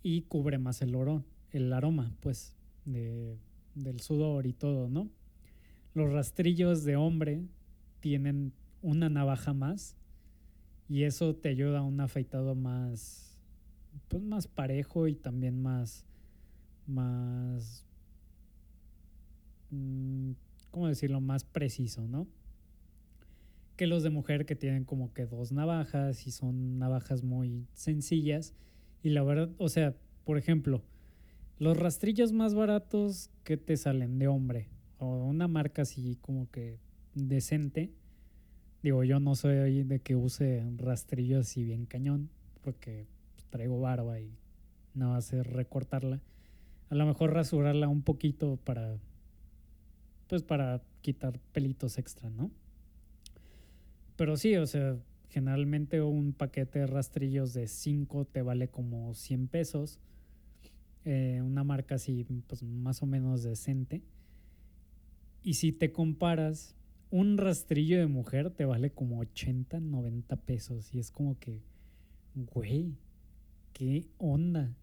y 0.04 0.22
cubre 0.22 0.58
más 0.58 0.80
el 0.80 0.94
oro, 0.94 1.24
el 1.50 1.72
aroma, 1.72 2.12
pues, 2.20 2.54
de, 2.84 3.36
del 3.74 4.00
sudor 4.00 4.46
y 4.46 4.52
todo, 4.52 4.88
¿no? 4.88 5.08
Los 5.94 6.10
rastrillos 6.12 6.84
de 6.84 6.96
hombre 6.96 7.42
tienen 8.00 8.52
una 8.80 9.08
navaja 9.08 9.52
más 9.52 9.96
y 10.88 11.04
eso 11.04 11.34
te 11.34 11.48
ayuda 11.48 11.78
a 11.78 11.82
un 11.82 12.00
afeitado 12.00 12.54
más, 12.54 13.38
pues 14.08 14.22
más 14.22 14.46
parejo 14.46 15.06
y 15.06 15.14
también 15.14 15.62
más, 15.62 16.04
más, 16.86 17.86
mm, 19.70 20.32
¿cómo 20.70 20.88
decirlo? 20.88 21.20
Más 21.20 21.44
preciso, 21.44 22.06
¿no? 22.06 22.26
Que 23.76 23.86
los 23.86 24.02
de 24.02 24.10
mujer 24.10 24.44
que 24.44 24.56
tienen 24.56 24.84
como 24.84 25.12
que 25.12 25.26
dos 25.26 25.52
navajas 25.52 26.26
y 26.26 26.30
son 26.30 26.78
navajas 26.78 27.22
muy 27.22 27.66
sencillas 27.72 28.54
y 29.02 29.10
la 29.10 29.22
verdad, 29.22 29.50
o 29.58 29.68
sea, 29.68 29.96
por 30.24 30.38
ejemplo, 30.38 30.82
los 31.62 31.76
rastrillos 31.76 32.32
más 32.32 32.54
baratos 32.54 33.30
que 33.44 33.56
te 33.56 33.76
salen 33.76 34.18
de 34.18 34.26
hombre 34.26 34.68
o 34.98 35.06
una 35.26 35.46
marca 35.46 35.82
así 35.82 36.18
como 36.20 36.50
que 36.50 36.80
decente. 37.14 37.92
Digo, 38.82 39.04
yo 39.04 39.20
no 39.20 39.36
soy 39.36 39.84
de 39.84 40.00
que 40.00 40.16
use 40.16 40.68
rastrillos 40.76 41.46
así 41.46 41.62
bien 41.62 41.86
cañón 41.86 42.30
porque 42.62 43.06
traigo 43.50 43.78
barba 43.78 44.18
y 44.18 44.36
no 44.94 45.10
va 45.10 45.18
a 45.18 45.22
ser 45.22 45.46
recortarla. 45.52 46.20
A 46.90 46.96
lo 46.96 47.06
mejor 47.06 47.32
rasurarla 47.32 47.86
un 47.86 48.02
poquito 48.02 48.56
para 48.56 48.98
pues 50.26 50.42
para 50.42 50.82
quitar 51.00 51.38
pelitos 51.52 51.96
extra, 51.96 52.28
¿no? 52.28 52.50
Pero 54.16 54.36
sí, 54.36 54.56
o 54.56 54.66
sea, 54.66 54.96
generalmente 55.28 56.02
un 56.02 56.32
paquete 56.32 56.80
de 56.80 56.86
rastrillos 56.88 57.52
de 57.52 57.68
5 57.68 58.24
te 58.24 58.42
vale 58.42 58.66
como 58.66 59.14
100 59.14 59.46
pesos. 59.46 60.00
Eh, 61.04 61.40
una 61.42 61.64
marca 61.64 61.96
así, 61.96 62.24
pues 62.46 62.62
más 62.62 63.02
o 63.02 63.06
menos 63.06 63.42
decente. 63.42 64.02
Y 65.42 65.54
si 65.54 65.72
te 65.72 65.92
comparas, 65.92 66.76
un 67.10 67.36
rastrillo 67.36 67.98
de 67.98 68.06
mujer 68.06 68.50
te 68.50 68.64
vale 68.64 68.90
como 68.90 69.18
80, 69.18 69.80
90 69.80 70.36
pesos. 70.36 70.94
Y 70.94 70.98
es 70.98 71.10
como 71.10 71.38
que, 71.38 71.60
güey, 72.34 72.96
qué 73.72 74.06
onda. 74.18 74.74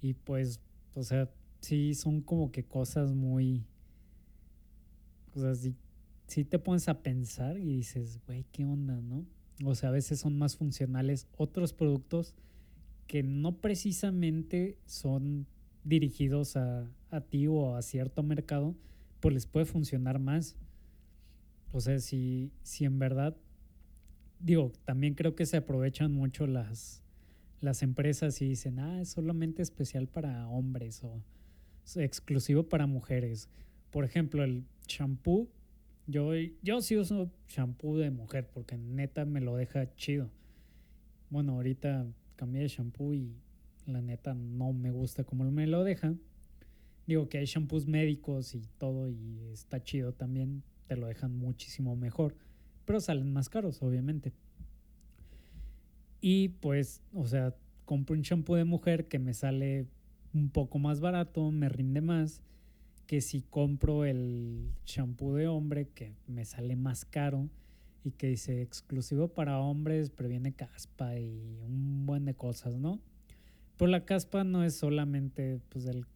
Y 0.00 0.14
pues, 0.14 0.60
o 0.94 1.02
sea, 1.02 1.30
sí 1.60 1.94
son 1.94 2.20
como 2.20 2.52
que 2.52 2.64
cosas 2.64 3.12
muy... 3.12 3.64
O 5.34 5.40
sea, 5.40 5.54
sí, 6.26 6.44
te 6.44 6.58
pones 6.58 6.88
a 6.88 7.02
pensar 7.02 7.58
y 7.58 7.76
dices, 7.76 8.20
güey, 8.26 8.44
qué 8.52 8.64
onda, 8.64 9.00
¿no? 9.00 9.24
O 9.64 9.74
sea, 9.74 9.88
a 9.88 9.92
veces 9.92 10.20
son 10.20 10.36
más 10.36 10.56
funcionales 10.56 11.26
otros 11.36 11.72
productos 11.72 12.34
que 13.08 13.24
no 13.24 13.56
precisamente 13.56 14.78
son 14.86 15.46
dirigidos 15.82 16.56
a, 16.56 16.88
a 17.10 17.20
ti 17.22 17.46
o 17.48 17.74
a 17.74 17.82
cierto 17.82 18.22
mercado, 18.22 18.76
pues 19.20 19.34
les 19.34 19.46
puede 19.46 19.66
funcionar 19.66 20.18
más. 20.20 20.56
O 21.72 21.80
sea, 21.80 21.98
si, 21.98 22.52
si 22.62 22.84
en 22.84 22.98
verdad, 22.98 23.36
digo, 24.38 24.72
también 24.84 25.14
creo 25.14 25.34
que 25.34 25.46
se 25.46 25.56
aprovechan 25.56 26.12
mucho 26.12 26.46
las, 26.46 27.02
las 27.60 27.82
empresas 27.82 28.40
y 28.42 28.48
dicen, 28.50 28.78
ah, 28.78 29.00
es 29.00 29.08
solamente 29.08 29.62
especial 29.62 30.06
para 30.06 30.46
hombres 30.48 31.02
o 31.02 31.22
exclusivo 31.96 32.68
para 32.68 32.86
mujeres. 32.86 33.48
Por 33.90 34.04
ejemplo, 34.04 34.44
el 34.44 34.64
shampoo, 34.86 35.48
yo, 36.06 36.32
yo 36.62 36.82
sí 36.82 36.96
uso 36.96 37.30
shampoo 37.48 37.96
de 37.96 38.10
mujer 38.10 38.50
porque 38.52 38.76
neta 38.76 39.24
me 39.24 39.40
lo 39.40 39.56
deja 39.56 39.94
chido. 39.94 40.30
Bueno, 41.30 41.54
ahorita 41.54 42.06
cambié 42.38 42.62
de 42.62 42.68
shampoo 42.68 43.12
y 43.12 43.34
la 43.84 44.00
neta 44.00 44.32
no 44.32 44.72
me 44.72 44.92
gusta 44.92 45.24
como 45.24 45.50
me 45.50 45.66
lo 45.66 45.82
dejan. 45.82 46.20
Digo 47.06 47.28
que 47.28 47.38
hay 47.38 47.46
shampoos 47.46 47.86
médicos 47.86 48.54
y 48.54 48.62
todo 48.78 49.10
y 49.10 49.40
está 49.52 49.82
chido 49.82 50.12
también, 50.12 50.62
te 50.86 50.96
lo 50.96 51.08
dejan 51.08 51.36
muchísimo 51.36 51.96
mejor, 51.96 52.36
pero 52.84 53.00
salen 53.00 53.32
más 53.32 53.48
caros, 53.48 53.82
obviamente. 53.82 54.32
Y 56.20 56.48
pues, 56.60 57.02
o 57.12 57.26
sea, 57.26 57.54
compro 57.84 58.14
un 58.14 58.22
shampoo 58.22 58.56
de 58.56 58.64
mujer 58.64 59.08
que 59.08 59.18
me 59.18 59.34
sale 59.34 59.86
un 60.32 60.50
poco 60.50 60.78
más 60.78 61.00
barato, 61.00 61.50
me 61.50 61.68
rinde 61.68 62.00
más 62.00 62.42
que 63.06 63.20
si 63.20 63.40
compro 63.40 64.04
el 64.04 64.70
shampoo 64.84 65.34
de 65.34 65.48
hombre 65.48 65.88
que 65.88 66.14
me 66.26 66.44
sale 66.44 66.76
más 66.76 67.04
caro 67.04 67.48
y 68.04 68.12
que 68.12 68.28
dice 68.28 68.62
exclusivo 68.62 69.28
para 69.28 69.58
hombres, 69.58 70.10
previene 70.10 70.52
caspa 70.52 71.18
y 71.18 71.58
un 71.66 72.06
buen 72.06 72.24
de 72.24 72.34
cosas, 72.34 72.74
¿no? 72.76 73.00
Pero 73.76 73.90
la 73.90 74.04
caspa 74.04 74.44
no 74.44 74.64
es 74.64 74.76
solamente 74.76 75.60
pues 75.68 75.84
del 75.84 76.06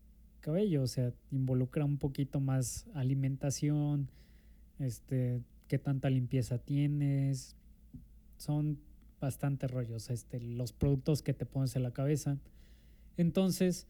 cabello, 0.40 0.82
o 0.82 0.86
sea, 0.86 1.12
involucra 1.30 1.84
un 1.84 1.98
poquito 1.98 2.40
más 2.40 2.86
alimentación, 2.94 4.10
este, 4.78 5.40
qué 5.68 5.78
tanta 5.78 6.10
limpieza 6.10 6.58
tienes, 6.58 7.56
son 8.36 8.78
bastante 9.20 9.68
rollos, 9.68 10.10
este, 10.10 10.40
los 10.40 10.72
productos 10.72 11.22
que 11.22 11.32
te 11.32 11.46
pones 11.46 11.76
en 11.76 11.84
la 11.84 11.92
cabeza. 11.92 12.38
Entonces, 13.16 13.86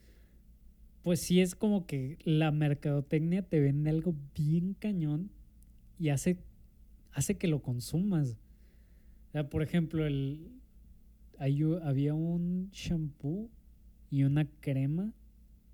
pues 1.02 1.20
sí 1.20 1.40
es 1.40 1.54
como 1.54 1.86
que 1.86 2.18
la 2.24 2.50
mercadotecnia 2.50 3.42
te 3.42 3.58
vende 3.60 3.90
algo 3.90 4.14
bien 4.36 4.74
cañón 4.74 5.30
y 5.98 6.10
hace, 6.10 6.38
hace 7.12 7.36
que 7.36 7.48
lo 7.48 7.62
consumas. 7.62 8.36
Por 9.50 9.62
ejemplo, 9.62 10.06
el, 10.06 10.50
había 11.38 12.14
un 12.14 12.70
shampoo 12.72 13.50
y 14.10 14.24
una 14.24 14.46
crema 14.60 15.12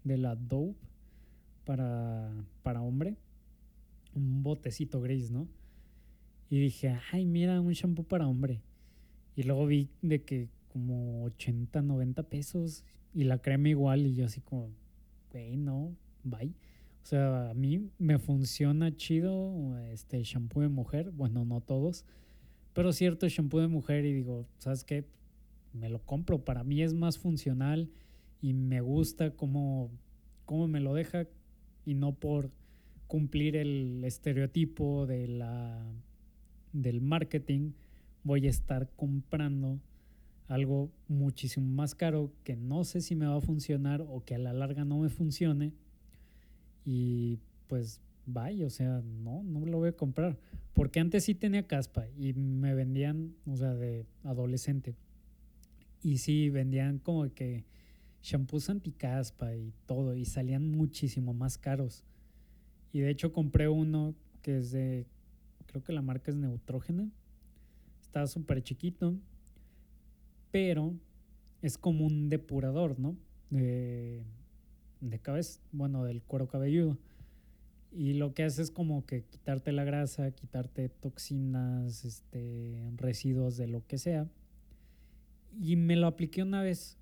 de 0.04 0.16
la 0.16 0.36
Dove 0.36 0.74
para, 1.64 2.32
para 2.62 2.82
hombre. 2.82 3.16
Un 4.14 4.42
botecito 4.42 5.00
gris, 5.00 5.30
¿no? 5.30 5.48
Y 6.50 6.60
dije, 6.60 6.98
ay, 7.12 7.26
mira, 7.26 7.60
un 7.60 7.72
shampoo 7.72 8.04
para 8.04 8.26
hombre. 8.26 8.62
Y 9.36 9.42
luego 9.42 9.66
vi 9.66 9.90
de 10.02 10.22
que 10.22 10.48
como 10.68 11.24
80, 11.24 11.82
90 11.82 12.22
pesos. 12.24 12.84
Y 13.12 13.24
la 13.24 13.38
crema 13.38 13.68
igual. 13.68 14.06
Y 14.06 14.14
yo 14.14 14.24
así 14.24 14.40
como, 14.40 14.70
güey, 15.30 15.56
no, 15.56 15.94
bye. 16.24 16.54
O 17.08 17.10
sea, 17.10 17.48
a 17.48 17.54
mí 17.54 17.88
me 17.96 18.18
funciona 18.18 18.94
chido 18.94 19.78
este 19.90 20.22
shampoo 20.24 20.60
de 20.60 20.68
mujer. 20.68 21.10
Bueno, 21.10 21.46
no 21.46 21.62
todos. 21.62 22.04
Pero 22.74 22.92
cierto 22.92 23.26
shampoo 23.26 23.60
de 23.60 23.68
mujer. 23.68 24.04
Y 24.04 24.12
digo, 24.12 24.46
¿sabes 24.58 24.84
qué? 24.84 25.06
Me 25.72 25.88
lo 25.88 26.04
compro. 26.04 26.44
Para 26.44 26.64
mí 26.64 26.82
es 26.82 26.92
más 26.92 27.16
funcional 27.16 27.88
y 28.42 28.52
me 28.52 28.82
gusta 28.82 29.30
cómo, 29.30 29.90
cómo 30.44 30.68
me 30.68 30.80
lo 30.80 30.92
deja 30.92 31.26
y 31.86 31.94
no 31.94 32.14
por 32.14 32.50
cumplir 33.06 33.56
el 33.56 34.04
estereotipo 34.04 35.06
de 35.06 35.28
la, 35.28 35.82
del 36.74 37.00
marketing 37.00 37.72
voy 38.22 38.46
a 38.46 38.50
estar 38.50 38.90
comprando 38.96 39.80
algo 40.46 40.90
muchísimo 41.08 41.66
más 41.66 41.94
caro 41.94 42.34
que 42.44 42.54
no 42.54 42.84
sé 42.84 43.00
si 43.00 43.16
me 43.16 43.26
va 43.26 43.36
a 43.36 43.40
funcionar 43.40 44.02
o 44.02 44.22
que 44.26 44.34
a 44.34 44.38
la 44.38 44.52
larga 44.52 44.84
no 44.84 44.98
me 44.98 45.08
funcione 45.08 45.72
y 46.84 47.38
pues 47.66 48.00
vaya, 48.26 48.66
o 48.66 48.70
sea, 48.70 49.02
no, 49.04 49.42
no 49.42 49.64
lo 49.66 49.78
voy 49.78 49.90
a 49.90 49.96
comprar. 49.96 50.38
Porque 50.74 51.00
antes 51.00 51.24
sí 51.24 51.34
tenía 51.34 51.66
caspa 51.66 52.06
y 52.16 52.34
me 52.34 52.74
vendían, 52.74 53.34
o 53.46 53.56
sea, 53.56 53.74
de 53.74 54.06
adolescente. 54.22 54.96
Y 56.02 56.18
sí, 56.18 56.50
vendían 56.50 56.98
como 56.98 57.28
que 57.34 57.64
shampoos 58.22 58.70
anticaspa 58.70 59.54
y 59.54 59.72
todo, 59.86 60.14
y 60.14 60.24
salían 60.24 60.70
muchísimo 60.70 61.34
más 61.34 61.58
caros. 61.58 62.04
Y 62.92 63.00
de 63.00 63.10
hecho 63.10 63.32
compré 63.32 63.68
uno 63.68 64.14
que 64.42 64.58
es 64.58 64.70
de, 64.70 65.06
creo 65.66 65.82
que 65.82 65.92
la 65.92 66.02
marca 66.02 66.30
es 66.30 66.36
Neutrógena. 66.36 67.10
Está 68.00 68.26
súper 68.26 68.62
chiquito, 68.62 69.18
pero 70.50 70.94
es 71.60 71.76
como 71.76 72.06
un 72.06 72.28
depurador, 72.28 72.98
¿no? 72.98 73.16
De, 73.50 74.22
de 75.00 75.18
cabeza, 75.18 75.60
bueno, 75.72 76.04
del 76.04 76.22
cuero 76.22 76.48
cabelludo. 76.48 76.98
Y 77.90 78.14
lo 78.14 78.34
que 78.34 78.44
hace 78.44 78.62
es 78.62 78.70
como 78.70 79.06
que 79.06 79.24
quitarte 79.24 79.72
la 79.72 79.84
grasa, 79.84 80.30
quitarte 80.30 80.88
toxinas, 80.88 82.04
este, 82.04 82.90
residuos 82.96 83.56
de 83.56 83.66
lo 83.66 83.86
que 83.86 83.98
sea. 83.98 84.28
Y 85.58 85.76
me 85.76 85.96
lo 85.96 86.06
apliqué 86.06 86.42
una 86.42 86.62
vez 86.62 86.98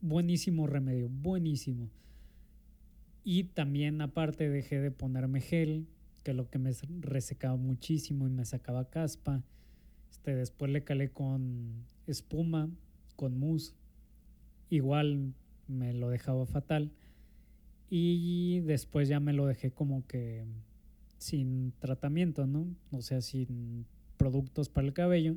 buenísimo 0.00 0.66
remedio, 0.66 1.08
buenísimo. 1.08 1.90
Y 3.22 3.44
también 3.44 4.00
aparte 4.00 4.48
dejé 4.48 4.80
de 4.80 4.90
ponerme 4.90 5.40
gel, 5.40 5.86
que 6.22 6.32
lo 6.32 6.48
que 6.48 6.58
me 6.58 6.72
resecaba 7.00 7.56
muchísimo 7.56 8.26
y 8.26 8.30
me 8.30 8.44
sacaba 8.44 8.88
caspa. 8.88 9.42
Este, 10.10 10.34
después 10.34 10.70
le 10.70 10.84
calé 10.84 11.10
con 11.10 11.84
espuma, 12.06 12.70
con 13.16 13.38
mousse. 13.38 13.74
igual 14.70 15.34
me 15.68 15.92
lo 15.92 16.10
dejaba 16.10 16.46
fatal. 16.46 16.92
Y 17.88 18.60
después 18.60 19.08
ya 19.08 19.20
me 19.20 19.32
lo 19.32 19.46
dejé 19.46 19.70
como 19.70 20.06
que 20.06 20.44
sin 21.18 21.72
tratamiento, 21.78 22.46
¿no? 22.46 22.66
O 22.90 23.02
sea, 23.02 23.20
sin 23.20 23.86
productos 24.16 24.68
para 24.68 24.86
el 24.86 24.92
cabello. 24.92 25.36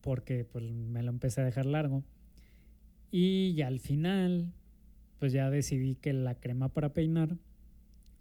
Porque 0.00 0.44
pues 0.44 0.64
me 0.70 1.02
lo 1.02 1.10
empecé 1.10 1.42
a 1.42 1.44
dejar 1.44 1.66
largo. 1.66 2.02
Y 3.10 3.54
ya 3.54 3.66
al 3.66 3.80
final, 3.80 4.52
pues 5.18 5.32
ya 5.32 5.50
decidí 5.50 5.96
que 5.96 6.12
la 6.12 6.34
crema 6.34 6.68
para 6.68 6.94
peinar 6.94 7.36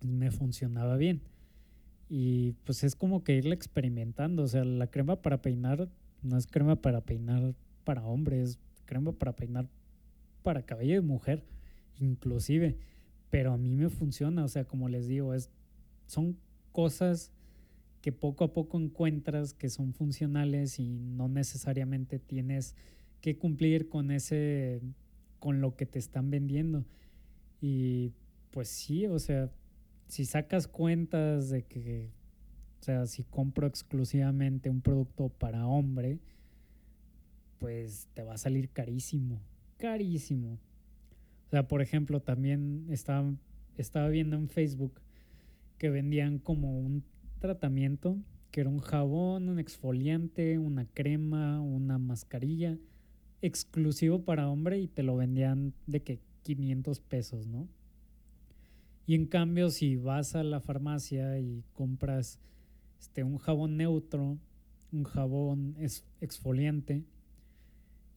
me 0.01 0.31
funcionaba 0.31 0.97
bien. 0.97 1.21
Y 2.09 2.53
pues 2.65 2.83
es 2.83 2.95
como 2.95 3.23
que 3.23 3.35
irla 3.35 3.53
experimentando. 3.53 4.43
O 4.43 4.47
sea, 4.47 4.65
la 4.65 4.87
crema 4.87 5.21
para 5.21 5.41
peinar 5.41 5.89
no 6.21 6.37
es 6.37 6.47
crema 6.47 6.75
para 6.75 7.01
peinar 7.01 7.53
para 7.83 8.05
hombres, 8.05 8.49
es 8.49 8.59
crema 8.85 9.13
para 9.13 9.35
peinar 9.35 9.69
para 10.49 10.65
cabello 10.65 10.95
de 10.95 11.01
mujer, 11.01 11.43
inclusive. 11.99 12.75
Pero 13.29 13.53
a 13.53 13.57
mí 13.59 13.75
me 13.75 13.87
funciona. 13.89 14.43
O 14.43 14.47
sea, 14.47 14.65
como 14.65 14.89
les 14.89 15.07
digo, 15.07 15.35
es, 15.35 15.51
son 16.07 16.39
cosas 16.71 17.31
que 18.01 18.11
poco 18.11 18.45
a 18.45 18.51
poco 18.51 18.79
encuentras 18.79 19.53
que 19.53 19.69
son 19.69 19.93
funcionales 19.93 20.79
y 20.79 20.97
no 20.97 21.27
necesariamente 21.27 22.17
tienes 22.17 22.75
que 23.21 23.37
cumplir 23.37 23.89
con 23.89 24.09
ese, 24.09 24.81
con 25.37 25.61
lo 25.61 25.75
que 25.75 25.85
te 25.85 25.99
están 25.99 26.31
vendiendo. 26.31 26.83
Y 27.61 28.13
pues 28.49 28.69
sí, 28.69 29.05
o 29.05 29.19
sea, 29.19 29.51
si 30.07 30.25
sacas 30.25 30.67
cuentas 30.67 31.51
de 31.51 31.61
que, 31.61 32.09
o 32.81 32.83
sea, 32.83 33.05
si 33.05 33.23
compro 33.23 33.67
exclusivamente 33.67 34.71
un 34.71 34.81
producto 34.81 35.29
para 35.29 35.67
hombre, 35.67 36.17
pues 37.59 38.07
te 38.15 38.23
va 38.23 38.33
a 38.33 38.37
salir 38.39 38.69
carísimo, 38.69 39.39
carísimo. 39.79 40.59
O 41.47 41.49
sea, 41.49 41.67
por 41.67 41.81
ejemplo, 41.81 42.19
también 42.19 42.85
estaba, 42.89 43.33
estaba 43.77 44.09
viendo 44.09 44.35
en 44.35 44.49
Facebook 44.49 45.01
que 45.79 45.89
vendían 45.89 46.37
como 46.37 46.77
un 46.77 47.03
tratamiento, 47.39 48.17
que 48.51 48.61
era 48.61 48.69
un 48.69 48.79
jabón, 48.79 49.49
un 49.49 49.57
exfoliante, 49.57 50.59
una 50.59 50.85
crema, 50.85 51.61
una 51.61 51.97
mascarilla, 51.97 52.77
exclusivo 53.41 54.23
para 54.23 54.49
hombre 54.49 54.79
y 54.79 54.87
te 54.87 55.01
lo 55.01 55.15
vendían 55.15 55.73
de 55.87 56.01
que 56.01 56.19
500 56.43 56.99
pesos, 56.99 57.47
¿no? 57.47 57.67
Y 59.07 59.15
en 59.15 59.25
cambio, 59.25 59.71
si 59.71 59.95
vas 59.95 60.35
a 60.35 60.43
la 60.43 60.59
farmacia 60.59 61.39
y 61.39 61.63
compras 61.73 62.39
este, 62.99 63.23
un 63.23 63.37
jabón 63.37 63.77
neutro, 63.77 64.37
un 64.91 65.03
jabón 65.03 65.75
exfoliante 66.21 67.03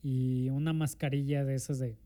y 0.03 0.48
una 0.50 0.72
mascarilla 0.72 1.44
de 1.44 1.55
esas 1.55 1.78
de 1.78 1.96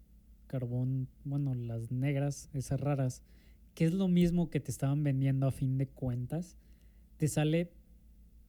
carbón, 0.46 1.08
bueno, 1.24 1.54
las 1.54 1.90
negras, 1.90 2.50
esas 2.52 2.80
raras, 2.80 3.22
que 3.74 3.84
es 3.84 3.92
lo 3.92 4.08
mismo 4.08 4.50
que 4.50 4.60
te 4.60 4.70
estaban 4.70 5.02
vendiendo 5.02 5.46
a 5.46 5.52
fin 5.52 5.78
de 5.78 5.88
cuentas, 5.88 6.56
te 7.16 7.28
sale 7.28 7.70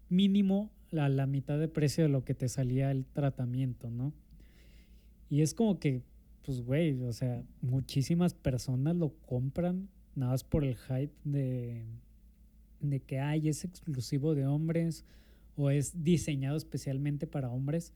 mínimo 0.09 0.71
a 0.97 1.09
la 1.09 1.25
mitad 1.25 1.59
de 1.59 1.67
precio 1.67 2.03
de 2.03 2.09
lo 2.09 2.23
que 2.23 2.33
te 2.33 2.49
salía 2.49 2.91
el 2.91 3.05
tratamiento, 3.05 3.89
¿no? 3.89 4.13
Y 5.29 5.41
es 5.41 5.53
como 5.53 5.79
que, 5.79 6.01
pues, 6.43 6.61
güey, 6.61 7.01
o 7.03 7.11
sea, 7.11 7.43
muchísimas 7.61 8.33
personas 8.33 8.95
lo 8.95 9.13
compran 9.25 9.89
nada 10.15 10.31
más 10.31 10.43
por 10.43 10.63
el 10.63 10.77
hype 10.77 11.13
de, 11.25 11.85
de 12.79 12.99
que 13.01 13.19
hay 13.19 13.49
es 13.49 13.65
exclusivo 13.65 14.33
de 14.35 14.45
hombres 14.45 15.05
o 15.55 15.69
es 15.69 16.03
diseñado 16.03 16.55
especialmente 16.55 17.27
para 17.27 17.49
hombres, 17.49 17.93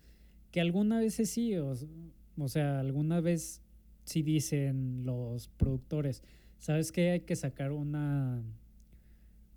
que 0.52 0.62
alguna 0.62 0.99
vez 0.99 1.16
sí, 1.16 1.56
o, 1.58 1.74
o 2.38 2.47
sea, 2.47 2.80
alguna 2.80 3.22
vez 3.22 3.62
sí 4.04 4.22
dicen 4.22 5.06
los 5.06 5.47
productores, 5.47 6.24
¿sabes 6.58 6.91
qué? 6.91 7.12
Hay 7.12 7.20
que 7.22 7.36
sacar 7.36 7.72
una, 7.72 8.43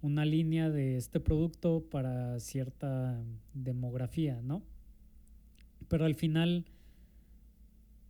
una 0.03 0.25
línea 0.25 0.71
de 0.71 0.97
este 0.97 1.21
producto 1.21 1.85
para 1.91 2.39
cierta 2.41 3.23
demografía, 3.53 4.41
¿no? 4.43 4.63
Pero 5.89 6.05
al 6.05 6.15
final, 6.15 6.65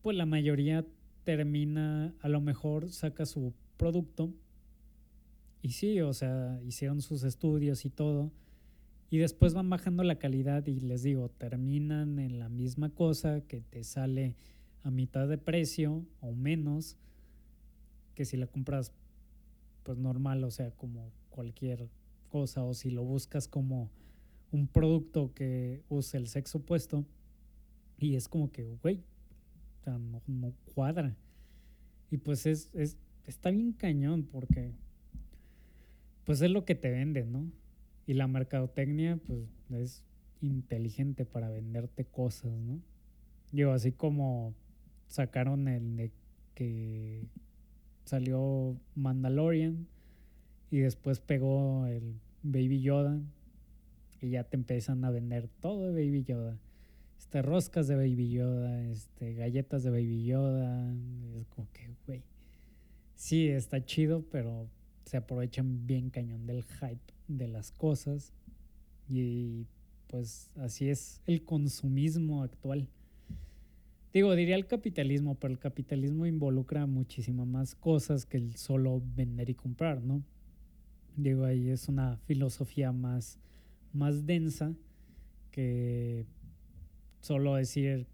pues 0.03 0.17
la 0.17 0.27
mayoría 0.27 0.85
termina, 1.25 2.15
a 2.21 2.29
lo 2.29 2.41
mejor 2.41 2.91
saca 2.91 3.27
su 3.27 3.55
producto 3.77 4.33
y 5.63 5.71
sí, 5.71 6.01
o 6.03 6.13
sea, 6.13 6.61
hicieron 6.67 7.01
sus 7.01 7.23
estudios 7.23 7.87
y 7.87 7.91
todo. 7.91 8.31
Y 9.11 9.19
después 9.19 9.55
van 9.55 9.71
bajando 9.71 10.03
la 10.03 10.19
calidad 10.19 10.67
y 10.67 10.81
les 10.81 11.03
digo, 11.03 11.29
terminan 11.29 12.19
en 12.19 12.39
la 12.39 12.49
misma 12.49 12.91
cosa 12.91 13.43
que 13.43 13.61
te 13.61 13.85
sale 13.85 14.35
a 14.83 14.91
mitad 14.91 15.29
de 15.29 15.39
precio 15.39 16.05
o 16.21 16.33
menos 16.33 16.97
que 18.15 18.25
si 18.25 18.37
la 18.37 18.47
compras 18.47 18.93
pues 19.83 19.99
normal, 19.99 20.43
o 20.45 20.51
sea, 20.51 20.71
como 20.73 21.13
cualquier 21.31 21.89
cosa 22.29 22.65
o 22.65 22.75
si 22.75 22.91
lo 22.91 23.05
buscas 23.05 23.49
como 23.49 23.91
un 24.51 24.67
producto 24.67 25.33
que 25.35 25.83
use 25.89 26.17
el 26.17 26.29
sexo 26.29 26.59
opuesto 26.59 27.05
y 27.99 28.17
es 28.17 28.29
como 28.29 28.51
que, 28.51 28.65
güey, 28.83 29.05
o 29.81 29.85
sea, 29.85 29.99
no, 29.99 30.23
no 30.27 30.53
cuadra. 30.75 31.17
Y 32.11 32.19
pues 32.19 32.47
es, 32.47 32.71
es, 32.73 32.97
está 33.27 33.51
bien 33.51 33.73
cañón 33.73 34.25
porque 34.25 34.73
pues 36.25 36.41
es 36.41 36.51
lo 36.51 36.65
que 36.65 36.75
te 36.75 36.91
venden, 36.91 37.33
¿no? 37.33 37.51
Y 38.07 38.15
la 38.15 38.27
mercadotecnia, 38.27 39.19
pues 39.27 39.41
es 39.71 40.05
inteligente 40.41 41.25
para 41.25 41.49
venderte 41.49 42.05
cosas, 42.05 42.53
¿no? 42.53 42.81
Digo, 43.53 43.73
así 43.73 43.93
como 43.93 44.55
sacaron 45.07 45.69
el 45.69 45.97
de 45.97 46.11
que 46.55 47.27
salió 48.05 48.77
Mandalorian 48.95 49.87
y 50.71 50.79
después 50.79 51.21
pegó 51.21 51.87
el 51.87 52.21
Baby 52.43 52.81
Yoda 52.83 53.21
y 54.21 54.31
ya 54.31 54.45
te 54.45 54.57
empiezan 54.57 55.05
a 55.05 55.11
vender 55.11 55.49
todo 55.61 55.93
de 55.93 56.05
Baby 56.05 56.25
Yoda. 56.25 56.59
Este, 57.19 57.43
roscas 57.43 57.89
de 57.89 57.97
Baby 57.97 58.31
Yoda, 58.31 58.83
este, 58.91 59.35
galletas 59.35 59.83
de 59.83 59.91
Baby 59.91 60.25
Yoda. 60.25 60.93
Es 61.39 61.47
como 61.47 61.69
que, 61.73 61.91
güey. 62.07 62.23
Sí, 63.15 63.49
está 63.49 63.85
chido, 63.85 64.25
pero 64.31 64.69
se 65.05 65.17
aprovechan 65.17 65.87
bien 65.87 66.11
cañón 66.11 66.47
del 66.47 66.65
hype 66.65 67.14
de 67.29 67.49
las 67.49 67.71
cosas 67.73 68.33
y 69.09 69.67
pues 70.09 70.51
así 70.57 70.89
es 70.89 71.21
el 71.27 71.45
consumismo 71.45 72.43
actual. 72.43 72.89
Digo, 74.13 74.35
diría 74.37 74.55
el 74.55 74.67
capitalismo, 74.67 75.35
pero 75.35 75.53
el 75.53 75.59
capitalismo 75.59 76.25
involucra 76.27 76.87
muchísimas 76.87 77.49
más 77.49 77.75
cosas 77.75 78.27
que 78.27 78.37
el 78.37 78.55
solo 78.55 79.03
vender 79.17 79.51
y 79.51 79.55
comprar, 79.55 80.03
¿no? 80.03 80.23
Digo, 81.17 81.45
ahí 81.45 81.69
es 81.69 81.89
una 81.89 82.17
filosofía 82.19 82.93
más, 82.93 83.41
más 83.93 84.25
densa 84.25 84.73
que 85.51 86.27
solo 87.21 87.57
decir, 87.57 88.07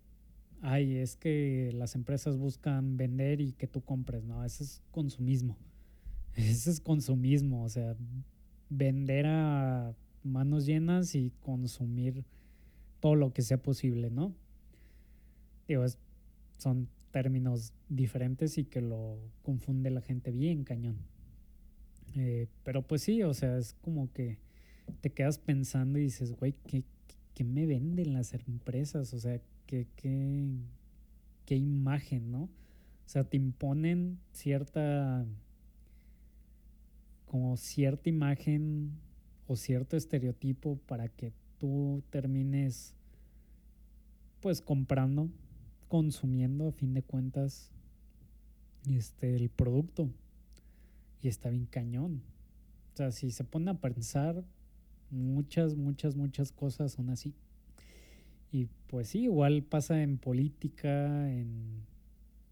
ay, 0.62 0.96
es 0.96 1.16
que 1.16 1.70
las 1.74 1.94
empresas 1.94 2.38
buscan 2.38 2.96
vender 2.96 3.40
y 3.40 3.52
que 3.52 3.66
tú 3.66 3.82
compres, 3.82 4.24
¿no? 4.24 4.44
Ese 4.44 4.64
es 4.64 4.82
consumismo. 4.90 5.58
Ese 6.34 6.70
es 6.70 6.80
consumismo, 6.80 7.64
o 7.64 7.68
sea, 7.68 7.96
vender 8.70 9.26
a 9.26 9.94
manos 10.22 10.64
llenas 10.64 11.14
y 11.14 11.32
consumir 11.40 12.24
todo 13.00 13.14
lo 13.14 13.32
que 13.32 13.42
sea 13.42 13.60
posible, 13.60 14.10
¿no? 14.10 14.34
Digo, 15.68 15.84
son 16.58 16.88
términos 17.10 17.72
diferentes 17.88 18.58
y 18.58 18.64
que 18.64 18.80
lo 18.80 19.18
confunde 19.42 19.90
la 19.90 20.00
gente 20.00 20.30
bien 20.30 20.64
cañón. 20.64 20.98
Eh, 22.14 22.48
pero 22.64 22.82
pues 22.82 23.02
sí, 23.02 23.22
o 23.22 23.34
sea, 23.34 23.58
es 23.58 23.74
como 23.74 24.12
que 24.12 24.38
te 25.00 25.10
quedas 25.10 25.38
pensando 25.38 25.98
y 25.98 26.02
dices, 26.02 26.32
güey, 26.32 26.54
¿qué, 26.66 26.84
¿qué, 27.34 27.44
me 27.44 27.66
venden 27.66 28.12
las 28.12 28.34
empresas? 28.34 29.12
O 29.14 29.18
sea, 29.18 29.40
¿qué, 29.66 29.86
qué, 29.96 30.48
qué 31.46 31.56
imagen, 31.56 32.30
no? 32.30 32.42
O 32.42 33.12
sea, 33.12 33.24
te 33.24 33.36
imponen 33.36 34.18
cierta 34.32 35.26
como 37.30 37.56
cierta 37.56 38.08
imagen 38.08 38.90
o 39.46 39.54
cierto 39.54 39.96
estereotipo 39.96 40.80
para 40.88 41.08
que 41.08 41.32
tú 41.58 42.02
termines 42.10 42.96
pues 44.40 44.60
comprando, 44.60 45.30
consumiendo 45.86 46.66
a 46.66 46.72
fin 46.72 46.92
de 46.92 47.04
cuentas 47.04 47.70
este 48.88 49.36
el 49.36 49.48
producto 49.48 50.10
y 51.22 51.28
está 51.28 51.50
bien 51.50 51.66
cañón. 51.66 52.20
O 52.94 52.96
sea, 52.96 53.12
si 53.12 53.30
se 53.30 53.44
pone 53.44 53.70
a 53.70 53.74
pensar 53.74 54.42
muchas 55.12 55.76
muchas 55.76 56.16
muchas 56.16 56.50
cosas 56.50 56.90
son 56.90 57.10
así. 57.10 57.32
Y 58.50 58.66
pues 58.88 59.10
sí, 59.10 59.20
igual 59.20 59.62
pasa 59.62 60.02
en 60.02 60.18
política, 60.18 61.30
en, 61.30 61.84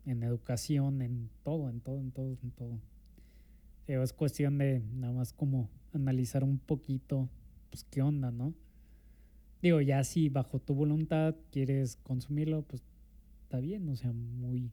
en 0.06 0.22
educación, 0.22 1.02
en 1.02 1.30
todo, 1.42 1.68
en 1.68 1.80
todo, 1.80 1.98
en 1.98 2.12
todo, 2.12 2.38
en 2.44 2.50
todo 2.52 2.78
es 3.88 4.12
cuestión 4.12 4.58
de 4.58 4.82
nada 4.92 5.12
más 5.12 5.32
como 5.32 5.70
analizar 5.94 6.44
un 6.44 6.58
poquito, 6.58 7.28
pues 7.70 7.84
qué 7.84 8.02
onda, 8.02 8.30
¿no? 8.30 8.54
Digo, 9.62 9.80
ya 9.80 10.04
si 10.04 10.28
bajo 10.28 10.60
tu 10.60 10.74
voluntad 10.74 11.34
quieres 11.50 11.96
consumirlo, 11.96 12.62
pues 12.62 12.82
está 13.42 13.60
bien, 13.60 13.88
o 13.88 13.96
sea, 13.96 14.12
muy, 14.12 14.70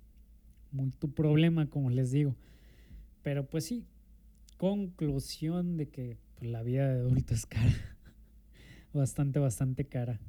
muy 0.72 0.92
tu 0.92 1.12
problema, 1.14 1.70
como 1.70 1.90
les 1.90 2.12
digo. 2.12 2.36
Pero 3.24 3.48
pues 3.48 3.66
sí, 3.66 3.86
conclusión 4.58 5.78
de 5.78 5.90
que 5.90 6.18
pues, 6.36 6.52
la 6.52 6.62
vida 6.62 6.88
de 6.88 7.00
adulto 7.00 7.34
es 7.34 7.46
cara. 7.46 7.74
bastante, 8.94 9.40
bastante 9.40 9.86
cara. 9.86 10.20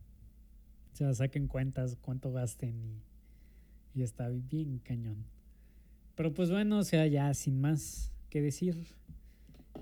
O 0.93 0.97
sea, 0.97 1.13
saquen 1.13 1.49
cuentas 1.49 1.99
cuánto 2.01 2.33
gasten 2.33 2.83
y, 2.83 3.99
y 3.99 4.03
está 4.03 4.29
bien 4.29 4.79
cañón. 4.79 5.27
Pero 6.15 6.33
pues 6.33 6.51
bueno, 6.51 6.79
o 6.79 6.85
sea, 6.85 7.07
ya 7.07 7.35
sin 7.35 7.61
más 7.61 8.16
decir, 8.43 8.77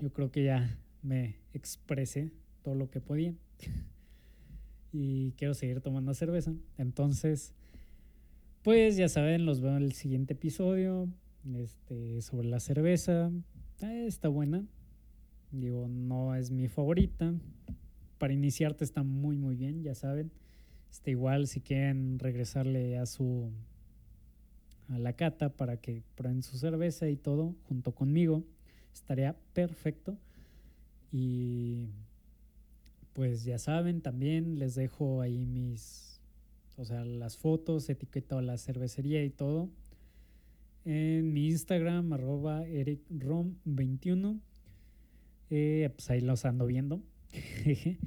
yo 0.01 0.11
creo 0.11 0.31
que 0.31 0.43
ya 0.43 0.77
me 1.01 1.35
expresé 1.53 2.31
todo 2.63 2.75
lo 2.75 2.89
que 2.89 3.01
podía. 3.01 3.33
y 4.91 5.33
quiero 5.33 5.53
seguir 5.53 5.81
tomando 5.81 6.13
cerveza. 6.13 6.53
Entonces, 6.77 7.53
pues 8.63 8.95
ya 8.97 9.09
saben, 9.09 9.45
los 9.45 9.61
veo 9.61 9.75
en 9.75 9.83
el 9.83 9.93
siguiente 9.93 10.33
episodio. 10.33 11.09
Este, 11.53 12.21
sobre 12.21 12.47
la 12.47 12.59
cerveza. 12.59 13.31
Eh, 13.81 14.05
está 14.07 14.29
buena. 14.29 14.65
Digo, 15.51 15.87
no 15.87 16.33
es 16.35 16.51
mi 16.51 16.67
favorita. 16.67 17.33
Para 18.17 18.33
iniciarte 18.33 18.83
está 18.83 19.03
muy 19.03 19.37
muy 19.37 19.55
bien, 19.55 19.83
ya 19.83 19.93
saben. 19.93 20.31
Este, 20.89 21.11
igual 21.11 21.47
si 21.47 21.61
quieren 21.61 22.17
regresarle 22.19 22.97
a 22.97 23.05
su 23.05 23.51
a 24.89 24.99
la 24.99 25.13
cata 25.13 25.49
para 25.49 25.77
que 25.77 26.03
prueben 26.15 26.43
su 26.43 26.57
cerveza 26.57 27.09
y 27.09 27.15
todo 27.15 27.55
junto 27.67 27.93
conmigo, 27.93 28.43
estaría 28.93 29.35
perfecto. 29.53 30.17
Y 31.11 31.89
pues 33.13 33.43
ya 33.43 33.57
saben, 33.57 34.01
también 34.01 34.59
les 34.59 34.75
dejo 34.75 35.21
ahí 35.21 35.45
mis, 35.45 36.19
o 36.77 36.85
sea, 36.85 37.05
las 37.05 37.37
fotos, 37.37 37.89
etiqueto 37.89 38.41
la 38.41 38.57
cervecería 38.57 39.23
y 39.23 39.29
todo 39.29 39.69
en 40.85 41.33
mi 41.33 41.47
Instagram, 41.47 42.13
arroba 42.13 42.65
ericrom21. 42.67 44.39
Eh, 45.49 45.89
pues 45.95 46.09
ahí 46.09 46.21
los 46.21 46.45
ando 46.45 46.67
viendo. 46.67 47.01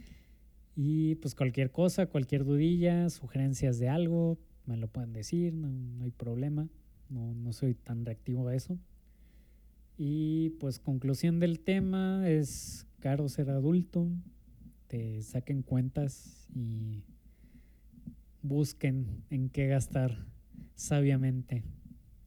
y 0.76 1.16
pues 1.16 1.34
cualquier 1.34 1.72
cosa, 1.72 2.06
cualquier 2.06 2.44
dudilla, 2.44 3.10
sugerencias 3.10 3.78
de 3.80 3.88
algo, 3.88 4.38
me 4.68 4.76
lo 4.76 4.86
pueden 4.86 5.14
decir, 5.14 5.54
no, 5.54 6.04
hay 6.04 6.10
problema. 6.10 6.68
No, 7.08 7.34
no 7.34 7.52
soy 7.54 7.74
tan 7.74 8.04
reactivo 8.04 8.48
a 8.48 8.54
eso. 8.54 8.78
Y 9.96 10.50
pues 10.60 10.78
conclusión 10.78 11.40
del 11.40 11.60
tema 11.60 12.28
es 12.28 12.86
caro 13.00 13.28
ser 13.30 13.48
adulto. 13.48 14.06
Te 14.86 15.22
saquen 15.22 15.62
cuentas 15.62 16.46
y 16.54 17.02
busquen 18.42 19.24
en 19.30 19.48
qué 19.48 19.68
gastar 19.68 20.26
sabiamente. 20.74 21.64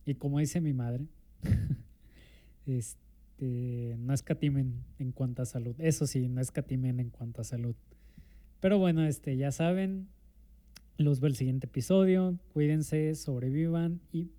Y 0.06 0.16
como 0.16 0.40
dice 0.40 0.62
mi 0.62 0.74
madre, 0.74 1.06
este, 2.66 3.96
no 4.00 4.14
escatimen 4.14 4.84
en 4.98 5.12
cuanto 5.12 5.44
a 5.44 5.46
salud. 5.46 5.76
Eso 5.78 6.08
sí, 6.08 6.28
no 6.28 6.42
escatimen 6.42 7.00
en 7.00 7.12
cuanto 7.12 7.42
a 7.42 7.44
salud. 7.44 7.76
Pero 8.60 8.80
bueno, 8.80 9.06
este, 9.06 9.38
ya 9.38 9.52
saben, 9.52 10.08
los 10.98 11.20
veo 11.20 11.30
el 11.30 11.36
siguiente 11.36 11.68
episodio. 11.68 12.38
Cuídense, 12.54 13.16
sobrevivan 13.16 14.02
y 14.12 14.30